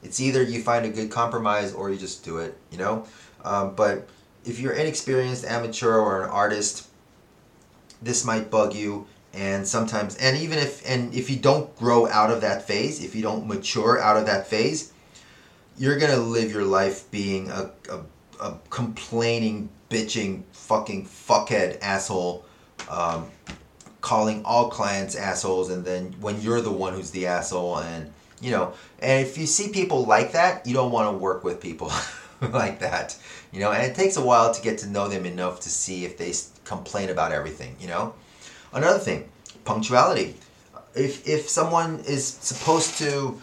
it's 0.05 0.21
either 0.21 0.43
you 0.43 0.61
find 0.61 0.85
a 0.85 0.89
good 0.89 1.09
compromise 1.09 1.73
or 1.73 1.89
you 1.89 1.97
just 1.97 2.23
do 2.23 2.37
it, 2.37 2.55
you 2.71 2.77
know? 2.77 3.05
Um, 3.43 3.73
but 3.75 4.07
if 4.45 4.59
you're 4.59 4.73
inexperienced, 4.73 5.43
amateur, 5.45 5.95
or 5.95 6.23
an 6.23 6.29
artist, 6.29 6.87
this 8.01 8.23
might 8.23 8.51
bug 8.51 8.75
you 8.75 9.07
and 9.35 9.67
sometimes 9.67 10.15
and 10.17 10.37
even 10.37 10.57
if 10.57 10.87
and 10.89 11.13
if 11.13 11.29
you 11.29 11.35
don't 11.35 11.75
grow 11.75 12.07
out 12.07 12.31
of 12.31 12.41
that 12.41 12.65
phase 12.65 13.03
if 13.03 13.13
you 13.13 13.21
don't 13.21 13.45
mature 13.45 13.99
out 13.99 14.15
of 14.15 14.25
that 14.25 14.47
phase 14.47 14.93
you're 15.77 15.99
gonna 15.99 16.17
live 16.17 16.51
your 16.51 16.63
life 16.63 17.09
being 17.11 17.49
a, 17.49 17.69
a, 17.89 17.99
a 18.41 18.57
complaining 18.69 19.69
bitching 19.89 20.43
fucking 20.53 21.05
fuckhead 21.05 21.77
asshole 21.81 22.45
um, 22.89 23.27
calling 23.99 24.43
all 24.45 24.69
clients 24.69 25.15
assholes 25.15 25.69
and 25.69 25.83
then 25.83 26.15
when 26.21 26.39
you're 26.41 26.61
the 26.61 26.71
one 26.71 26.93
who's 26.93 27.11
the 27.11 27.27
asshole 27.27 27.79
and 27.79 28.11
you 28.41 28.51
know 28.51 28.73
and 28.99 29.25
if 29.25 29.37
you 29.37 29.45
see 29.45 29.69
people 29.69 30.05
like 30.05 30.31
that 30.31 30.65
you 30.65 30.73
don't 30.73 30.91
want 30.91 31.11
to 31.11 31.17
work 31.17 31.43
with 31.43 31.59
people 31.59 31.91
like 32.51 32.79
that 32.79 33.17
you 33.51 33.59
know 33.59 33.71
and 33.71 33.83
it 33.83 33.95
takes 33.95 34.15
a 34.15 34.23
while 34.23 34.53
to 34.53 34.61
get 34.61 34.77
to 34.77 34.87
know 34.87 35.09
them 35.09 35.25
enough 35.25 35.59
to 35.59 35.69
see 35.69 36.05
if 36.05 36.17
they 36.17 36.31
complain 36.63 37.09
about 37.09 37.33
everything 37.33 37.75
you 37.79 37.87
know 37.87 38.13
another 38.75 38.99
thing 38.99 39.27
punctuality 39.63 40.35
if 40.95 41.27
if 41.27 41.49
someone 41.49 41.99
is 42.07 42.25
supposed 42.25 42.97
to 42.97 43.39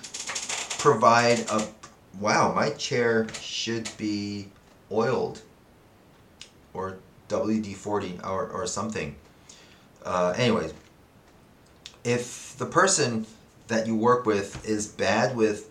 provide 0.79 1.41
a 1.51 1.67
wow 2.21 2.53
my 2.53 2.71
chair 2.71 3.27
should 3.41 3.89
be 3.97 4.49
oiled 4.91 5.43
or 6.75 6.99
WD-40 7.29 8.25
or, 8.27 8.49
or 8.49 8.67
something 8.67 9.17
uh, 10.05 10.35
anyways 10.37 10.73
if 12.05 12.57
the 12.59 12.67
person 12.67 13.27
that 13.69 13.87
you 13.87 13.97
work 13.97 14.27
with 14.27 14.67
is 14.69 14.87
bad 14.87 15.37
with 15.37 15.71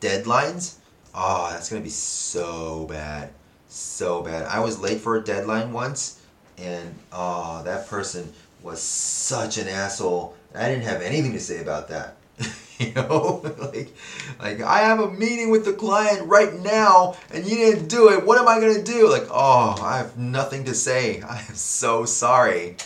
deadlines, 0.00 0.76
oh, 1.14 1.48
that's 1.50 1.68
gonna 1.70 1.82
be 1.82 1.88
so 1.88 2.86
bad, 2.86 3.30
so 3.68 4.22
bad. 4.22 4.46
I 4.46 4.60
was 4.60 4.80
late 4.80 5.00
for 5.00 5.16
a 5.16 5.24
deadline 5.24 5.72
once, 5.72 6.20
and 6.56 6.94
oh, 7.12 7.62
that 7.64 7.88
person 7.88 8.32
was 8.68 8.82
such 8.82 9.58
an 9.58 9.68
asshole. 9.68 10.36
I 10.54 10.68
didn't 10.68 10.84
have 10.84 11.02
anything 11.02 11.32
to 11.32 11.40
say 11.40 11.60
about 11.60 11.88
that. 11.88 12.16
you 12.78 12.92
know, 12.94 13.42
like, 13.58 13.94
like 14.40 14.60
I 14.60 14.78
have 14.80 15.00
a 15.00 15.10
meeting 15.10 15.50
with 15.50 15.64
the 15.64 15.72
client 15.72 16.28
right 16.28 16.54
now, 16.60 17.16
and 17.32 17.46
you 17.46 17.56
didn't 17.56 17.88
do 17.88 18.10
it. 18.10 18.24
What 18.24 18.38
am 18.38 18.48
I 18.48 18.60
gonna 18.60 18.82
do? 18.82 19.10
Like, 19.10 19.26
oh, 19.30 19.76
I 19.82 19.98
have 19.98 20.16
nothing 20.16 20.64
to 20.64 20.74
say. 20.74 21.20
I 21.28 21.38
am 21.38 21.54
so 21.54 22.04
sorry. 22.04 22.76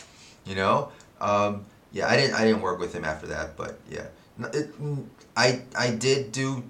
You 0.44 0.56
know, 0.56 0.90
um, 1.20 1.66
yeah, 1.92 2.08
I 2.08 2.16
didn't 2.16 2.34
I 2.34 2.44
didn't 2.44 2.62
work 2.62 2.80
with 2.80 2.94
him 2.94 3.04
after 3.04 3.26
that, 3.28 3.56
but 3.56 3.78
yeah 3.90 4.06
it, 4.52 4.70
I 5.36 5.62
I 5.76 5.90
did 5.90 6.32
do 6.32 6.62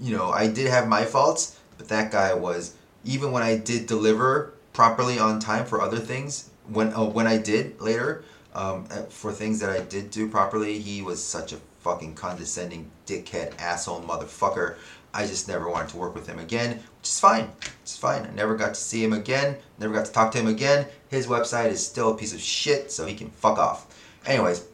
you 0.00 0.16
know 0.16 0.30
I 0.30 0.48
did 0.48 0.66
have 0.68 0.88
my 0.88 1.04
faults 1.04 1.58
but 1.76 1.88
that 1.88 2.10
guy 2.10 2.34
was 2.34 2.74
even 3.04 3.32
when 3.32 3.42
I 3.42 3.56
did 3.56 3.86
deliver 3.86 4.54
properly 4.72 5.18
on 5.18 5.40
time 5.40 5.64
for 5.64 5.80
other 5.80 5.98
things 5.98 6.47
when 6.68 6.92
oh, 6.94 7.06
when 7.06 7.26
I 7.26 7.38
did 7.38 7.80
later 7.80 8.24
um, 8.54 8.86
for 9.08 9.32
things 9.32 9.60
that 9.60 9.70
I 9.70 9.80
did 9.80 10.10
do 10.10 10.28
properly 10.28 10.78
he 10.78 11.02
was 11.02 11.22
such 11.22 11.52
a 11.52 11.58
fucking 11.80 12.14
condescending 12.14 12.90
dickhead 13.06 13.58
asshole 13.58 14.02
motherfucker 14.02 14.76
I 15.14 15.26
just 15.26 15.48
never 15.48 15.68
wanted 15.70 15.90
to 15.90 15.96
work 15.96 16.14
with 16.14 16.26
him 16.26 16.38
again 16.38 16.76
which 16.98 17.08
is 17.08 17.20
fine 17.20 17.50
it's 17.82 17.96
fine 17.96 18.26
I 18.26 18.30
never 18.30 18.56
got 18.56 18.74
to 18.74 18.80
see 18.80 19.02
him 19.02 19.12
again 19.12 19.56
never 19.78 19.94
got 19.94 20.06
to 20.06 20.12
talk 20.12 20.32
to 20.32 20.38
him 20.38 20.48
again 20.48 20.86
his 21.08 21.26
website 21.26 21.70
is 21.70 21.84
still 21.86 22.12
a 22.12 22.16
piece 22.16 22.34
of 22.34 22.40
shit 22.40 22.90
so 22.90 23.06
he 23.06 23.14
can 23.14 23.30
fuck 23.30 23.58
off 23.58 23.94
anyways 24.26 24.64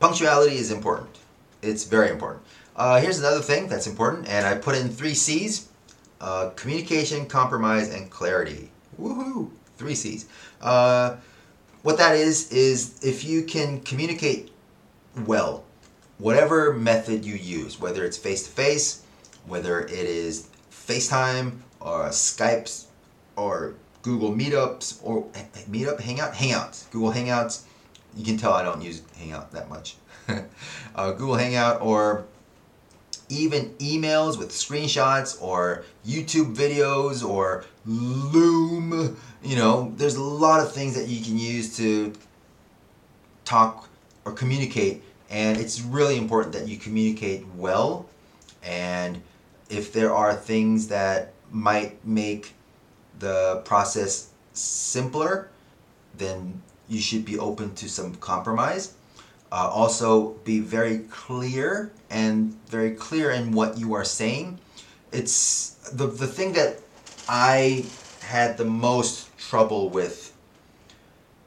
Punctuality 0.00 0.56
is 0.56 0.70
important. 0.70 1.10
It's 1.60 1.82
very 1.84 2.10
important. 2.10 2.44
Uh, 2.76 3.00
here's 3.00 3.18
another 3.18 3.40
thing 3.40 3.66
that's 3.66 3.88
important, 3.88 4.28
and 4.28 4.46
I 4.46 4.54
put 4.54 4.76
in 4.76 4.88
three 4.88 5.14
C's 5.14 5.68
uh, 6.20 6.50
communication, 6.50 7.26
compromise, 7.26 7.92
and 7.92 8.08
clarity. 8.08 8.70
Woohoo! 9.00 9.50
Three 9.78 9.94
C's. 9.94 10.26
Uh, 10.60 11.16
what 11.82 11.96
that 11.98 12.16
is, 12.16 12.52
is 12.52 13.02
if 13.02 13.24
you 13.24 13.44
can 13.44 13.80
communicate 13.80 14.50
well, 15.26 15.64
whatever 16.18 16.72
method 16.74 17.24
you 17.24 17.34
use, 17.34 17.80
whether 17.80 18.04
it's 18.04 18.18
face 18.18 18.44
to 18.44 18.50
face, 18.50 19.02
whether 19.46 19.80
it 19.80 19.90
is 19.90 20.48
FaceTime 20.70 21.58
or 21.80 22.08
Skypes 22.08 22.86
or 23.36 23.74
Google 24.02 24.32
Meetups 24.34 25.00
or 25.02 25.24
Meetup, 25.70 26.00
Hangout, 26.00 26.34
Hangouts, 26.34 26.90
Google 26.90 27.12
Hangouts, 27.12 27.62
you 28.16 28.24
can 28.24 28.36
tell 28.36 28.52
I 28.52 28.62
don't 28.62 28.82
use 28.82 29.02
Hangout 29.18 29.52
that 29.52 29.68
much. 29.68 29.96
uh, 30.94 31.12
Google 31.12 31.36
Hangout 31.36 31.80
or 31.80 32.24
even 33.28 33.70
emails 33.78 34.38
with 34.38 34.50
screenshots 34.50 35.40
or 35.42 35.84
YouTube 36.06 36.54
videos 36.54 37.26
or 37.26 37.64
Loom. 37.86 39.16
You 39.42 39.56
know, 39.56 39.92
there's 39.96 40.16
a 40.16 40.22
lot 40.22 40.60
of 40.60 40.72
things 40.72 40.94
that 40.94 41.08
you 41.08 41.24
can 41.24 41.38
use 41.38 41.76
to 41.78 42.12
talk 43.44 43.88
or 44.24 44.32
communicate, 44.32 45.02
and 45.30 45.58
it's 45.58 45.80
really 45.80 46.18
important 46.18 46.52
that 46.52 46.68
you 46.68 46.76
communicate 46.76 47.46
well. 47.56 48.06
And 48.62 49.22
if 49.70 49.92
there 49.92 50.14
are 50.14 50.34
things 50.34 50.88
that 50.88 51.32
might 51.50 52.04
make 52.04 52.54
the 53.18 53.62
process 53.64 54.28
simpler, 54.52 55.48
then 56.16 56.60
you 56.88 57.00
should 57.00 57.24
be 57.24 57.38
open 57.38 57.74
to 57.76 57.88
some 57.88 58.14
compromise. 58.16 58.94
Uh, 59.50 59.70
also, 59.72 60.30
be 60.44 60.60
very 60.60 60.98
clear 61.10 61.90
and 62.10 62.54
very 62.68 62.90
clear 62.90 63.30
in 63.30 63.52
what 63.52 63.78
you 63.78 63.94
are 63.94 64.04
saying. 64.04 64.58
It's 65.10 65.70
the, 65.92 66.06
the 66.06 66.26
thing 66.26 66.52
that 66.52 66.80
I 67.28 67.86
had 68.20 68.58
the 68.58 68.64
most 68.64 69.36
trouble 69.38 69.88
with 69.88 70.34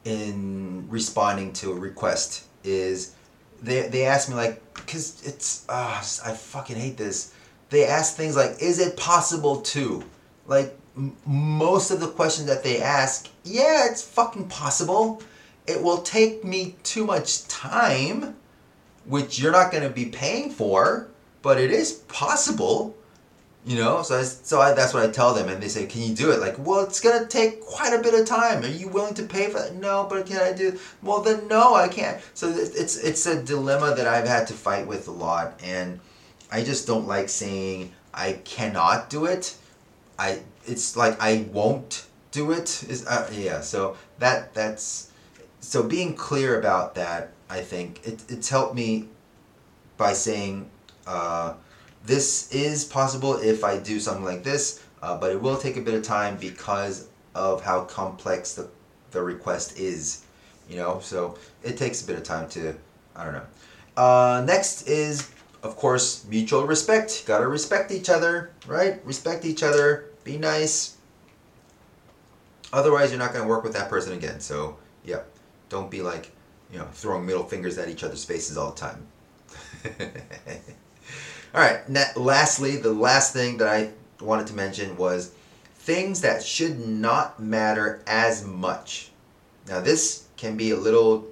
in 0.04 0.86
responding 0.88 1.52
to 1.52 1.70
a 1.70 1.74
request 1.74 2.44
is 2.64 3.14
they, 3.62 3.88
they 3.88 4.04
asked 4.04 4.28
me 4.28 4.34
like 4.34 4.60
because 4.74 5.22
it's 5.24 5.64
uh, 5.68 5.98
I 6.24 6.32
fucking 6.32 6.76
hate 6.76 6.96
this. 6.96 7.32
They 7.70 7.86
ask 7.86 8.16
things 8.16 8.34
like 8.36 8.60
is 8.60 8.80
it 8.80 8.96
possible 8.96 9.60
to? 9.62 10.02
Like 10.46 10.76
m- 10.96 11.16
most 11.24 11.92
of 11.92 12.00
the 12.00 12.08
questions 12.08 12.48
that 12.48 12.64
they 12.64 12.80
ask 12.82 13.28
yeah 13.44 13.88
it's 13.88 14.02
fucking 14.02 14.48
possible 14.48 15.22
it 15.66 15.82
will 15.82 16.02
take 16.02 16.44
me 16.44 16.76
too 16.82 17.04
much 17.04 17.46
time 17.48 18.36
which 19.04 19.38
you're 19.38 19.52
not 19.52 19.70
going 19.72 19.82
to 19.82 19.90
be 19.90 20.06
paying 20.06 20.50
for 20.50 21.08
but 21.42 21.58
it 21.58 21.70
is 21.70 21.92
possible 21.92 22.94
you 23.64 23.76
know, 23.76 24.02
so 24.02 24.18
I, 24.18 24.22
so 24.22 24.60
I, 24.60 24.72
that's 24.72 24.92
what 24.92 25.08
I 25.08 25.12
tell 25.12 25.34
them, 25.34 25.48
and 25.48 25.62
they 25.62 25.68
say, 25.68 25.86
"Can 25.86 26.02
you 26.02 26.14
do 26.16 26.32
it?" 26.32 26.40
Like, 26.40 26.56
well, 26.58 26.80
it's 26.80 27.00
gonna 27.00 27.26
take 27.26 27.60
quite 27.60 27.92
a 27.92 28.02
bit 28.02 28.12
of 28.12 28.26
time. 28.26 28.64
Are 28.64 28.66
you 28.66 28.88
willing 28.88 29.14
to 29.14 29.22
pay 29.22 29.46
for 29.50 29.60
that? 29.60 29.76
No, 29.76 30.04
but 30.10 30.26
can 30.26 30.38
I 30.38 30.52
do? 30.52 30.68
It? 30.70 30.80
Well, 31.00 31.20
then 31.20 31.46
no, 31.46 31.74
I 31.74 31.86
can't. 31.86 32.20
So 32.34 32.48
it's 32.48 32.96
it's 32.96 33.24
a 33.26 33.40
dilemma 33.40 33.94
that 33.94 34.08
I've 34.08 34.26
had 34.26 34.48
to 34.48 34.54
fight 34.54 34.88
with 34.88 35.06
a 35.06 35.12
lot, 35.12 35.60
and 35.62 36.00
I 36.50 36.64
just 36.64 36.88
don't 36.88 37.06
like 37.06 37.28
saying 37.28 37.92
I 38.12 38.32
cannot 38.44 39.08
do 39.10 39.26
it. 39.26 39.54
I 40.18 40.40
it's 40.66 40.96
like 40.96 41.20
I 41.20 41.46
won't 41.52 42.06
do 42.32 42.50
it. 42.50 42.82
Is 42.88 43.06
uh, 43.06 43.30
yeah. 43.32 43.60
So 43.60 43.96
that 44.18 44.54
that's 44.54 45.11
so 45.62 45.82
being 45.82 46.14
clear 46.14 46.60
about 46.60 46.94
that. 46.96 47.32
I 47.48 47.60
think 47.60 48.06
it, 48.06 48.22
it's 48.28 48.50
helped 48.50 48.74
me 48.74 49.08
by 49.96 50.12
saying. 50.12 50.68
Uh, 51.06 51.54
this 52.04 52.52
is 52.52 52.84
possible 52.84 53.36
if 53.36 53.62
I 53.62 53.78
do 53.78 54.00
something 54.00 54.24
like 54.24 54.42
this, 54.42 54.82
uh, 55.02 55.16
but 55.16 55.30
it 55.30 55.40
will 55.40 55.56
take 55.56 55.76
a 55.76 55.80
bit 55.80 55.94
of 55.94 56.02
time 56.02 56.36
because 56.36 57.08
of 57.34 57.62
how 57.62 57.84
complex 57.84 58.54
the, 58.54 58.68
the 59.12 59.22
request 59.22 59.78
is, 59.78 60.24
you 60.68 60.76
know, 60.76 60.98
so 61.00 61.38
it 61.62 61.76
takes 61.76 62.02
a 62.02 62.06
bit 62.06 62.16
of 62.16 62.24
time 62.24 62.48
to, 62.50 62.74
I 63.14 63.24
don't 63.24 63.34
know. 63.34 63.46
Uh, 63.96 64.42
next 64.44 64.88
is, 64.88 65.30
of 65.62 65.76
course, 65.76 66.24
mutual 66.28 66.66
respect. 66.66 67.24
Gotta 67.26 67.46
respect 67.46 67.92
each 67.92 68.10
other, 68.10 68.50
right? 68.66 69.04
Respect 69.06 69.44
each 69.44 69.62
other, 69.62 70.06
be 70.24 70.38
nice. 70.38 70.96
Otherwise, 72.72 73.10
you're 73.10 73.18
not 73.18 73.32
gonna 73.32 73.46
work 73.46 73.62
with 73.62 73.74
that 73.74 73.88
person 73.88 74.12
again. 74.14 74.40
So, 74.40 74.76
yeah, 75.04 75.20
don't 75.72 75.90
be 75.90 76.02
like, 76.02 76.30
you 76.70 76.78
know, 76.78 76.86
throwing 76.92 77.26
middle 77.26 77.42
fingers 77.42 77.78
at 77.78 77.88
each 77.88 78.04
other's 78.04 78.24
faces 78.24 78.56
all 78.56 78.70
the 78.70 78.80
time. 78.80 79.06
All 81.54 81.60
right. 81.60 81.82
lastly, 82.16 82.76
the 82.76 82.92
last 82.92 83.32
thing 83.32 83.58
that 83.58 83.68
I 83.68 83.90
wanted 84.22 84.46
to 84.46 84.54
mention 84.54 84.96
was 84.96 85.32
things 85.74 86.20
that 86.20 86.42
should 86.42 86.78
not 86.86 87.40
matter 87.40 88.02
as 88.06 88.44
much. 88.44 89.10
Now, 89.68 89.80
this 89.80 90.28
can 90.36 90.56
be 90.56 90.70
a 90.70 90.76
little. 90.76 91.26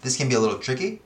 This 0.00 0.16
can 0.16 0.28
be 0.28 0.34
a 0.34 0.40
little 0.40 0.58
tricky. 0.58 1.00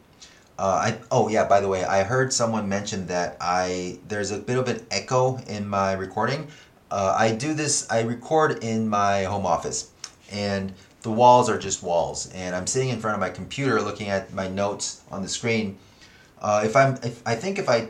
Uh, 0.59 0.63
I 0.63 0.99
oh 1.11 1.29
yeah. 1.29 1.47
By 1.47 1.61
the 1.61 1.69
way, 1.69 1.85
I 1.85 2.03
heard 2.03 2.33
someone 2.33 2.69
mention 2.69 3.07
that 3.09 3.37
I 3.41 3.99
there's 4.09 4.31
a 4.31 4.39
bit 4.39 4.57
of 4.57 4.69
an 4.69 4.87
echo 4.91 5.37
in 5.49 5.69
my 5.69 5.93
recording. 5.93 6.49
Uh, 6.91 7.15
I 7.19 7.35
do 7.35 7.53
this. 7.53 7.87
I 7.91 8.03
record 8.03 8.63
in 8.65 8.89
my 8.89 9.25
home 9.25 9.45
office, 9.45 9.91
and 10.31 10.73
the 11.03 11.11
walls 11.11 11.49
are 11.49 11.59
just 11.59 11.83
walls. 11.83 12.31
And 12.35 12.55
I'm 12.55 12.67
sitting 12.67 12.89
in 12.89 13.01
front 13.01 13.15
of 13.15 13.21
my 13.21 13.31
computer, 13.31 13.81
looking 13.81 14.09
at 14.09 14.33
my 14.33 14.49
notes 14.49 15.03
on 15.11 15.23
the 15.23 15.29
screen, 15.29 15.79
uh, 16.41 16.63
if 16.65 16.77
I'm, 16.77 16.95
if 17.03 17.27
I 17.27 17.35
think 17.35 17.59
if 17.59 17.69
I, 17.69 17.89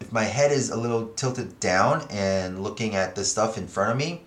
if 0.00 0.12
my 0.12 0.24
head 0.24 0.52
is 0.52 0.70
a 0.70 0.76
little 0.76 1.08
tilted 1.08 1.58
down 1.58 2.06
and 2.10 2.62
looking 2.62 2.94
at 2.94 3.14
the 3.14 3.24
stuff 3.24 3.56
in 3.56 3.66
front 3.66 3.92
of 3.92 3.96
me, 3.96 4.22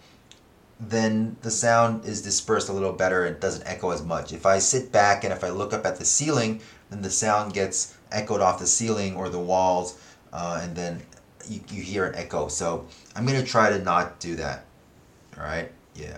then 0.80 1.36
the 1.42 1.52
sound 1.52 2.06
is 2.06 2.22
dispersed 2.22 2.70
a 2.70 2.74
little 2.74 2.94
better 2.94 3.26
and 3.26 3.40
doesn't 3.40 3.68
echo 3.68 3.92
as 3.92 4.02
much. 4.02 4.32
If 4.32 4.46
I 4.46 4.60
sit 4.60 4.92
back 4.92 5.24
and 5.24 5.34
if 5.34 5.44
I 5.44 5.50
look 5.50 5.74
up 5.74 5.86
at 5.86 5.98
the 5.98 6.06
ceiling, 6.06 6.62
then 6.90 7.02
the 7.02 7.12
sound 7.12 7.54
gets 7.54 7.96
echoed 8.12 8.42
off 8.42 8.60
the 8.60 8.68
ceiling 8.68 9.16
or 9.16 9.30
the 9.30 9.40
walls, 9.40 10.00
uh, 10.34 10.62
and 10.64 10.76
then 10.76 11.02
you, 11.48 11.60
you 11.70 11.84
hear 11.84 12.06
an 12.06 12.16
echo. 12.16 12.48
So 12.48 12.88
I'm 13.16 13.26
gonna 13.26 13.44
try 13.44 13.70
to 13.70 13.80
not 13.80 14.20
do 14.20 14.36
that. 14.36 14.66
All 15.38 15.44
right, 15.44 15.72
yeah. 15.96 16.18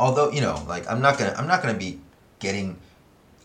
Although 0.00 0.30
you 0.30 0.40
know, 0.40 0.64
like 0.66 0.90
I'm 0.90 1.02
not 1.02 1.18
gonna 1.18 1.34
I'm 1.36 1.46
not 1.46 1.60
gonna 1.60 1.78
be 1.78 2.00
getting 2.38 2.78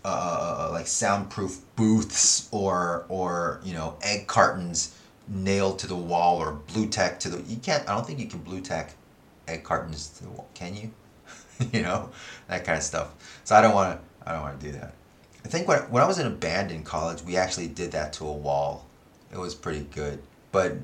uh, 0.06 0.08
uh, 0.08 0.68
uh, 0.68 0.72
like 0.72 0.88
soundproof 0.88 1.60
booths 1.76 2.48
or 2.52 3.06
or 3.10 3.60
you 3.64 3.74
know 3.74 3.98
egg 4.02 4.26
cartons 4.28 4.96
nailed 5.28 5.80
to 5.80 5.88
the 5.88 5.96
wall 5.96 6.38
or 6.38 6.54
blue 6.54 6.88
tack 6.88 7.20
to 7.20 7.30
the 7.30 7.42
you 7.42 7.58
can't 7.58 7.88
I 7.90 7.94
don't 7.94 8.08
think 8.08 8.20
you 8.20 8.28
can 8.28 8.40
blue 8.40 8.62
tack 8.62 8.94
egg 9.50 9.64
cartons 9.64 10.08
to 10.18 10.24
the 10.24 10.30
wall 10.30 10.48
can 10.54 10.76
you? 10.76 10.92
You 11.72 11.84
know 11.84 12.10
that 12.48 12.66
kind 12.66 12.78
of 12.78 12.84
stuff. 12.84 13.42
So 13.44 13.56
I 13.56 13.62
don't 13.62 13.76
want 13.76 14.00
to 14.00 14.30
I 14.30 14.34
don't 14.34 14.42
want 14.42 14.60
to 14.60 14.66
do 14.66 14.72
that. 14.74 14.94
I 15.44 15.48
think 15.50 15.68
when, 15.68 15.80
when 15.92 16.04
I 16.04 16.06
was 16.08 16.20
in 16.20 16.28
a 16.28 16.32
band 16.32 16.72
in 16.72 16.84
college 16.84 17.22
we 17.24 17.36
actually 17.36 17.68
did 17.68 17.92
that 17.92 18.14
to 18.14 18.28
a 18.28 18.34
wall. 18.34 18.86
It 19.32 19.38
was 19.38 19.56
pretty 19.56 19.86
good. 19.92 20.22
But 20.54 20.78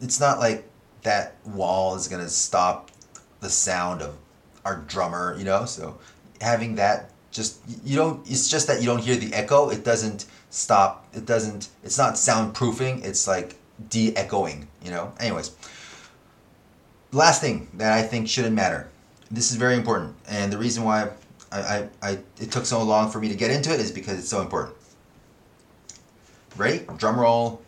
it's 0.00 0.20
not 0.20 0.38
like 0.38 0.68
that 1.02 1.34
wall 1.44 1.96
is 1.96 2.06
gonna 2.06 2.28
stop 2.28 2.92
the 3.40 3.50
sound 3.50 4.00
of 4.00 4.16
our 4.64 4.76
drummer 4.88 5.36
you 5.38 5.44
know? 5.44 5.64
So 5.64 5.98
having 6.40 6.76
that 6.76 7.10
just 7.30 7.60
you 7.84 7.96
don't 7.96 8.28
it's 8.28 8.48
just 8.48 8.66
that 8.68 8.80
you 8.80 8.86
don't 8.86 9.00
hear 9.00 9.16
the 9.16 9.32
echo. 9.34 9.70
It 9.70 9.84
doesn't 9.84 10.26
stop 10.50 11.06
it 11.14 11.26
doesn't 11.26 11.68
it's 11.82 11.98
not 11.98 12.14
soundproofing. 12.14 13.04
It's 13.04 13.26
like 13.26 13.56
de-echoing 13.88 14.68
you 14.82 14.90
know? 14.90 15.12
Anyways. 15.20 15.52
Last 17.12 17.40
thing 17.40 17.68
that 17.74 17.92
i 17.92 18.02
think 18.02 18.28
shouldn't 18.28 18.54
matter. 18.54 18.88
This 19.30 19.50
is 19.50 19.56
very 19.56 19.74
important. 19.74 20.16
And 20.28 20.52
the 20.52 20.58
reason 20.58 20.84
why 20.84 21.10
I, 21.50 21.60
I, 21.60 21.88
I 22.02 22.10
it 22.40 22.50
took 22.50 22.66
so 22.66 22.82
long 22.82 23.10
for 23.10 23.20
me 23.20 23.28
to 23.28 23.34
get 23.34 23.50
into 23.50 23.72
it 23.72 23.80
is 23.80 23.92
because 23.92 24.18
it's 24.18 24.28
so 24.28 24.40
important. 24.40 24.76
Ready? 26.56 26.84
Drum 26.96 27.18
roll. 27.18 27.62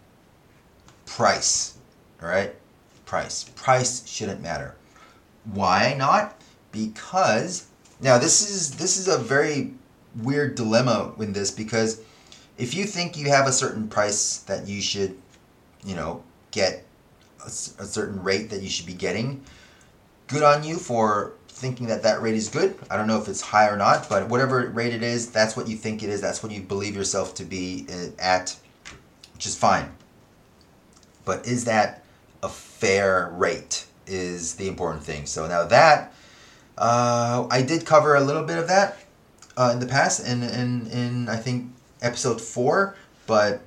Price. 1.07 1.77
All 2.23 2.29
right? 2.29 2.55
Price. 3.05 3.45
Price 3.57 4.07
shouldn't 4.07 4.43
matter. 4.43 4.75
Why 5.53 5.95
not 5.99 6.36
because 6.77 7.67
now 8.01 8.19
this 8.19 8.49
is 8.49 8.77
this 8.77 8.97
is 8.97 9.09
a 9.09 9.19
very 9.19 9.73
weird 10.17 10.55
dilemma 10.55 11.13
in 11.19 11.33
this 11.33 11.51
because 11.51 12.01
if 12.59 12.75
you 12.75 12.85
think 12.85 13.17
you 13.17 13.29
have 13.29 13.47
a 13.47 13.53
certain 13.53 13.89
price 13.89 14.39
that 14.41 14.67
you 14.67 14.81
should, 14.81 15.17
you 15.85 15.95
know, 15.95 16.23
get 16.51 16.85
a, 17.43 17.47
a 17.47 17.51
certain 17.85 18.23
rate 18.23 18.51
that 18.51 18.63
you 18.63 18.69
should 18.69 18.87
be 18.87 18.95
getting, 18.95 19.43
good 20.27 20.43
on 20.43 20.65
you 20.65 20.77
for 20.77 21.35
thinking 21.49 21.87
that 21.87 22.03
that 22.03 22.21
rate 22.23 22.35
is 22.35 22.49
good. 22.49 22.77
I 22.91 22.97
don't 22.97 23.07
know 23.07 23.21
if 23.21 23.29
it's 23.29 23.41
high 23.41 23.69
or 23.69 23.77
not, 23.77 24.09
but 24.09 24.29
whatever 24.29 24.69
rate 24.69 24.95
it 24.95 25.03
is, 25.03 25.31
that's 25.31 25.57
what 25.57 25.69
you 25.69 25.77
think 25.77 26.03
it 26.03 26.11
is. 26.11 26.21
That's 26.21 26.43
what 26.43 26.53
you 26.53 26.61
believe 26.63 26.95
yourself 26.95 27.35
to 27.35 27.45
be 27.45 27.87
uh, 27.91 28.09
at, 28.19 28.57
which 29.35 29.47
is 29.47 29.57
fine. 29.57 29.91
But 31.25 31.47
is 31.47 31.65
that 31.65 32.05
a 32.43 32.49
fair 32.49 33.33
rate? 33.35 33.87
Is 34.09 34.55
the 34.55 34.69
important 34.69 35.03
thing. 35.03 35.27
So 35.27 35.49
now 35.49 35.65
that 35.65 36.15
uh, 36.79 37.47
I 37.51 37.63
did 37.63 37.87
cover 37.87 38.15
a 38.15 38.21
little 38.21 38.45
bit 38.45 38.59
of 38.59 38.69
that 38.69 38.99
uh, 39.57 39.71
in 39.73 39.81
the 39.81 39.87
past, 39.87 40.27
in, 40.27 40.43
in, 40.43 40.87
in 40.89 41.29
I 41.29 41.37
think 41.37 41.73
episode 42.03 42.41
four, 42.41 42.97
but 43.27 43.63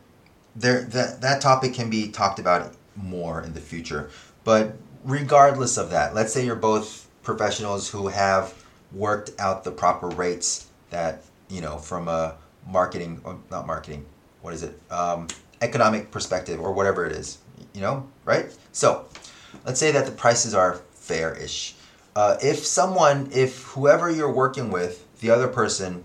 there 0.55 0.81
that 0.83 1.21
that 1.21 1.41
topic 1.41 1.73
can 1.73 1.89
be 1.89 2.09
talked 2.09 2.39
about 2.39 2.73
more 2.95 3.41
in 3.41 3.53
the 3.53 3.61
future. 3.61 4.09
But 4.43 4.75
regardless 5.03 5.77
of 5.77 5.89
that, 5.91 6.13
let's 6.13 6.33
say 6.33 6.45
you're 6.45 6.55
both 6.55 7.07
professionals 7.23 7.89
who 7.89 8.07
have 8.07 8.53
worked 8.91 9.31
out 9.39 9.63
the 9.63 9.71
proper 9.71 10.07
rates 10.07 10.67
that 10.89 11.23
you 11.49 11.61
know 11.61 11.77
from 11.77 12.07
a 12.07 12.35
marketing 12.67 13.21
not 13.49 13.65
marketing, 13.65 14.05
what 14.41 14.53
is 14.53 14.63
it? 14.63 14.79
Um, 14.91 15.27
economic 15.61 16.11
perspective 16.11 16.59
or 16.59 16.71
whatever 16.71 17.05
it 17.05 17.11
is, 17.11 17.39
you 17.73 17.81
know, 17.81 18.07
right? 18.25 18.55
So 18.71 19.05
let's 19.65 19.79
say 19.79 19.91
that 19.91 20.05
the 20.05 20.11
prices 20.11 20.53
are 20.53 20.81
fair-ish 20.93 21.75
uh, 22.15 22.37
if 22.41 22.65
someone, 22.65 23.29
if 23.33 23.63
whoever 23.63 24.09
you're 24.09 24.31
working 24.31 24.71
with, 24.71 25.05
the 25.19 25.29
other 25.29 25.47
person 25.47 26.03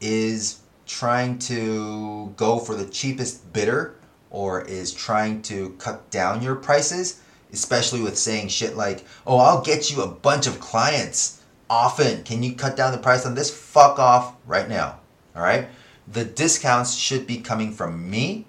is 0.00 0.60
trying 0.86 1.38
to 1.38 2.32
go 2.36 2.58
for 2.58 2.74
the 2.74 2.86
cheapest 2.86 3.52
bidder 3.52 3.94
or 4.30 4.62
is 4.62 4.92
trying 4.92 5.42
to 5.42 5.70
cut 5.78 6.10
down 6.10 6.42
your 6.42 6.54
prices, 6.54 7.20
especially 7.52 8.00
with 8.00 8.18
saying 8.18 8.48
shit 8.48 8.76
like, 8.76 9.04
oh, 9.26 9.38
I'll 9.38 9.62
get 9.62 9.90
you 9.90 10.02
a 10.02 10.08
bunch 10.08 10.46
of 10.46 10.60
clients 10.60 11.42
often. 11.70 12.22
Can 12.24 12.42
you 12.42 12.54
cut 12.54 12.76
down 12.76 12.92
the 12.92 12.98
price 12.98 13.26
on 13.26 13.34
this? 13.34 13.50
Fuck 13.50 13.98
off 13.98 14.34
right 14.46 14.68
now. 14.68 14.98
All 15.36 15.42
right? 15.42 15.68
The 16.10 16.24
discounts 16.24 16.94
should 16.94 17.26
be 17.26 17.38
coming 17.38 17.72
from 17.72 18.10
me, 18.10 18.46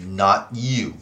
not 0.00 0.48
you. 0.52 0.94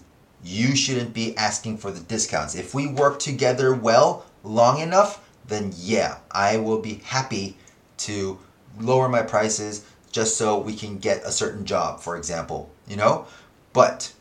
You 0.42 0.74
shouldn't 0.74 1.14
be 1.14 1.36
asking 1.36 1.78
for 1.78 1.90
the 1.90 2.00
discounts. 2.00 2.54
If 2.54 2.74
we 2.74 2.86
work 2.88 3.18
together 3.18 3.74
well 3.74 4.26
long 4.42 4.80
enough, 4.80 5.28
then 5.46 5.72
yeah, 5.76 6.18
I 6.30 6.56
will 6.56 6.80
be 6.80 6.94
happy 7.04 7.56
to 7.98 8.38
lower 8.80 9.08
my 9.08 9.22
prices 9.22 9.84
just 10.10 10.36
so 10.36 10.58
we 10.58 10.74
can 10.74 10.98
get 10.98 11.22
a 11.24 11.32
certain 11.32 11.64
job, 11.64 12.00
for 12.00 12.16
example, 12.16 12.70
you 12.86 12.96
know? 12.96 13.26
But 13.72 14.12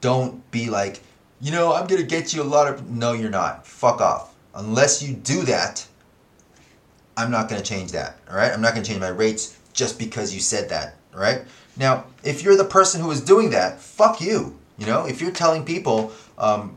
don't 0.00 0.48
be 0.50 0.68
like, 0.68 1.00
you 1.40 1.50
know, 1.50 1.72
I'm 1.72 1.86
gonna 1.86 2.02
get 2.02 2.32
you 2.32 2.42
a 2.42 2.44
lot 2.44 2.68
of. 2.68 2.88
No, 2.88 3.12
you're 3.12 3.30
not. 3.30 3.66
Fuck 3.66 4.00
off. 4.00 4.32
Unless 4.54 5.02
you 5.02 5.14
do 5.14 5.42
that, 5.42 5.86
I'm 7.16 7.30
not 7.30 7.48
gonna 7.48 7.62
change 7.62 7.92
that, 7.92 8.18
all 8.30 8.36
right? 8.36 8.52
I'm 8.52 8.60
not 8.60 8.74
gonna 8.74 8.84
change 8.84 9.00
my 9.00 9.08
rates 9.08 9.58
just 9.72 9.98
because 9.98 10.34
you 10.34 10.40
said 10.40 10.68
that, 10.68 10.96
all 11.14 11.20
right? 11.20 11.42
Now, 11.76 12.04
if 12.22 12.42
you're 12.42 12.56
the 12.56 12.64
person 12.64 13.00
who 13.00 13.10
is 13.10 13.20
doing 13.22 13.50
that, 13.50 13.80
fuck 13.80 14.20
you. 14.20 14.58
You 14.78 14.86
know, 14.86 15.06
if 15.06 15.20
you're 15.20 15.32
telling 15.32 15.64
people, 15.64 16.12
um, 16.38 16.76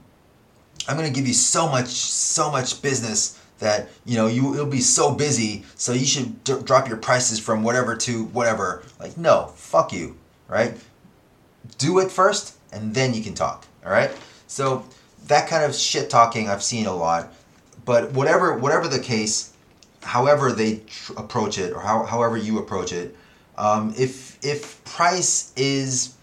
I'm 0.87 0.95
gonna 0.95 1.09
give 1.09 1.27
you 1.27 1.33
so 1.33 1.67
much, 1.67 1.87
so 1.87 2.51
much 2.51 2.81
business 2.81 3.39
that 3.59 3.89
you 4.05 4.17
know 4.17 4.27
you 4.27 4.53
it'll 4.53 4.65
be 4.65 4.81
so 4.81 5.11
busy 5.13 5.63
so 5.75 5.93
you 5.93 6.05
should 6.05 6.43
d- 6.43 6.61
drop 6.63 6.87
your 6.89 6.97
prices 6.97 7.39
from 7.39 7.63
whatever 7.63 7.95
to 7.95 8.25
whatever. 8.25 8.83
Like 8.99 9.17
no 9.17 9.53
fuck 9.55 9.93
you 9.93 10.17
right? 10.47 10.75
Do 11.77 11.99
it 11.99 12.11
first 12.11 12.55
and 12.71 12.93
then 12.93 13.13
you 13.13 13.23
can 13.23 13.33
talk 13.33 13.65
all 13.85 13.91
right? 13.91 14.11
So 14.47 14.85
that 15.27 15.47
kind 15.47 15.63
of 15.63 15.75
shit 15.75 16.09
talking 16.09 16.49
i've 16.49 16.63
seen 16.63 16.85
a 16.85 16.95
lot 16.95 17.33
but 17.83 18.11
whatever 18.11 18.57
whatever 18.57 18.87
the 18.87 18.99
case 18.99 19.53
however 20.03 20.51
they 20.51 20.77
tr- 20.87 21.13
approach 21.17 21.57
it 21.57 21.73
or 21.73 21.81
how, 21.81 22.03
however 22.03 22.37
you 22.37 22.59
approach 22.59 22.91
it 22.93 23.15
um, 23.57 23.93
if 23.97 24.37
if 24.43 24.83
price 24.83 25.53
is 25.55 26.15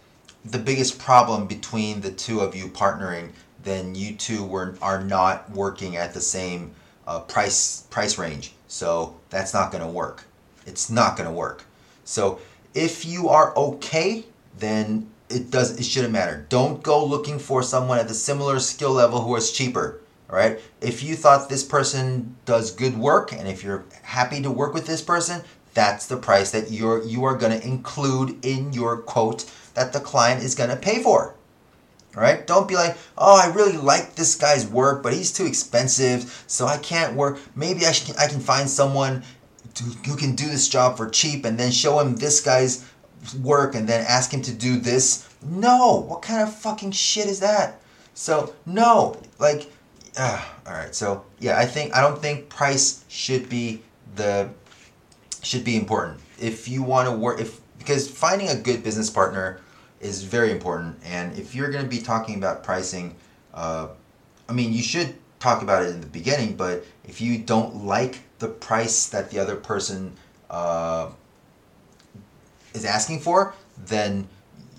the 0.45 0.59
biggest 0.59 0.99
problem 0.99 1.47
between 1.47 2.01
the 2.01 2.11
two 2.11 2.41
of 2.41 2.55
you 2.55 2.69
partnering 2.69 3.31
then 3.63 3.95
you 3.95 4.15
two 4.15 4.45
were 4.45 4.77
are 4.83 5.03
not 5.03 5.51
working 5.51 5.97
at 5.97 6.15
the 6.15 6.21
same 6.21 6.73
uh, 7.07 7.21
price 7.21 7.87
price 7.91 8.19
range. 8.19 8.53
So 8.69 9.17
that's 9.31 9.53
not 9.53 9.71
going 9.73 9.85
to 9.85 9.91
work. 9.91 10.25
It's 10.67 10.91
not 10.91 11.17
going 11.17 11.29
to 11.29 11.35
work. 11.35 11.65
So 12.05 12.41
if 12.75 13.05
you 13.05 13.29
are 13.29 13.57
okay, 13.57 14.25
then 14.59 15.11
it 15.29 15.51
does 15.51 15.79
it 15.79 15.85
shouldn't 15.85 16.13
matter. 16.13 16.47
Don't 16.49 16.83
go 16.83 17.05
looking 17.05 17.39
for 17.39 17.63
someone 17.63 17.99
at 17.99 18.09
the 18.09 18.15
similar 18.15 18.59
skill 18.61 18.93
level 18.93 19.21
who 19.21 19.35
is 19.37 19.53
cheaper. 19.53 20.01
All 20.31 20.37
right. 20.37 20.59
If 20.81 21.03
you 21.03 21.15
thought 21.15 21.49
this 21.49 21.65
person 21.65 22.37
does 22.47 22.71
good 22.71 22.97
work, 22.97 23.33
and 23.33 23.47
if 23.47 23.63
you're 23.63 23.85
happy 24.03 24.41
to 24.43 24.51
work 24.51 24.73
with 24.73 24.87
this 24.87 25.03
person, 25.03 25.43
that's 25.75 26.07
the 26.07 26.17
price 26.17 26.51
that 26.53 26.71
you're 26.71 27.03
you 27.05 27.25
are 27.25 27.37
going 27.37 27.59
to 27.59 27.67
include 27.67 28.45
in 28.45 28.73
your 28.73 28.99
quote 28.99 29.51
that 29.75 29.93
the 29.93 30.01
client 30.01 30.43
is 30.43 30.55
going 30.55 30.71
to 30.71 30.77
pay 30.77 31.03
for. 31.03 31.35
Right? 32.15 32.47
Don't 32.47 32.69
be 32.69 32.75
like, 32.75 32.97
oh, 33.17 33.41
I 33.43 33.53
really 33.55 33.77
like 33.77 34.15
this 34.15 34.35
guy's 34.35 34.67
work, 34.67 35.03
but 35.03 35.15
he's 35.15 35.33
too 35.33 35.47
expensive, 35.47 36.45
so 36.47 36.67
I 36.67 36.77
can't 36.77 37.17
work. 37.17 37.41
Maybe 37.57 37.87
I, 37.87 37.93
should, 37.93 38.17
I 38.19 38.27
can 38.29 38.41
find 38.41 38.69
someone 38.69 39.23
to, 39.75 39.85
who 39.85 40.17
can 40.17 40.35
do 40.35 40.47
this 40.47 40.69
job 40.69 40.99
for 40.99 41.09
cheap 41.09 41.47
and 41.47 41.59
then 41.59 41.71
show 41.71 41.99
him 42.01 42.17
this 42.17 42.41
guy's 42.41 42.85
work 43.41 43.75
and 43.75 43.89
then 43.89 44.05
ask 44.07 44.31
him 44.31 44.43
to 44.43 44.53
do 44.53 44.79
this. 44.79 45.29
No, 45.43 46.05
what 46.07 46.21
kind 46.21 46.43
of 46.43 46.55
fucking 46.55 46.91
shit 46.91 47.27
is 47.29 47.41
that? 47.41 47.81
So, 48.15 48.55
no, 48.67 49.19
like, 49.39 49.71
uh, 50.19 50.45
all 50.67 50.75
right. 50.75 50.95
So, 50.95 51.25
yeah, 51.39 51.59
I 51.59 51.65
think, 51.65 51.97
I 51.97 52.03
don't 52.03 52.21
think 52.21 52.51
price 52.51 53.05
should 53.09 53.49
be 53.49 53.83
the, 54.17 54.51
should 55.43 55.65
be 55.65 55.77
important. 55.77 56.21
If 56.39 56.69
you 56.69 56.83
want 56.83 57.09
to 57.09 57.17
work, 57.17 57.41
if, 57.41 57.61
because 57.79 58.09
finding 58.09 58.49
a 58.49 58.55
good 58.55 58.85
business 58.85 59.09
partner, 59.09 59.61
is 60.03 60.25
very 60.25 60.51
important. 60.51 60.99
And 61.05 61.37
if 61.39 61.55
you're 61.55 61.71
going 61.71 61.85
to 61.85 61.91
be 61.91 62.01
talking 62.01 62.37
about 62.37 62.63
pricing, 62.63 63.15
uh, 63.55 63.89
I 64.49 64.53
mean, 64.53 64.73
you 64.73 64.83
should 64.83 65.15
talk 65.39 65.63
about 65.63 65.85
it 65.85 65.91
in 65.91 66.01
the 66.01 66.07
beginning, 66.07 66.57
but 66.57 66.85
if 67.05 67.21
you 67.21 67.39
don't 67.39 67.87
like 67.87 68.21
the 68.39 68.49
price 68.49 69.09
that 69.09 69.31
the 69.31 69.39
other 69.39 69.57
person 69.57 70.13
uh, 70.51 71.11
is 72.75 72.85
asking 72.85 73.21
for, 73.21 73.55
then 73.87 74.29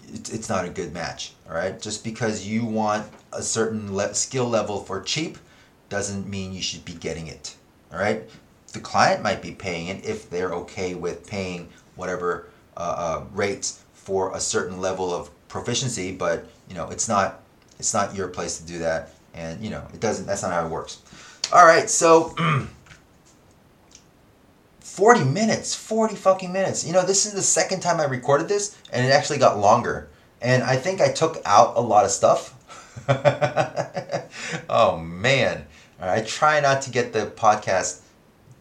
it's 0.08 0.50
not 0.50 0.66
a 0.66 0.70
good 0.70 0.94
match. 0.94 1.34
All 1.48 1.56
right, 1.56 1.82
just 1.82 2.04
because 2.04 2.46
you 2.46 2.66
want 2.66 3.08
a 3.32 3.42
certain 3.42 3.96
le- 3.96 4.14
skill 4.14 4.48
level 4.48 4.80
for 4.84 5.02
cheap 5.02 5.38
doesn't 5.90 6.28
mean 6.30 6.54
you 6.54 6.62
should 6.62 6.86
be 6.86 6.94
getting 6.94 7.28
it. 7.28 7.56
All 7.92 8.00
right, 8.00 8.24
the 8.74 8.80
client 8.80 9.22
might 9.22 9.42
be 9.42 9.52
paying 9.52 9.88
it 9.88 10.06
if 10.06 10.30
they're 10.30 10.54
okay 10.54 10.96
with 10.96 11.28
paying 11.28 11.70
whatever 11.96 12.50
uh, 12.76 12.80
uh, 12.80 13.24
rates 13.34 13.83
for 14.04 14.36
a 14.36 14.40
certain 14.40 14.82
level 14.82 15.14
of 15.14 15.30
proficiency, 15.48 16.12
but 16.12 16.46
you 16.68 16.76
know, 16.76 16.90
it's 16.90 17.08
not 17.08 17.42
it's 17.80 17.94
not 17.94 18.16
your 18.16 18.28
place 18.28 18.60
to 18.60 18.66
do 18.66 18.80
that, 18.80 19.10
and 19.34 19.64
you 19.64 19.70
know, 19.70 19.86
it 19.94 20.00
doesn't. 20.00 20.26
That's 20.26 20.44
not 20.44 20.52
how 20.52 20.66
it 20.66 20.70
works. 20.70 21.00
All 21.52 21.66
right, 21.66 21.90
so. 21.90 22.36
40 24.80 25.24
minutes 25.24 25.74
40 25.74 26.14
fucking 26.14 26.54
minutes 26.54 26.86
you 26.86 26.94
know 26.94 27.04
this 27.04 27.26
is 27.26 27.34
the 27.34 27.42
second 27.42 27.80
time 27.80 28.00
i 28.00 28.04
recorded 28.04 28.48
this 28.48 28.78
and 28.92 29.04
it 29.04 29.10
actually 29.10 29.40
got 29.40 29.58
longer 29.58 30.08
and 30.40 30.62
i 30.62 30.76
think 30.76 31.02
i 31.02 31.12
took 31.12 31.42
out 31.46 31.76
a 31.78 31.82
lot 31.82 32.06
of 32.06 32.12
stuff 32.12 32.54
oh 34.70 35.00
man 35.00 35.66
i 36.00 36.22
try 36.22 36.60
not 36.60 36.84
to 36.84 36.92
get 36.92 37.12
the 37.12 37.26
podcast 37.26 38.02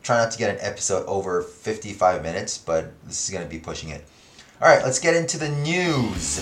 try 0.03 0.16
not 0.16 0.30
to 0.30 0.38
get 0.38 0.49
an 0.49 0.57
episode 0.62 1.05
over 1.05 1.43
55 1.43 2.22
minutes 2.22 2.57
but 2.57 2.93
this 3.05 3.24
is 3.24 3.30
going 3.30 3.45
to 3.45 3.51
be 3.51 3.59
pushing 3.59 3.90
it 3.90 4.03
all 4.62 4.68
right, 4.68 4.84
let's 4.84 5.00
get 5.00 5.16
into 5.16 5.38
the 5.38 5.48
news. 5.48 6.38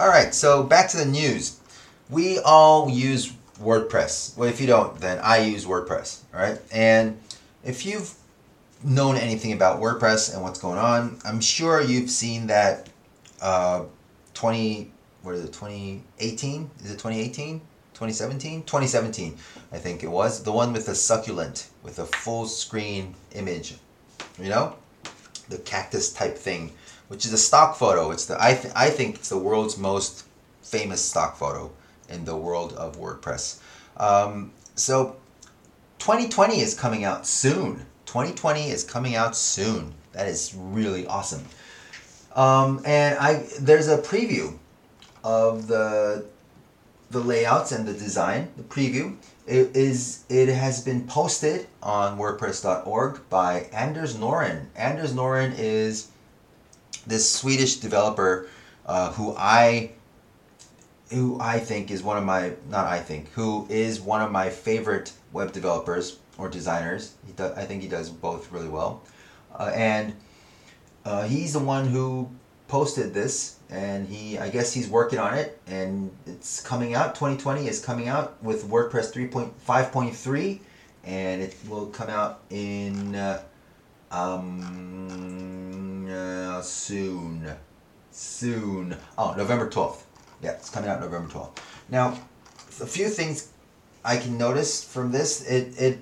All 0.00 0.08
right, 0.08 0.34
so 0.34 0.64
back 0.64 0.88
to 0.88 0.96
the 0.96 1.06
news. 1.06 1.60
We 2.10 2.40
all 2.40 2.90
use 2.90 3.32
WordPress. 3.62 4.36
Well, 4.36 4.48
if 4.48 4.60
you 4.60 4.66
don't, 4.66 4.98
then 5.00 5.20
I 5.22 5.38
use 5.38 5.66
WordPress. 5.66 6.22
All 6.34 6.40
right, 6.40 6.58
and 6.72 7.20
if 7.62 7.86
you've 7.86 8.12
known 8.82 9.16
anything 9.16 9.52
about 9.52 9.80
WordPress 9.80 10.34
and 10.34 10.42
what's 10.42 10.58
going 10.58 10.78
on, 10.78 11.20
I'm 11.24 11.40
sure 11.40 11.80
you've 11.80 12.10
seen 12.10 12.48
that 12.48 12.88
uh, 13.40 13.84
20 14.34 14.90
what 15.28 15.36
is 15.36 15.44
it 15.44 15.52
2018 15.52 16.70
is 16.82 16.90
it 16.90 16.94
2018 16.94 17.60
2017 17.92 18.62
2017 18.62 19.36
i 19.72 19.76
think 19.76 20.02
it 20.02 20.06
was. 20.06 20.42
The 20.42 20.50
one 20.50 20.72
with 20.72 20.86
the 20.86 20.94
succulent 20.94 21.68
with 21.82 21.98
a 21.98 22.06
full 22.06 22.46
screen 22.46 23.14
image 23.32 23.74
you 24.40 24.48
know? 24.48 24.76
The 25.50 25.58
cactus 25.58 26.14
type 26.14 26.38
thing 26.38 26.72
which 27.08 27.26
is 27.26 27.34
a 27.34 27.38
stock 27.38 27.76
photo. 27.76 28.10
It's 28.10 28.24
the 28.24 28.42
i, 28.42 28.54
th- 28.54 28.72
I 28.74 28.88
think 28.88 29.16
it's 29.16 29.28
the 29.28 29.36
world's 29.36 29.76
most 29.76 30.24
famous 30.62 31.04
stock 31.04 31.36
photo 31.36 31.70
in 32.08 32.24
the 32.24 32.36
world 32.36 32.72
of 32.72 32.98
wordpress. 32.98 33.58
Um, 33.98 34.52
so 34.76 35.16
2020 35.98 36.60
is 36.60 36.74
coming 36.74 37.04
out 37.04 37.26
soon. 37.26 37.84
2020 38.06 38.70
is 38.70 38.82
coming 38.82 39.14
out 39.14 39.36
soon. 39.36 39.92
That 40.12 40.26
is 40.26 40.54
really 40.56 41.06
awesome. 41.06 41.44
Um, 42.34 42.80
and 42.86 43.18
i 43.18 43.46
there's 43.60 43.88
a 43.88 43.98
preview 43.98 44.56
of 45.24 45.68
the 45.68 46.24
the 47.10 47.20
layouts 47.20 47.72
and 47.72 47.88
the 47.88 47.94
design, 47.94 48.48
the 48.56 48.62
preview, 48.62 49.16
it 49.46 49.74
is 49.74 50.24
it 50.28 50.48
has 50.48 50.82
been 50.82 51.06
posted 51.06 51.66
on 51.82 52.18
WordPress.org 52.18 53.20
by 53.30 53.60
Anders 53.72 54.14
Noren. 54.14 54.66
Anders 54.76 55.14
Noren 55.14 55.54
is 55.58 56.08
this 57.06 57.32
Swedish 57.32 57.76
developer 57.76 58.48
uh, 58.84 59.12
who 59.12 59.34
I 59.36 59.92
who 61.10 61.38
I 61.40 61.58
think 61.58 61.90
is 61.90 62.02
one 62.02 62.18
of 62.18 62.24
my 62.24 62.52
not 62.68 62.86
I 62.86 63.00
think 63.00 63.32
who 63.32 63.66
is 63.70 64.00
one 64.00 64.20
of 64.20 64.30
my 64.30 64.50
favorite 64.50 65.12
web 65.32 65.52
developers 65.52 66.18
or 66.36 66.48
designers. 66.48 67.14
He 67.26 67.32
do, 67.32 67.50
I 67.56 67.64
think 67.64 67.82
he 67.82 67.88
does 67.88 68.10
both 68.10 68.52
really 68.52 68.68
well, 68.68 69.02
uh, 69.54 69.72
and 69.74 70.14
uh, 71.06 71.26
he's 71.26 71.54
the 71.54 71.58
one 71.58 71.86
who 71.88 72.28
posted 72.68 73.12
this 73.14 73.56
and 73.70 74.06
he 74.06 74.38
I 74.38 74.50
guess 74.50 74.72
he's 74.72 74.88
working 74.88 75.18
on 75.18 75.34
it 75.34 75.60
and 75.66 76.10
it's 76.26 76.60
coming 76.60 76.94
out 76.94 77.14
2020 77.14 77.66
is 77.66 77.84
coming 77.84 78.08
out 78.08 78.42
with 78.42 78.68
WordPress 78.68 79.12
3.5.3 79.12 80.60
and 81.04 81.42
it 81.42 81.56
will 81.68 81.86
come 81.86 82.10
out 82.10 82.40
in 82.50 83.14
uh, 83.14 83.42
um 84.10 86.06
uh, 86.10 86.60
soon 86.62 87.50
soon. 88.10 88.96
Oh 89.16 89.34
November 89.36 89.68
12th 89.68 90.02
yeah 90.42 90.52
it's 90.52 90.70
coming 90.70 90.90
out 90.90 91.00
November 91.00 91.28
12th 91.28 91.58
now 91.88 92.18
a 92.80 92.86
few 92.86 93.08
things 93.08 93.50
I 94.04 94.18
can 94.18 94.38
notice 94.38 94.84
from 94.84 95.10
this 95.10 95.42
it 95.46 95.80
it 95.80 95.98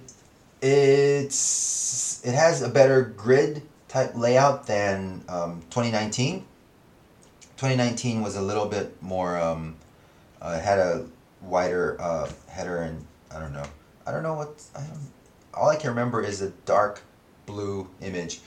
it's 0.60 2.24
it 2.24 2.34
has 2.34 2.62
a 2.62 2.68
better 2.68 3.02
grid 3.02 3.62
type 3.88 4.16
layout 4.16 4.66
than 4.66 5.24
um, 5.28 5.62
2019. 5.70 6.44
2019 7.56 8.22
was 8.22 8.36
a 8.36 8.42
little 8.42 8.66
bit 8.66 9.00
more. 9.02 9.38
Um, 9.38 9.76
uh, 10.40 10.58
had 10.60 10.78
a 10.78 11.06
wider 11.42 11.96
uh, 12.00 12.30
header 12.48 12.82
and 12.82 13.04
I 13.34 13.40
don't 13.40 13.52
know. 13.52 13.64
I 14.06 14.12
don't 14.12 14.22
know 14.22 14.34
what 14.34 14.62
I 14.74 14.80
don't. 14.80 15.10
All 15.54 15.68
I 15.68 15.76
can 15.76 15.90
remember 15.90 16.22
is 16.22 16.42
a 16.42 16.50
dark 16.64 17.02
blue 17.46 17.88
image. 18.00 18.40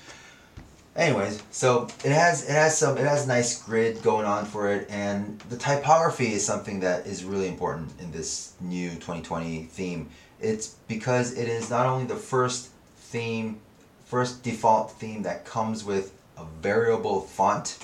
Anyways, 0.96 1.42
so 1.52 1.88
it 2.04 2.12
has 2.12 2.48
it 2.48 2.54
has 2.54 2.78
some 2.78 2.98
it 2.98 3.06
has 3.06 3.26
a 3.26 3.28
nice 3.28 3.62
grid 3.62 4.02
going 4.04 4.26
on 4.26 4.46
for 4.46 4.72
it, 4.72 4.88
and 4.90 5.40
the 5.50 5.58
typography 5.58 6.34
is 6.34 6.46
something 6.46 6.80
that 6.82 7.06
is 7.06 7.24
really 7.24 7.48
important 7.48 7.92
in 8.00 8.12
this 8.12 8.54
new 8.60 8.90
2020 8.92 9.64
theme. 9.64 10.10
It's 10.42 10.76
because 10.88 11.38
it 11.38 11.48
is 11.48 11.70
not 11.70 11.86
only 11.86 12.06
the 12.06 12.16
first 12.16 12.70
theme, 12.98 13.60
first 14.06 14.44
default 14.44 14.92
theme 14.92 15.24
that 15.24 15.46
comes 15.46 15.84
with 15.84 16.14
a 16.38 16.46
variable 16.62 17.22
font. 17.22 17.78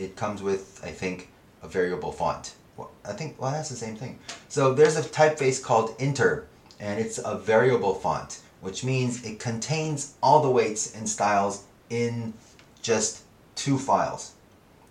It 0.00 0.16
comes 0.16 0.42
with 0.42 0.80
I 0.82 0.90
think 0.90 1.28
a 1.62 1.68
variable 1.68 2.12
font. 2.12 2.54
Well, 2.76 2.90
I 3.04 3.12
think 3.12 3.40
well 3.40 3.50
that's 3.50 3.68
the 3.68 3.76
same 3.76 3.96
thing. 3.96 4.18
So 4.48 4.74
there's 4.74 4.96
a 4.96 5.02
typeface 5.02 5.62
called 5.62 5.94
Inter, 5.98 6.46
and 6.78 6.98
it's 6.98 7.18
a 7.18 7.36
variable 7.36 7.94
font, 7.94 8.40
which 8.60 8.82
means 8.82 9.24
it 9.24 9.38
contains 9.38 10.14
all 10.22 10.42
the 10.42 10.50
weights 10.50 10.94
and 10.94 11.08
styles 11.08 11.64
in 11.90 12.32
just 12.82 13.22
two 13.54 13.78
files, 13.78 14.32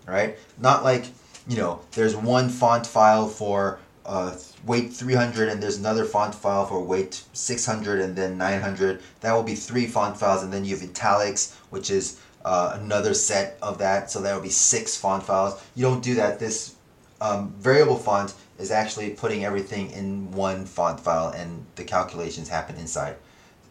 right? 0.06 0.38
Not 0.58 0.84
like, 0.84 1.06
you 1.48 1.56
know, 1.56 1.80
there's 1.92 2.14
one 2.14 2.48
font 2.48 2.86
file 2.86 3.26
for 3.26 3.80
uh, 4.06 4.36
weight 4.64 4.92
300 4.92 5.48
and 5.48 5.62
there's 5.62 5.78
another 5.78 6.04
font 6.04 6.34
file 6.34 6.66
for 6.66 6.82
weight 6.82 7.22
600 7.32 8.00
and 8.00 8.16
then 8.16 8.38
900. 8.38 9.00
That 9.20 9.32
will 9.32 9.42
be 9.42 9.54
three 9.54 9.86
font 9.86 10.16
files 10.16 10.42
and 10.42 10.52
then 10.52 10.64
you 10.64 10.76
have 10.76 10.88
italics, 10.88 11.56
which 11.70 11.90
is 11.90 12.20
uh, 12.44 12.78
another 12.80 13.14
set 13.14 13.58
of 13.62 13.78
that. 13.78 14.10
So 14.10 14.20
that 14.22 14.34
will 14.34 14.42
be 14.42 14.50
six 14.50 14.96
font 14.96 15.22
files. 15.22 15.62
You 15.74 15.84
don't 15.84 16.02
do 16.02 16.14
that. 16.16 16.38
This 16.38 16.74
um, 17.20 17.52
variable 17.58 17.96
font 17.96 18.34
is 18.58 18.70
actually 18.70 19.10
putting 19.10 19.44
everything 19.44 19.90
in 19.90 20.30
one 20.32 20.66
font 20.66 21.00
file 21.00 21.28
and 21.28 21.64
the 21.76 21.84
calculations 21.84 22.48
happen 22.48 22.76
inside, 22.76 23.16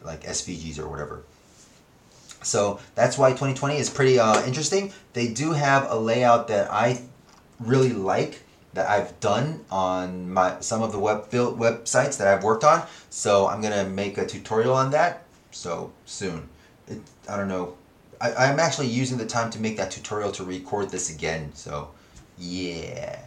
like 0.04 0.24
SVGs 0.24 0.80
or 0.80 0.88
whatever. 0.88 1.24
So 2.42 2.80
that's 2.96 3.18
why 3.18 3.32
2020 3.32 3.78
is 3.78 3.90
pretty 3.90 4.20
uh, 4.20 4.46
interesting. 4.46 4.94
They 5.14 5.28
do 5.28 5.52
have 5.52 5.92
a 5.92 5.96
layout 5.96 6.48
that 6.48 6.72
I 6.72 7.02
really 7.60 7.92
like 7.92 8.42
that 8.74 8.88
I've 8.88 9.20
done 9.20 9.66
on 9.72 10.32
my 10.32 10.60
some 10.60 10.82
of 10.82 10.92
the 10.92 11.00
web 11.00 11.30
websites 11.30 12.18
that 12.18 12.28
I've 12.28 12.44
worked 12.44 12.64
on. 12.64 12.84
So 13.10 13.48
I'm 13.48 13.62
gonna 13.62 13.86
make 13.86 14.18
a 14.18 14.26
tutorial 14.26 14.74
on 14.74 14.92
that. 14.92 15.26
So 15.52 15.92
soon. 16.06 16.48
It, 16.88 17.02
I 17.28 17.38
don't 17.38 17.48
know. 17.48 17.76
I, 18.22 18.34
I'm 18.34 18.60
actually 18.60 18.88
using 18.88 19.18
the 19.18 19.26
time 19.26 19.50
to 19.52 19.60
make 19.60 19.78
that 19.78 19.92
tutorial 19.92 20.32
to 20.34 20.44
record 20.44 20.90
this 20.90 21.14
again. 21.14 21.52
So 21.56 21.90
yeah. 22.38 23.20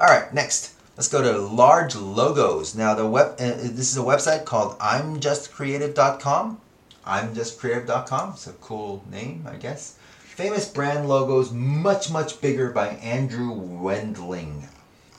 All 0.00 0.08
right, 0.08 0.32
next. 0.32 0.74
Let's 0.96 1.08
go 1.08 1.22
to 1.22 1.38
large 1.38 1.96
logos. 1.96 2.74
Now 2.74 2.94
the 2.94 3.06
web. 3.06 3.32
Uh, 3.32 3.56
this 3.56 3.90
is 3.90 3.96
a 3.96 4.00
website 4.00 4.44
called 4.44 4.78
I'mJustCreative.com. 4.78 6.60
I'mJustCreative.com. 7.04 8.30
It's 8.30 8.46
a 8.46 8.52
cool 8.52 9.04
name, 9.10 9.46
I 9.48 9.56
guess. 9.56 9.98
Famous 10.20 10.68
brand 10.68 11.08
logos, 11.08 11.52
much, 11.52 12.10
much 12.10 12.40
bigger 12.40 12.70
by 12.70 12.88
Andrew 12.88 13.52
Wendling. 13.52 14.68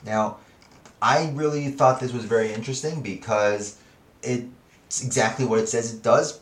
Now, 0.04 0.38
I 1.00 1.30
really 1.34 1.68
thought 1.68 2.00
this 2.00 2.12
was 2.12 2.24
very 2.24 2.52
interesting 2.52 3.02
because 3.02 3.78
it's 4.22 5.02
exactly 5.02 5.44
what 5.44 5.58
it 5.58 5.68
says 5.68 5.94
it 5.94 6.02
does. 6.02 6.40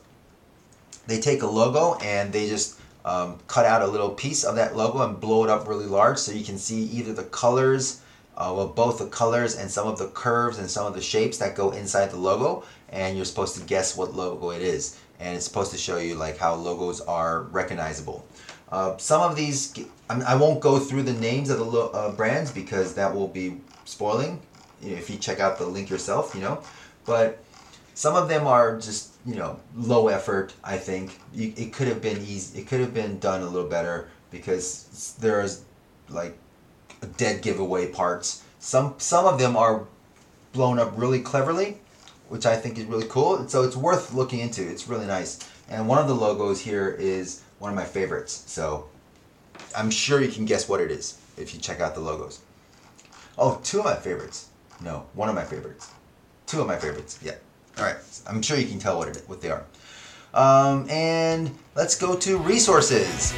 They 1.07 1.20
take 1.20 1.42
a 1.42 1.46
logo 1.46 1.94
and 1.94 2.32
they 2.32 2.48
just 2.48 2.80
um, 3.05 3.38
cut 3.46 3.66
out 3.66 3.82
a 3.82 3.86
little 3.86 4.11
piece 4.11 4.44
of 4.44 4.57
that 4.57 4.76
logo 4.76 5.07
and 5.07 5.20
blow 5.20 5.44
it 5.44 5.50
up 5.50 5.68
really 5.68 5.86
large 5.86 6.18
so 6.18 6.32
you 6.32 6.44
can 6.44 6.59
see 6.59 6.84
either 6.84 7.12
the 7.12 7.24
colors, 7.24 8.00
uh, 8.36 8.52
well, 8.57 8.68
both 8.68 8.98
the 8.98 9.07
colors 9.07 9.57
and 9.57 9.70
some 9.70 9.86
of 9.86 9.98
the 9.98 10.09
curves 10.09 10.59
and 10.59 10.70
some 10.70 10.86
of 10.86 10.94
the 10.94 11.02
shapes 11.02 11.38
that 11.38 11.55
go 11.55 11.70
inside 11.70 12.11
the 12.11 12.16
logo, 12.16 12.64
and 12.88 13.16
you're 13.16 13.26
supposed 13.26 13.57
to 13.57 13.62
guess 13.64 13.96
what 13.96 14.14
logo 14.14 14.50
it 14.50 14.62
is 14.62 14.98
and 15.20 15.36
it's 15.36 15.44
supposed 15.44 15.70
to 15.72 15.78
show 15.78 15.98
you 15.98 16.14
like 16.14 16.38
how 16.38 16.55
logos 16.55 17.00
are 17.00 17.42
recognizable. 17.44 18.26
Uh, 18.70 18.96
some 18.96 19.22
of 19.22 19.36
these, 19.36 19.72
I, 20.11 20.14
mean, 20.14 20.24
I 20.24 20.34
won't 20.34 20.61
go 20.61 20.78
through 20.78 21.05
the 21.05 21.12
names 21.12 21.50
of 21.50 21.59
the 21.59 21.64
lo- 21.64 21.90
uh, 21.90 22.12
brands 22.12 22.50
because 22.50 22.94
that 22.94 23.14
will 23.14 23.28
be 23.28 23.61
spoiling 23.84 24.40
if 24.82 25.09
you 25.09 25.16
check 25.16 25.40
out 25.40 25.59
the 25.59 25.66
link 25.66 25.90
yourself, 25.90 26.34
you 26.34 26.40
know. 26.40 26.62
But 27.07 27.43
some 27.95 28.16
of 28.16 28.28
them 28.28 28.47
are 28.47 28.78
just 28.78 29.14
you 29.24 29.36
know 29.36 29.59
low 29.74 30.09
effort. 30.09 30.53
I 30.62 30.76
think 30.76 31.18
you, 31.32 31.53
it 31.57 31.72
could 31.72 31.88
have 31.88 32.03
been 32.03 32.18
easy. 32.18 32.61
It 32.61 32.66
could 32.66 32.80
have 32.80 32.92
been 32.92 33.18
done 33.18 33.42
a 33.42 33.47
little 33.47 33.68
better 33.68 34.09
because 34.30 35.16
there's 35.20 35.64
like 36.09 36.36
dead 37.16 37.42
giveaway 37.42 37.88
parts. 37.88 38.42
Some 38.59 38.95
some 38.99 39.26
of 39.26 39.38
them 39.38 39.57
are 39.57 39.86
blown 40.53 40.78
up 40.78 40.92
really 40.97 41.20
cleverly, 41.20 41.78
which 42.28 42.47
I 42.47 42.57
think 42.57 42.78
is 42.78 42.84
really 42.84 43.07
cool. 43.09 43.49
So 43.49 43.62
it's 43.62 43.76
worth 43.76 44.12
looking 44.12 44.40
into. 44.40 44.68
It's 44.68 44.88
really 44.88 45.07
nice. 45.07 45.38
And 45.68 45.88
one 45.88 45.99
of 45.99 46.09
the 46.09 46.14
logos 46.14 46.61
here 46.61 46.90
is 46.90 47.42
one 47.59 47.70
of 47.70 47.76
my 47.76 47.84
favorites. 47.84 48.45
So 48.47 48.88
I'm 49.76 49.90
sure 49.90 50.20
you 50.20 50.30
can 50.30 50.45
guess 50.45 50.68
what 50.68 50.80
it 50.80 50.90
is 50.90 51.18
if 51.36 51.55
you 51.55 51.61
check 51.61 51.80
out 51.80 51.95
the 51.95 52.01
logos. 52.01 52.40
Oh, 53.36 53.61
two 53.64 53.80
of 53.80 53.84
my 53.84 53.97
favorites. 53.97 54.49
No, 54.80 55.07
one 55.14 55.28
of 55.28 55.34
my 55.34 55.45
favorites. 55.45 55.90
Two 56.47 56.61
of 56.61 56.66
my 56.66 56.76
favorites. 56.76 57.18
Yeah. 57.22 57.34
All 57.78 57.84
right. 57.84 57.96
I'm 58.26 58.40
sure 58.42 58.58
you 58.58 58.66
can 58.66 58.78
tell 58.78 58.98
what 58.98 59.08
it 59.08 59.22
what 59.26 59.40
they 59.40 59.50
are. 59.50 59.64
Um, 60.32 60.88
and 60.90 61.50
let's 61.74 61.96
go 61.96 62.16
to 62.16 62.38
resources. 62.38 63.34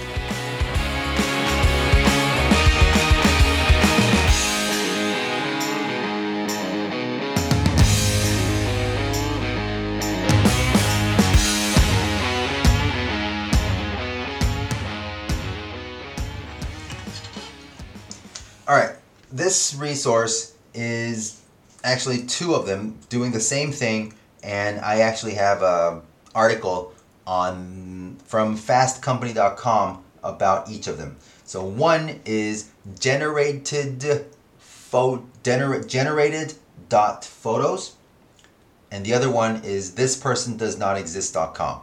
All 18.68 18.74
right, 18.74 18.96
this 19.30 19.76
resource 19.76 20.56
is 20.74 21.40
actually 21.84 22.26
two 22.26 22.52
of 22.52 22.66
them 22.66 22.98
doing 23.08 23.30
the 23.30 23.38
same 23.38 23.70
thing, 23.70 24.12
and 24.46 24.80
I 24.80 25.00
actually 25.00 25.34
have 25.34 25.62
an 25.62 26.02
article 26.34 26.94
on 27.26 28.16
from 28.24 28.56
fastcompany.com 28.56 30.04
about 30.22 30.70
each 30.70 30.86
of 30.86 30.98
them. 30.98 31.16
So 31.44 31.64
one 31.64 32.20
is 32.24 32.70
generated 32.98 34.26
pho, 34.58 35.26
gener, 35.42 35.86
generated 35.86 36.54
dot 36.88 37.24
photos, 37.24 37.96
and 38.92 39.04
the 39.04 39.14
other 39.14 39.30
one 39.30 39.62
is 39.64 39.94
this 39.94 40.16
person 40.16 40.56
does 40.56 40.78
not 40.78 40.96
exist.com. 40.96 41.80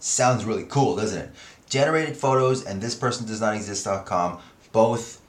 Sounds 0.00 0.44
really 0.44 0.64
cool, 0.64 0.96
doesn't 0.96 1.18
it? 1.18 1.30
Generated 1.68 2.16
photos 2.16 2.64
and 2.64 2.82
this 2.82 2.96
person 2.96 3.24
does 3.24 3.40
not 3.40 3.54
exist.com 3.54 4.40
both 4.72 5.20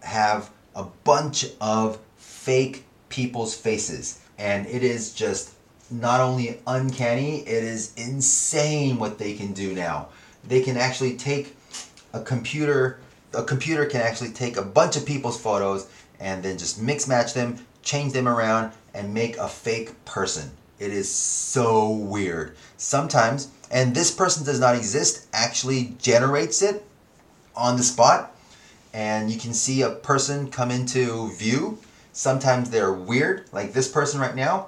have 0.00 0.50
a 0.74 0.84
bunch 1.04 1.46
of 1.60 1.98
fake 2.16 2.86
people's 3.10 3.54
faces. 3.54 4.20
And 4.38 4.66
it 4.66 4.82
is 4.82 5.12
just 5.12 5.52
not 5.92 6.20
only 6.20 6.58
uncanny, 6.66 7.40
it 7.40 7.62
is 7.64 7.92
insane 7.96 8.98
what 8.98 9.18
they 9.18 9.34
can 9.34 9.52
do 9.52 9.74
now. 9.74 10.08
They 10.44 10.62
can 10.62 10.76
actually 10.76 11.16
take 11.16 11.56
a 12.12 12.20
computer, 12.20 12.98
a 13.34 13.42
computer 13.42 13.86
can 13.86 14.00
actually 14.00 14.30
take 14.30 14.56
a 14.56 14.62
bunch 14.62 14.96
of 14.96 15.06
people's 15.06 15.40
photos 15.40 15.88
and 16.18 16.42
then 16.42 16.58
just 16.58 16.80
mix 16.80 17.06
match 17.06 17.34
them, 17.34 17.64
change 17.82 18.12
them 18.12 18.28
around, 18.28 18.72
and 18.94 19.12
make 19.12 19.36
a 19.36 19.48
fake 19.48 20.04
person. 20.04 20.50
It 20.78 20.92
is 20.92 21.12
so 21.12 21.90
weird. 21.90 22.56
Sometimes, 22.76 23.50
and 23.70 23.94
this 23.94 24.10
person 24.10 24.44
does 24.44 24.58
not 24.58 24.74
exist, 24.74 25.26
actually 25.32 25.94
generates 26.00 26.62
it 26.62 26.84
on 27.54 27.76
the 27.76 27.82
spot 27.82 28.34
and 28.94 29.30
you 29.30 29.38
can 29.38 29.54
see 29.54 29.82
a 29.82 29.90
person 29.90 30.50
come 30.50 30.70
into 30.70 31.30
view. 31.32 31.78
Sometimes 32.12 32.70
they're 32.70 32.92
weird, 32.92 33.46
like 33.52 33.72
this 33.72 33.88
person 33.88 34.20
right 34.20 34.34
now 34.34 34.66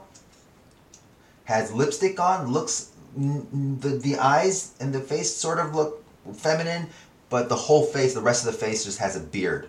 has 1.45 1.73
lipstick 1.73 2.19
on, 2.21 2.53
looks 2.53 2.91
the 3.17 4.01
the 4.03 4.17
eyes 4.17 4.75
and 4.81 4.93
the 4.93 5.01
face 5.01 5.35
sort 5.35 5.59
of 5.59 5.75
look 5.75 6.05
feminine, 6.35 6.89
but 7.31 7.49
the 7.49 7.57
whole 7.57 7.85
face, 7.85 8.15
the 8.15 8.21
rest 8.21 8.47
of 8.47 8.53
the 8.53 8.59
face 8.59 8.85
just 8.85 8.99
has 8.99 9.17
a 9.17 9.21
beard. 9.21 9.69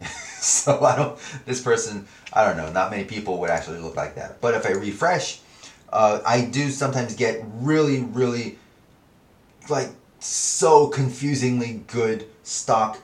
so 0.40 0.84
I 0.84 0.96
don't 0.96 1.18
this 1.46 1.60
person, 1.60 2.06
I 2.32 2.44
don't 2.44 2.56
know, 2.56 2.70
not 2.70 2.90
many 2.90 3.04
people 3.04 3.38
would 3.40 3.50
actually 3.50 3.78
look 3.78 3.96
like 3.96 4.16
that. 4.16 4.40
But 4.40 4.54
if 4.54 4.66
I 4.66 4.70
refresh, 4.70 5.40
uh, 5.92 6.20
I 6.26 6.42
do 6.42 6.70
sometimes 6.70 7.14
get 7.14 7.42
really 7.54 8.00
really 8.00 8.58
like 9.68 9.90
so 10.18 10.88
confusingly 10.88 11.82
good 11.86 12.26
stock 12.42 12.98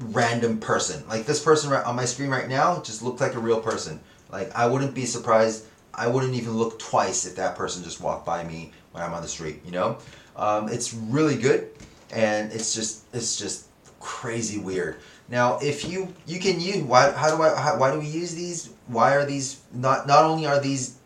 random 0.00 0.58
person. 0.58 1.06
Like 1.08 1.26
this 1.26 1.42
person 1.42 1.72
on 1.72 1.96
my 1.96 2.04
screen 2.04 2.30
right 2.30 2.48
now 2.48 2.80
just 2.82 3.02
looked 3.02 3.20
like 3.20 3.34
a 3.34 3.40
real 3.40 3.60
person. 3.60 4.00
Like 4.30 4.54
I 4.54 4.66
wouldn't 4.66 4.94
be 4.94 5.06
surprised. 5.06 5.64
I 5.98 6.06
wouldn't 6.06 6.34
even 6.34 6.56
look 6.56 6.78
twice 6.78 7.26
if 7.26 7.36
that 7.36 7.56
person 7.56 7.82
just 7.82 8.00
walked 8.00 8.24
by 8.24 8.44
me 8.44 8.72
when 8.92 9.02
I'm 9.02 9.12
on 9.12 9.22
the 9.22 9.28
street. 9.28 9.60
You 9.64 9.72
know. 9.72 9.98
Um, 10.36 10.68
it's 10.68 10.94
really 10.94 11.36
good, 11.36 11.70
and 12.12 12.52
it's 12.52 12.72
just 12.72 13.04
it's 13.12 13.36
just 13.36 13.66
crazy 14.00 14.58
weird. 14.58 15.00
Now, 15.28 15.58
if 15.58 15.88
you 15.88 16.14
you 16.26 16.38
can 16.40 16.60
use 16.60 16.78
why 16.78 17.10
how 17.10 17.36
do 17.36 17.42
I 17.42 17.54
how, 17.60 17.78
why 17.78 17.90
do 17.90 17.98
we 17.98 18.06
use 18.06 18.34
these? 18.34 18.70
Why 18.86 19.14
are 19.14 19.26
these 19.26 19.60
not 19.72 20.06
not 20.06 20.24
only 20.24 20.46
are 20.46 20.60
these 20.60 20.96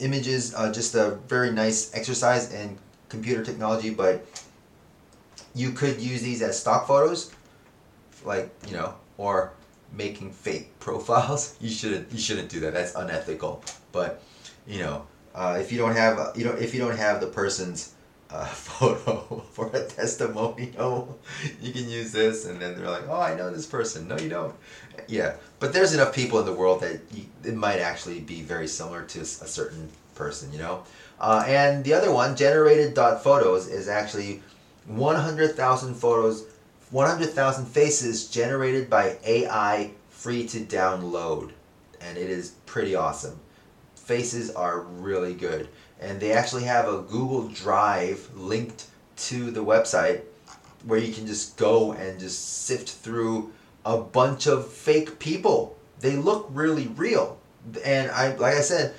images 0.00 0.54
uh, 0.54 0.72
just 0.72 0.94
a 0.94 1.18
very 1.28 1.52
nice 1.52 1.94
exercise 1.94 2.52
in 2.52 2.78
computer 3.08 3.44
technology, 3.44 3.90
but 3.90 4.26
you 5.54 5.70
could 5.70 6.00
use 6.00 6.22
these 6.22 6.42
as 6.42 6.58
stock 6.60 6.86
photos, 6.86 7.32
like 8.24 8.50
you 8.66 8.74
know, 8.74 8.94
or 9.16 9.52
making 9.92 10.32
fake 10.32 10.78
profiles. 10.80 11.56
You 11.60 11.70
shouldn't 11.70 12.12
you 12.12 12.18
shouldn't 12.18 12.48
do 12.48 12.60
that. 12.60 12.74
That's 12.74 12.94
unethical. 12.94 13.62
But 13.92 14.22
you 14.66 14.80
know, 14.80 15.06
uh, 15.34 15.58
if 15.60 15.72
you 15.72 15.78
don't 15.78 15.96
have 15.96 16.36
you 16.36 16.44
know 16.44 16.52
if 16.52 16.74
you 16.74 16.80
don't 16.80 16.96
have 16.96 17.20
the 17.20 17.26
person's 17.26 17.94
uh, 18.30 18.44
photo 18.46 19.42
for 19.52 19.70
a 19.74 19.84
testimonial, 19.84 21.18
you 21.60 21.72
can 21.72 21.88
use 21.88 22.12
this, 22.12 22.46
and 22.46 22.60
then 22.60 22.76
they're 22.76 22.90
like, 22.90 23.08
"Oh, 23.08 23.20
I 23.20 23.34
know 23.34 23.50
this 23.50 23.66
person." 23.66 24.08
No, 24.08 24.18
you 24.18 24.28
don't. 24.28 24.54
Yeah, 25.08 25.36
but 25.58 25.72
there's 25.72 25.94
enough 25.94 26.14
people 26.14 26.38
in 26.40 26.46
the 26.46 26.52
world 26.52 26.80
that 26.82 27.00
you, 27.12 27.24
it 27.44 27.54
might 27.54 27.78
actually 27.78 28.20
be 28.20 28.42
very 28.42 28.68
similar 28.68 29.02
to 29.04 29.20
a 29.20 29.24
certain 29.24 29.88
person, 30.14 30.52
you 30.52 30.58
know. 30.58 30.84
Uh, 31.20 31.44
and 31.46 31.84
the 31.84 31.92
other 31.92 32.12
one, 32.12 32.34
generated 32.34 32.94
photos, 32.94 33.68
is 33.68 33.88
actually 33.88 34.42
100,000 34.86 35.94
photos, 35.94 36.46
100,000 36.90 37.66
faces 37.66 38.28
generated 38.28 38.88
by 38.88 39.18
AI, 39.24 39.90
free 40.08 40.46
to 40.48 40.60
download, 40.60 41.52
and 42.00 42.16
it 42.16 42.30
is 42.30 42.52
pretty 42.66 42.94
awesome. 42.94 43.38
Faces 44.10 44.50
are 44.50 44.80
really 44.80 45.34
good 45.34 45.68
and 46.00 46.18
they 46.18 46.32
actually 46.32 46.64
have 46.64 46.88
a 46.88 47.02
Google 47.02 47.48
Drive 47.48 48.28
linked 48.34 48.86
to 49.16 49.50
the 49.50 49.64
website 49.64 50.22
where 50.84 50.98
you 50.98 51.12
can 51.12 51.26
just 51.26 51.56
go 51.56 51.92
and 51.92 52.18
just 52.18 52.64
sift 52.64 52.88
through 52.88 53.52
a 53.84 53.98
bunch 53.98 54.46
of 54.46 54.66
fake 54.66 55.18
people. 55.18 55.76
They 56.00 56.16
look 56.16 56.48
really 56.50 56.88
real, 56.88 57.38
and 57.84 58.10
I 58.10 58.34
like 58.36 58.54
I 58.54 58.62
said, 58.62 58.94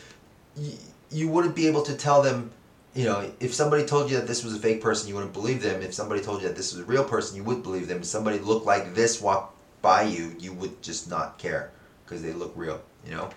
you, 0.56 0.74
you 1.10 1.28
wouldn't 1.28 1.56
be 1.56 1.68
able 1.68 1.82
to 1.84 1.96
tell 1.96 2.22
them. 2.22 2.52
You 2.94 3.06
know, 3.06 3.32
if 3.40 3.54
somebody 3.54 3.86
told 3.86 4.12
you 4.12 4.18
that 4.18 4.28
this 4.28 4.44
was 4.44 4.54
a 4.54 4.60
fake 4.60 4.82
person, 4.82 5.08
you 5.08 5.16
wouldn't 5.16 5.34
believe 5.34 5.62
them. 5.62 5.82
If 5.82 5.94
somebody 5.94 6.22
told 6.22 6.42
you 6.42 6.48
that 6.50 6.58
this 6.58 6.74
was 6.74 6.82
a 6.82 6.86
real 6.86 7.04
person, 7.04 7.38
you 7.38 7.44
would 7.46 7.64
believe 7.64 7.88
them. 7.88 8.00
If 8.00 8.06
somebody 8.06 8.38
looked 8.40 8.66
like 8.66 8.94
this 8.94 9.22
walked 9.22 9.56
by 9.82 10.04
you, 10.04 10.36
you 10.40 10.54
would 10.54 10.82
just 10.84 11.10
not 11.10 11.38
care 11.38 11.72
because 12.06 12.22
they 12.22 12.34
look 12.34 12.54
real. 12.56 12.82
You 13.06 13.16
know. 13.16 13.30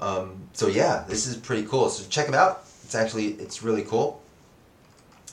Um, 0.00 0.48
so 0.52 0.66
yeah, 0.66 1.04
this 1.06 1.26
is 1.26 1.36
pretty 1.36 1.66
cool. 1.66 1.88
So 1.88 2.08
check 2.08 2.26
them 2.26 2.34
out. 2.34 2.64
It's 2.84 2.94
actually 2.94 3.28
it's 3.34 3.62
really 3.62 3.82
cool. 3.82 4.22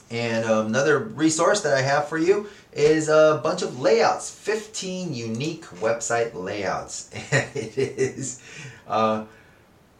And 0.09 0.45
um, 0.45 0.67
another 0.67 0.99
resource 0.99 1.61
that 1.61 1.73
I 1.73 1.81
have 1.81 2.07
for 2.07 2.17
you 2.17 2.47
is 2.71 3.09
a 3.09 3.41
bunch 3.43 3.61
of 3.61 3.79
layouts, 3.79 4.29
15 4.29 5.13
unique 5.13 5.65
website 5.81 6.33
layouts. 6.33 7.09
It 7.31 7.77
is, 7.77 8.41
uh, 8.87 9.25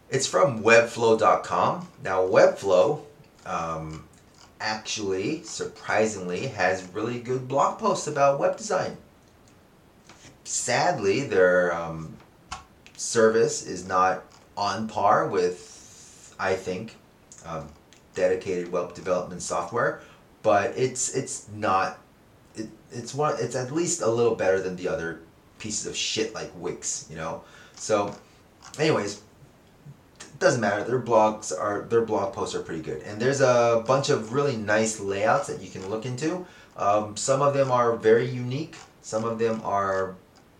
it's 0.09 0.27
from 0.27 0.63
webflow.com. 0.63 1.87
Now, 2.03 2.21
Webflow 2.21 3.01
um, 3.45 4.05
actually, 4.61 5.43
surprisingly, 5.43 6.47
has 6.47 6.87
really 6.93 7.19
good 7.19 7.47
blog 7.47 7.79
posts 7.79 8.07
about 8.07 8.39
web 8.39 8.57
design. 8.57 8.95
Sadly, 10.45 11.23
their 11.23 11.73
um, 11.75 12.15
service 12.95 13.65
is 13.65 13.85
not 13.85 14.23
on 14.57 14.87
par 14.87 15.27
with, 15.27 16.35
I 16.39 16.55
think, 16.55 16.95
um, 17.45 17.69
dedicated 18.15 18.71
web 18.71 18.93
development 18.95 19.41
software, 19.41 20.01
but 20.41 20.75
it's 20.75 21.15
it's 21.15 21.47
not 21.53 21.99
it, 22.55 22.67
it's 22.91 23.13
one 23.13 23.35
it's 23.39 23.55
at 23.55 23.71
least 23.71 24.01
a 24.01 24.09
little 24.09 24.35
better 24.35 24.59
than 24.59 24.75
the 24.75 24.87
other 24.87 25.21
pieces 25.59 25.85
of 25.85 25.95
shit 25.95 26.33
like 26.33 26.51
Wix, 26.55 27.07
you 27.09 27.15
know. 27.15 27.43
So, 27.75 28.15
anyways, 28.79 29.21
doesn't 30.39 30.61
matter. 30.61 30.83
Their 30.83 31.01
blogs 31.01 31.57
are 31.57 31.81
their 31.83 32.01
blog 32.01 32.33
posts 32.33 32.55
are 32.55 32.61
pretty 32.61 32.81
good, 32.81 33.03
and 33.03 33.21
there's 33.21 33.41
a 33.41 33.83
bunch 33.85 34.09
of 34.09 34.33
really 34.33 34.57
nice 34.57 34.99
layouts 34.99 35.47
that 35.47 35.61
you 35.61 35.69
can 35.69 35.87
look 35.89 36.05
into. 36.05 36.45
Um, 36.75 37.15
some 37.15 37.41
of 37.41 37.53
them 37.53 37.71
are 37.71 37.95
very 37.95 38.27
unique. 38.27 38.75
Some 39.01 39.23
of 39.23 39.39
them 39.39 39.61
are 39.63 40.15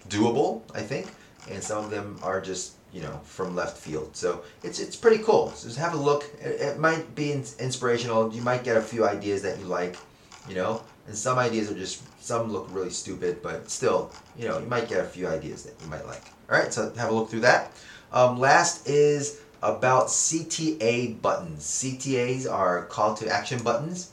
doable, 0.10 0.62
I 0.74 0.82
think, 0.82 1.08
and 1.50 1.62
some 1.62 1.84
of 1.84 1.92
them 1.92 2.18
are 2.24 2.40
just 2.40 2.77
you 2.94 3.02
know, 3.02 3.20
from 3.24 3.56
left 3.56 3.78
field. 3.78 4.16
So 4.16 4.44
it's 4.64 4.80
it's 4.80 4.96
pretty 4.96 5.24
cool. 5.24 5.52
So 5.52 5.68
just 5.68 5.80
have 5.80 5.94
a 5.94 5.98
look. 5.98 6.24
It, 6.42 6.62
it 6.62 6.80
might 6.80 7.16
be 7.16 7.32
inspirational. 7.32 8.34
You 8.34 8.42
might 8.42 8.64
get 8.64 8.78
a 8.78 8.82
few 8.82 9.06
ideas 9.06 9.42
that 9.42 9.60
you 9.60 9.66
like, 9.66 9.98
you 10.48 10.56
know, 10.56 10.82
and 11.08 11.16
some 11.16 11.38
ideas 11.38 11.72
are 11.72 11.76
just 11.76 12.02
some 12.22 12.52
look 12.52 12.68
really 12.72 12.90
stupid, 12.90 13.42
but 13.42 13.70
still, 13.70 14.12
you 14.38 14.48
know, 14.48 14.60
you 14.60 14.66
might 14.66 14.90
get 14.90 15.00
a 15.00 15.08
few 15.08 15.28
ideas 15.28 15.64
that 15.64 15.74
you 15.82 15.90
might 15.90 16.06
like. 16.06 16.24
All 16.50 16.58
right, 16.58 16.74
so 16.74 16.94
have 16.96 17.10
a 17.10 17.14
look 17.14 17.30
through 17.30 17.42
that. 17.42 17.72
Um, 18.12 18.40
last 18.40 18.88
is 18.88 19.42
about 19.62 20.08
CTA 20.08 21.22
buttons. 21.22 21.64
CTAs 21.64 22.52
are 22.52 22.86
call 22.86 23.16
to 23.16 23.28
action 23.28 23.62
buttons. 23.64 24.12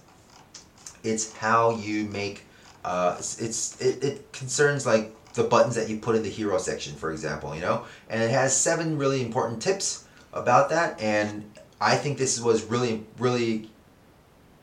It's 1.03 1.33
how 1.37 1.77
you 1.77 2.05
make. 2.07 2.45
Uh, 2.85 3.17
it's 3.19 3.81
it, 3.81 4.03
it 4.03 4.33
concerns 4.33 4.87
like 4.87 5.15
the 5.35 5.45
buttons 5.45 5.75
that 5.75 5.89
you 5.89 5.99
put 5.99 6.17
in 6.17 6.23
the 6.23 6.31
hero 6.31 6.59
section, 6.59 6.95
for 6.95 7.13
example, 7.13 7.55
you 7.55 7.61
know? 7.61 7.85
And 8.09 8.23
it 8.23 8.31
has 8.31 8.57
seven 8.57 8.99
really 8.99 9.23
important 9.23 9.61
tips 9.61 10.07
about 10.33 10.71
that, 10.71 11.01
and 11.01 11.45
I 11.81 11.97
think 11.97 12.19
this 12.19 12.41
was 12.41 12.65
really, 12.65 13.05
really 13.19 13.71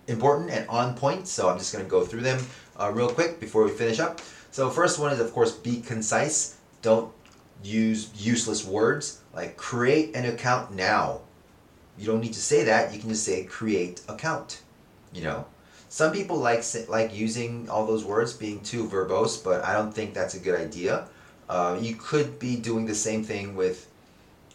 important 0.08 0.50
and 0.50 0.68
on 0.68 0.96
point, 0.96 1.28
so 1.28 1.50
I'm 1.50 1.58
just 1.58 1.72
going 1.74 1.86
to 1.86 1.92
go 1.92 2.04
through 2.06 2.22
them 2.22 2.44
uh, 2.80 2.92
real 2.92 3.10
quick 3.10 3.40
before 3.40 3.64
we 3.64 3.72
finish 3.72 4.00
up. 4.00 4.22
So 4.52 4.70
first 4.70 5.00
one 5.00 5.14
is, 5.14 5.20
of 5.20 5.32
course, 5.32 5.54
be 5.54 5.82
concise. 5.82 6.58
Don't 6.82 7.12
use 7.64 8.10
useless 8.16 8.66
words 8.66 9.22
like 9.34 9.56
create 9.56 10.16
an 10.16 10.26
account 10.26 10.74
now. 10.74 11.22
You 11.98 12.08
don't 12.08 12.22
need 12.22 12.34
to 12.34 12.42
say 12.42 12.64
that. 12.64 12.94
You 12.94 13.00
can 13.00 13.10
just 13.10 13.24
say 13.24 13.44
create 13.44 14.02
account, 14.10 14.62
you 15.14 15.24
know? 15.24 15.46
Some 15.92 16.14
people 16.14 16.38
like 16.38 16.64
like 16.88 17.14
using 17.14 17.70
all 17.70 17.86
those 17.86 18.06
words, 18.06 18.32
being 18.32 18.62
too 18.62 18.88
verbose, 18.88 19.44
but 19.44 19.62
I 19.66 19.74
don't 19.74 19.94
think 19.94 20.14
that's 20.14 20.36
a 20.36 20.40
good 20.40 20.58
idea. 20.58 21.10
Uh, 21.50 21.78
you 21.82 21.96
could 21.96 22.40
be 22.40 22.56
doing 22.56 22.86
the 22.86 22.96
same 22.96 23.26
thing 23.26 23.58
with 23.58 23.92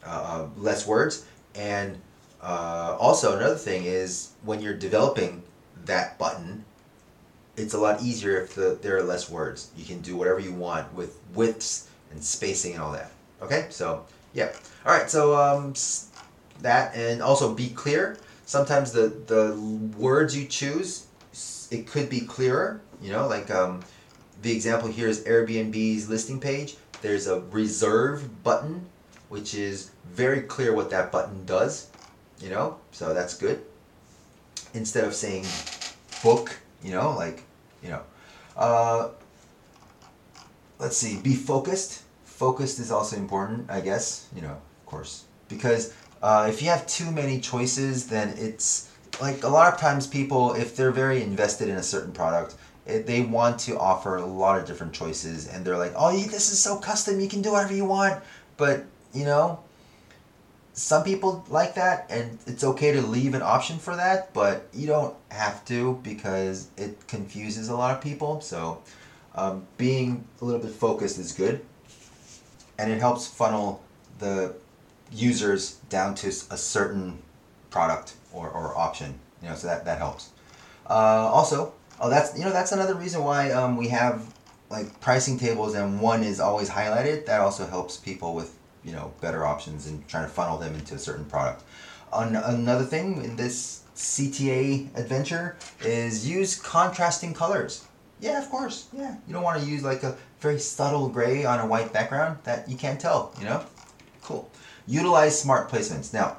uh, 0.03 0.47
less 0.57 0.87
words, 0.87 1.27
and 1.55 2.01
uh, 2.41 2.97
also 2.99 3.37
another 3.37 3.55
thing 3.55 3.85
is 3.85 4.31
when 4.45 4.63
you're 4.63 4.79
developing 4.79 5.43
that 5.85 6.19
button, 6.19 6.65
it's 7.59 7.75
a 7.75 7.79
lot 7.79 8.01
easier 8.01 8.41
if 8.41 8.55
the, 8.55 8.79
there 8.81 8.97
are 8.97 9.03
less 9.03 9.29
words. 9.29 9.71
You 9.77 9.85
can 9.85 10.01
do 10.01 10.17
whatever 10.17 10.41
you 10.41 10.55
want 10.55 10.91
with 10.95 11.19
widths 11.35 11.91
and 12.13 12.25
spacing 12.25 12.73
and 12.73 12.83
all 12.83 12.93
that. 12.93 13.13
Okay, 13.43 13.67
so 13.69 14.07
yeah. 14.33 14.53
All 14.87 14.93
right, 14.93 15.11
so 15.11 15.37
um, 15.37 15.75
that 16.63 16.97
and 16.97 17.21
also 17.21 17.53
be 17.53 17.69
clear. 17.69 18.17
Sometimes 18.47 18.91
the 18.91 19.09
the 19.27 19.55
words 19.99 20.35
you 20.35 20.47
choose 20.47 21.06
it 21.71 21.87
could 21.87 22.09
be 22.09 22.21
clearer. 22.21 22.81
You 23.03 23.13
know, 23.13 23.27
like 23.27 23.51
um, 23.51 23.83
the 24.43 24.53
example 24.53 24.89
here 24.89 25.09
is 25.09 25.25
Airbnb's 25.25 26.09
listing 26.09 26.41
page. 26.41 26.77
There's 27.03 27.27
a 27.27 27.41
reserve 27.41 28.43
button, 28.43 28.87
which 29.29 29.55
is 29.55 29.91
very 30.13 30.43
clear 30.43 30.75
what 30.75 30.91
that 30.91 31.13
button 31.13 31.45
does. 31.45 31.89
You 32.41 32.51
know, 32.51 32.79
so 32.93 33.15
that's 33.15 33.37
good. 33.37 33.65
Instead 34.75 35.05
of 35.05 35.15
saying 35.15 35.47
book, 36.23 36.59
you 36.83 36.93
know, 36.93 37.15
like, 37.15 37.43
you 37.83 37.89
know. 37.89 38.03
Uh, 38.57 39.09
let's 40.79 40.97
see, 40.97 41.19
be 41.21 41.35
focused. 41.35 42.03
Focused 42.25 42.79
is 42.79 42.91
also 42.91 43.17
important, 43.17 43.71
I 43.71 43.81
guess, 43.81 44.29
you 44.35 44.43
know, 44.43 44.51
of 44.51 44.87
course. 44.87 45.25
Because 45.49 45.95
uh, 46.23 46.47
if 46.51 46.61
you 46.63 46.69
have 46.69 46.87
too 46.87 47.11
many 47.11 47.41
choices, 47.41 48.09
then 48.09 48.35
it's 48.37 48.91
like 49.21 49.43
a 49.45 49.49
lot 49.49 49.73
of 49.73 49.81
times 49.81 50.07
people 50.07 50.55
if 50.55 50.77
they're 50.77 50.91
very 50.91 51.23
invested 51.23 51.69
in 51.69 51.77
a 51.77 51.83
certain 51.83 52.13
product 52.13 52.55
it, 52.87 53.07
they 53.07 53.23
want 53.23 53.59
to 53.61 53.79
offer 53.79 54.17
a 54.17 54.25
lot 54.25 54.59
of 54.59 54.67
different 54.67 54.93
choices 54.93 55.49
and 55.49 55.65
they're 55.65 55.79
like 55.79 55.93
oh 55.97 56.13
this 56.13 56.53
is 56.53 56.59
so 56.59 56.77
custom 56.77 57.21
you 57.21 57.29
can 57.29 57.43
do 57.43 57.53
whatever 57.53 57.75
you 57.75 57.85
want. 57.85 58.23
But 58.57 58.85
you 59.13 59.25
know 59.25 59.61
some 60.73 61.03
people 61.03 61.45
like 61.49 61.75
that 61.75 62.07
and 62.11 62.39
it's 62.47 62.63
okay 62.63 62.93
to 62.93 63.01
leave 63.01 63.35
an 63.35 63.43
option 63.43 63.79
for 63.79 63.97
that 63.97 64.33
but 64.35 64.69
you 64.75 64.87
don't 64.87 65.17
have 65.31 65.65
to 65.65 65.99
because 66.03 66.69
it 66.77 67.07
confuses 67.09 67.69
a 67.69 67.75
lot 67.75 67.95
of 67.95 68.01
people. 68.03 68.41
So 68.41 68.83
um, 69.35 69.67
being 69.79 70.27
a 70.41 70.45
little 70.45 70.61
bit 70.61 70.73
focused 70.73 71.19
is 71.19 71.33
good 71.33 71.65
and 72.79 72.93
it 72.93 73.01
helps 73.01 73.27
funnel 73.27 73.83
the 74.19 74.55
users 75.13 75.77
down 75.89 76.15
to 76.15 76.29
a 76.29 76.57
certain 76.57 77.19
product 77.71 78.15
or, 78.37 78.51
or 78.51 78.77
option. 78.77 79.19
You 79.43 79.49
know, 79.49 79.55
so 79.55 79.67
that, 79.67 79.85
that 79.85 79.99
helps. 79.99 80.31
Uh, 80.89 80.93
also, 81.33 81.73
oh, 82.01 82.11
that's 82.11 82.37
you 82.39 82.45
know 82.45 82.53
that's 82.53 82.73
another 82.73 82.95
reason 82.95 83.25
why 83.25 83.51
um, 83.51 83.77
we 83.77 83.89
have 83.89 84.33
like 84.71 85.01
pricing 85.01 85.39
tables 85.39 85.75
and 85.75 86.01
one 86.01 86.23
is 86.23 86.41
always 86.41 86.71
highlighted. 86.71 87.27
That 87.27 87.41
also 87.41 87.67
helps 87.67 87.97
people 87.97 88.35
with 88.35 88.57
you 88.85 88.93
know 88.93 89.13
better 89.21 89.45
options 89.45 89.87
and 89.87 90.07
trying 90.09 90.25
to 90.25 90.31
funnel 90.31 90.59
them 90.59 90.75
into 90.75 90.95
a 90.95 90.99
certain 90.99 91.25
product. 91.25 91.63
An- 92.13 92.37
another 92.37 92.85
thing 92.85 93.25
in 93.25 93.37
this 93.37 93.83
CTA 93.97 94.97
adventure 94.97 95.57
is 95.81 96.29
use 96.29 96.61
contrasting 96.61 97.35
colors. 97.35 97.87
Yeah, 98.21 98.43
of 98.43 98.49
course. 98.51 98.89
Yeah, 98.93 99.17
you 99.27 99.35
don't 99.35 99.43
want 99.43 99.63
to 99.63 99.69
use 99.69 99.83
like 99.83 100.03
a 100.03 100.17
very 100.41 100.59
subtle 100.59 101.09
gray 101.09 101.45
on 101.45 101.61
a 101.61 101.67
white 101.67 101.93
background 101.93 102.39
that 102.45 102.69
you 102.69 102.77
can't 102.77 103.01
tell. 103.01 103.35
You 103.39 103.47
know, 103.47 103.65
cool. 104.23 104.51
Utilize 104.87 105.41
smart 105.41 105.69
placements. 105.69 106.13
Now, 106.15 106.37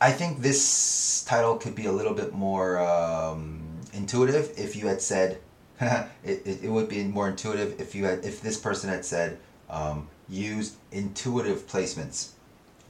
I 0.00 0.12
think 0.12 0.40
this 0.40 1.24
title 1.24 1.56
could 1.56 1.74
be 1.74 1.86
a 1.86 1.92
little 1.92 2.14
bit 2.14 2.32
more 2.32 2.78
um, 2.78 3.60
intuitive 3.92 4.52
if 4.56 4.74
you 4.74 4.86
had 4.86 5.02
said. 5.02 5.38
it, 5.80 6.06
it, 6.24 6.64
it 6.64 6.70
would 6.70 6.88
be 6.88 7.04
more 7.04 7.28
intuitive 7.28 7.80
if 7.80 7.94
you 7.94 8.04
had 8.04 8.24
if 8.24 8.40
this 8.40 8.58
person 8.58 8.88
had 8.88 9.04
said 9.04 9.38
um, 9.68 10.08
use 10.28 10.76
intuitive 10.90 11.66
placements. 11.66 12.30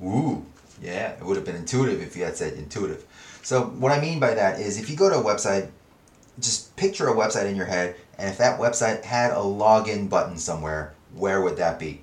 Ooh, 0.02 0.46
yeah, 0.80 1.12
it 1.12 1.24
would 1.24 1.36
have 1.36 1.44
been 1.44 1.56
intuitive 1.56 2.00
if 2.00 2.16
you 2.16 2.24
had 2.24 2.36
said 2.36 2.54
intuitive. 2.54 3.04
So 3.42 3.64
what 3.64 3.90
I 3.90 4.00
mean 4.00 4.20
by 4.20 4.34
that 4.34 4.60
is 4.60 4.78
if 4.78 4.88
you 4.88 4.96
go 4.96 5.10
to 5.10 5.16
a 5.16 5.22
website, 5.22 5.68
just 6.38 6.76
picture 6.76 7.08
a 7.08 7.14
website 7.14 7.46
in 7.46 7.56
your 7.56 7.66
head, 7.66 7.96
and 8.18 8.28
if 8.28 8.38
that 8.38 8.60
website 8.60 9.04
had 9.04 9.32
a 9.32 9.36
login 9.36 10.08
button 10.08 10.38
somewhere, 10.38 10.94
where 11.14 11.40
would 11.40 11.56
that 11.56 11.78
be? 11.78 12.02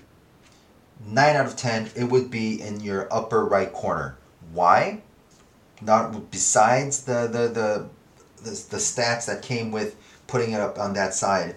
Nine 1.06 1.36
out 1.38 1.46
of 1.46 1.56
ten, 1.56 1.90
it 1.96 2.06
would 2.06 2.30
be 2.30 2.62
in 2.62 2.82
your 2.82 3.12
upper 3.14 3.46
right 3.46 3.72
corner. 3.72 4.17
Why? 4.54 5.02
Not 5.82 6.32
besides 6.32 7.04
the 7.04 7.28
the 7.28 7.48
the 7.48 7.90
the, 8.44 8.52
the 8.52 8.78
stats 8.78 9.26
that 9.26 9.42
came 9.42 9.72
with 9.72 9.96
putting 10.28 10.52
it 10.52 10.62
up 10.62 10.78
on 10.80 10.94
that 10.94 11.14
side. 11.14 11.56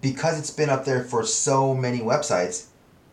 Because 0.00 0.38
it's 0.38 0.50
been 0.50 0.70
up 0.70 0.84
there 0.84 1.02
for 1.02 1.24
so 1.24 1.74
many 1.74 2.00
websites, 2.00 2.66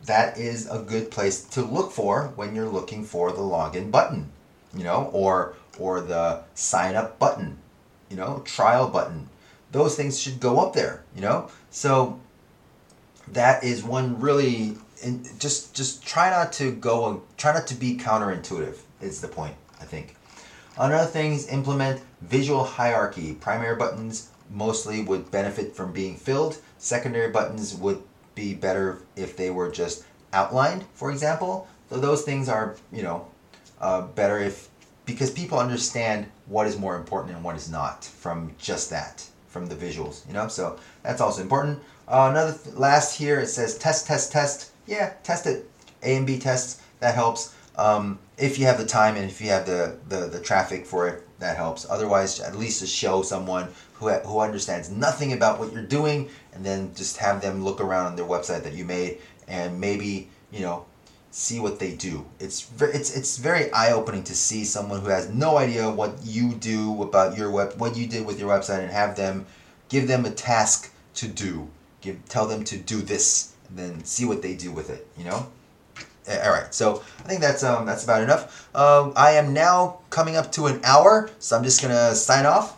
that 0.05 0.38
is 0.38 0.67
a 0.69 0.79
good 0.79 1.09
place 1.09 1.43
to 1.43 1.61
look 1.61 1.91
for 1.91 2.33
when 2.36 2.55
you're 2.55 2.69
looking 2.69 3.03
for 3.03 3.31
the 3.31 3.39
login 3.39 3.91
button, 3.91 4.31
you 4.75 4.83
know, 4.83 5.09
or 5.13 5.55
or 5.79 6.01
the 6.01 6.43
sign 6.53 6.95
up 6.95 7.19
button, 7.19 7.57
you 8.09 8.15
know, 8.15 8.41
trial 8.45 8.88
button. 8.89 9.29
Those 9.71 9.95
things 9.95 10.19
should 10.19 10.39
go 10.39 10.59
up 10.59 10.73
there, 10.73 11.03
you 11.15 11.21
know. 11.21 11.49
So 11.69 12.19
that 13.29 13.63
is 13.63 13.83
one 13.83 14.19
really 14.19 14.77
and 15.04 15.28
just 15.39 15.74
just 15.74 16.06
try 16.06 16.30
not 16.30 16.54
to 16.54 16.72
go 16.72 17.10
and 17.10 17.22
try 17.38 17.54
not 17.54 17.68
to 17.68 17.76
be 17.76 17.98
counterintuitive 17.98 18.78
is 19.02 19.22
the 19.22 19.28
point, 19.28 19.56
I 19.82 19.86
think. 19.86 20.16
Another 20.78 21.10
thing 21.10 21.34
is 21.34 21.48
implement 21.48 22.02
visual 22.22 22.64
hierarchy. 22.64 23.34
Primary 23.34 23.76
buttons 23.76 24.30
mostly 24.50 25.02
would 25.02 25.32
benefit 25.32 25.76
from 25.76 25.91
being 25.91 26.16
filled. 26.18 26.58
Secondary 26.78 27.32
buttons 27.32 27.74
would 27.76 28.02
be 28.36 28.54
better 28.54 29.02
if 29.16 29.38
they 29.38 29.50
were 29.50 29.72
just 29.72 30.04
outlined, 30.34 30.86
for 30.93 31.12
example. 31.12 31.68
So 31.89 32.00
those 32.00 32.24
things 32.24 32.50
are, 32.50 32.76
you 32.91 33.04
know, 33.04 33.28
uh, 33.80 34.02
better 34.02 34.39
if 34.39 34.70
because 35.06 35.30
people 35.30 35.60
understand 35.60 36.26
what 36.48 36.68
is 36.68 36.78
more 36.78 36.96
important 36.96 37.36
and 37.36 37.43
what 37.43 37.56
is 37.56 37.70
not 37.70 38.04
from 38.04 38.54
just 38.58 38.89
that, 38.89 39.24
from 39.48 39.68
the 39.68 39.76
visuals, 39.76 40.28
you 40.28 40.34
know. 40.34 40.48
So 40.48 40.80
that's 41.04 41.22
also 41.22 41.41
important. 41.41 41.80
Uh, 42.08 42.28
another 42.32 42.58
th- 42.58 42.76
last 42.76 43.18
here 43.18 43.39
it 43.39 43.48
says 43.48 43.78
test, 43.78 44.08
test, 44.08 44.32
test. 44.32 44.72
Yeah, 44.88 45.13
test 45.23 45.45
it. 45.47 45.69
A 46.03 46.15
and 46.15 46.27
B 46.27 46.39
tests 46.39 46.81
that 46.99 47.15
helps. 47.15 47.55
Um, 47.77 48.19
if 48.38 48.59
you 48.59 48.65
have 48.65 48.77
the 48.77 48.86
time 48.86 49.15
and 49.15 49.25
if 49.29 49.41
you 49.41 49.49
have 49.49 49.65
the, 49.65 49.97
the, 50.07 50.27
the 50.27 50.39
traffic 50.39 50.86
for 50.86 51.07
it, 51.07 51.23
that 51.39 51.57
helps. 51.57 51.86
Otherwise, 51.89 52.39
at 52.39 52.55
least 52.55 52.79
to 52.79 52.88
show 52.88 53.21
someone 53.21 53.67
who, 53.93 54.09
who 54.09 54.39
understands 54.39 54.89
nothing 54.89 55.33
about 55.33 55.59
what 55.59 55.73
you're 55.73 55.83
doing 55.83 56.29
and 56.53 56.65
then 56.65 56.93
just 56.95 57.17
have 57.17 57.41
them 57.41 57.63
look 57.63 57.81
around 57.81 58.07
on 58.07 58.15
their 58.15 58.25
website 58.25 58.63
that 58.63 58.73
you 58.73 58.86
made 58.86 59.19
and 59.47 59.79
maybe, 59.79 60.29
you 60.51 60.61
know, 60.61 60.86
see 61.31 61.59
what 61.59 61.79
they 61.79 61.93
do. 61.93 62.25
It's 62.39 62.71
it's, 62.79 63.15
it's 63.15 63.38
very 63.38 63.71
eye-opening 63.73 64.23
to 64.23 64.36
see 64.36 64.63
someone 64.63 65.01
who 65.01 65.09
has 65.09 65.29
no 65.29 65.57
idea 65.57 65.89
what 65.89 66.17
you 66.23 66.53
do 66.53 67.03
about 67.03 67.38
your 67.38 67.51
web, 67.51 67.73
what 67.77 67.97
you 67.97 68.07
did 68.07 68.25
with 68.25 68.39
your 68.39 68.49
website 68.49 68.79
and 68.79 68.91
have 68.91 69.17
them, 69.17 69.45
give 69.89 70.07
them 70.07 70.23
a 70.23 70.31
task 70.31 70.93
to 71.15 71.27
do. 71.27 71.67
Give, 71.99 72.23
tell 72.29 72.47
them 72.47 72.63
to 72.65 72.77
do 72.77 73.01
this 73.01 73.55
then 73.76 74.03
see 74.03 74.26
what 74.26 74.41
they 74.41 74.55
do 74.55 74.71
with 74.71 74.89
it, 74.89 75.07
you 75.17 75.26
know? 75.26 75.47
all 76.43 76.51
right 76.51 76.73
so 76.73 77.03
i 77.19 77.28
think 77.28 77.41
that's 77.41 77.63
um 77.63 77.86
that's 77.86 78.03
about 78.03 78.21
enough. 78.21 78.69
Um 78.76 79.13
i 79.15 79.32
am 79.32 79.53
now 79.53 79.99
coming 80.09 80.36
up 80.36 80.51
to 80.53 80.67
an 80.67 80.80
hour 80.84 81.30
so 81.39 81.57
i'm 81.57 81.63
just 81.63 81.82
gonna 81.82 82.15
sign 82.15 82.45
off. 82.45 82.78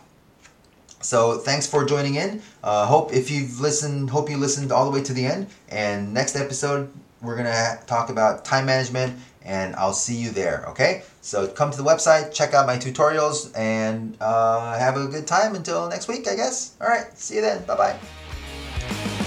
So 1.00 1.38
thanks 1.38 1.64
for 1.64 1.84
joining 1.84 2.16
in. 2.16 2.42
Uh, 2.62 2.84
hope 2.84 3.12
if 3.12 3.30
you've 3.30 3.60
listened 3.60 4.10
hope 4.10 4.28
you 4.28 4.36
listened 4.36 4.72
all 4.72 4.84
the 4.84 4.90
way 4.90 5.02
to 5.04 5.12
the 5.12 5.24
end. 5.24 5.46
And 5.68 6.12
next 6.12 6.36
episode 6.36 6.92
we're 7.22 7.36
gonna 7.36 7.78
talk 7.86 8.10
about 8.10 8.44
time 8.44 8.66
management 8.66 9.18
and 9.42 9.74
i'll 9.76 9.94
see 9.94 10.16
you 10.16 10.30
there 10.30 10.64
okay? 10.68 11.02
So 11.22 11.46
come 11.46 11.70
to 11.70 11.76
the 11.76 11.84
website 11.84 12.34
check 12.34 12.52
out 12.54 12.66
my 12.66 12.76
tutorials 12.76 13.56
and 13.56 14.16
uh, 14.20 14.78
have 14.78 14.96
a 14.96 15.06
good 15.06 15.26
time 15.26 15.54
until 15.54 15.88
next 15.88 16.08
week 16.08 16.28
i 16.28 16.36
guess. 16.36 16.74
All 16.80 16.88
right 16.88 17.06
see 17.16 17.36
you 17.36 17.40
then. 17.40 17.64
Bye 17.64 17.76
bye 17.76 19.24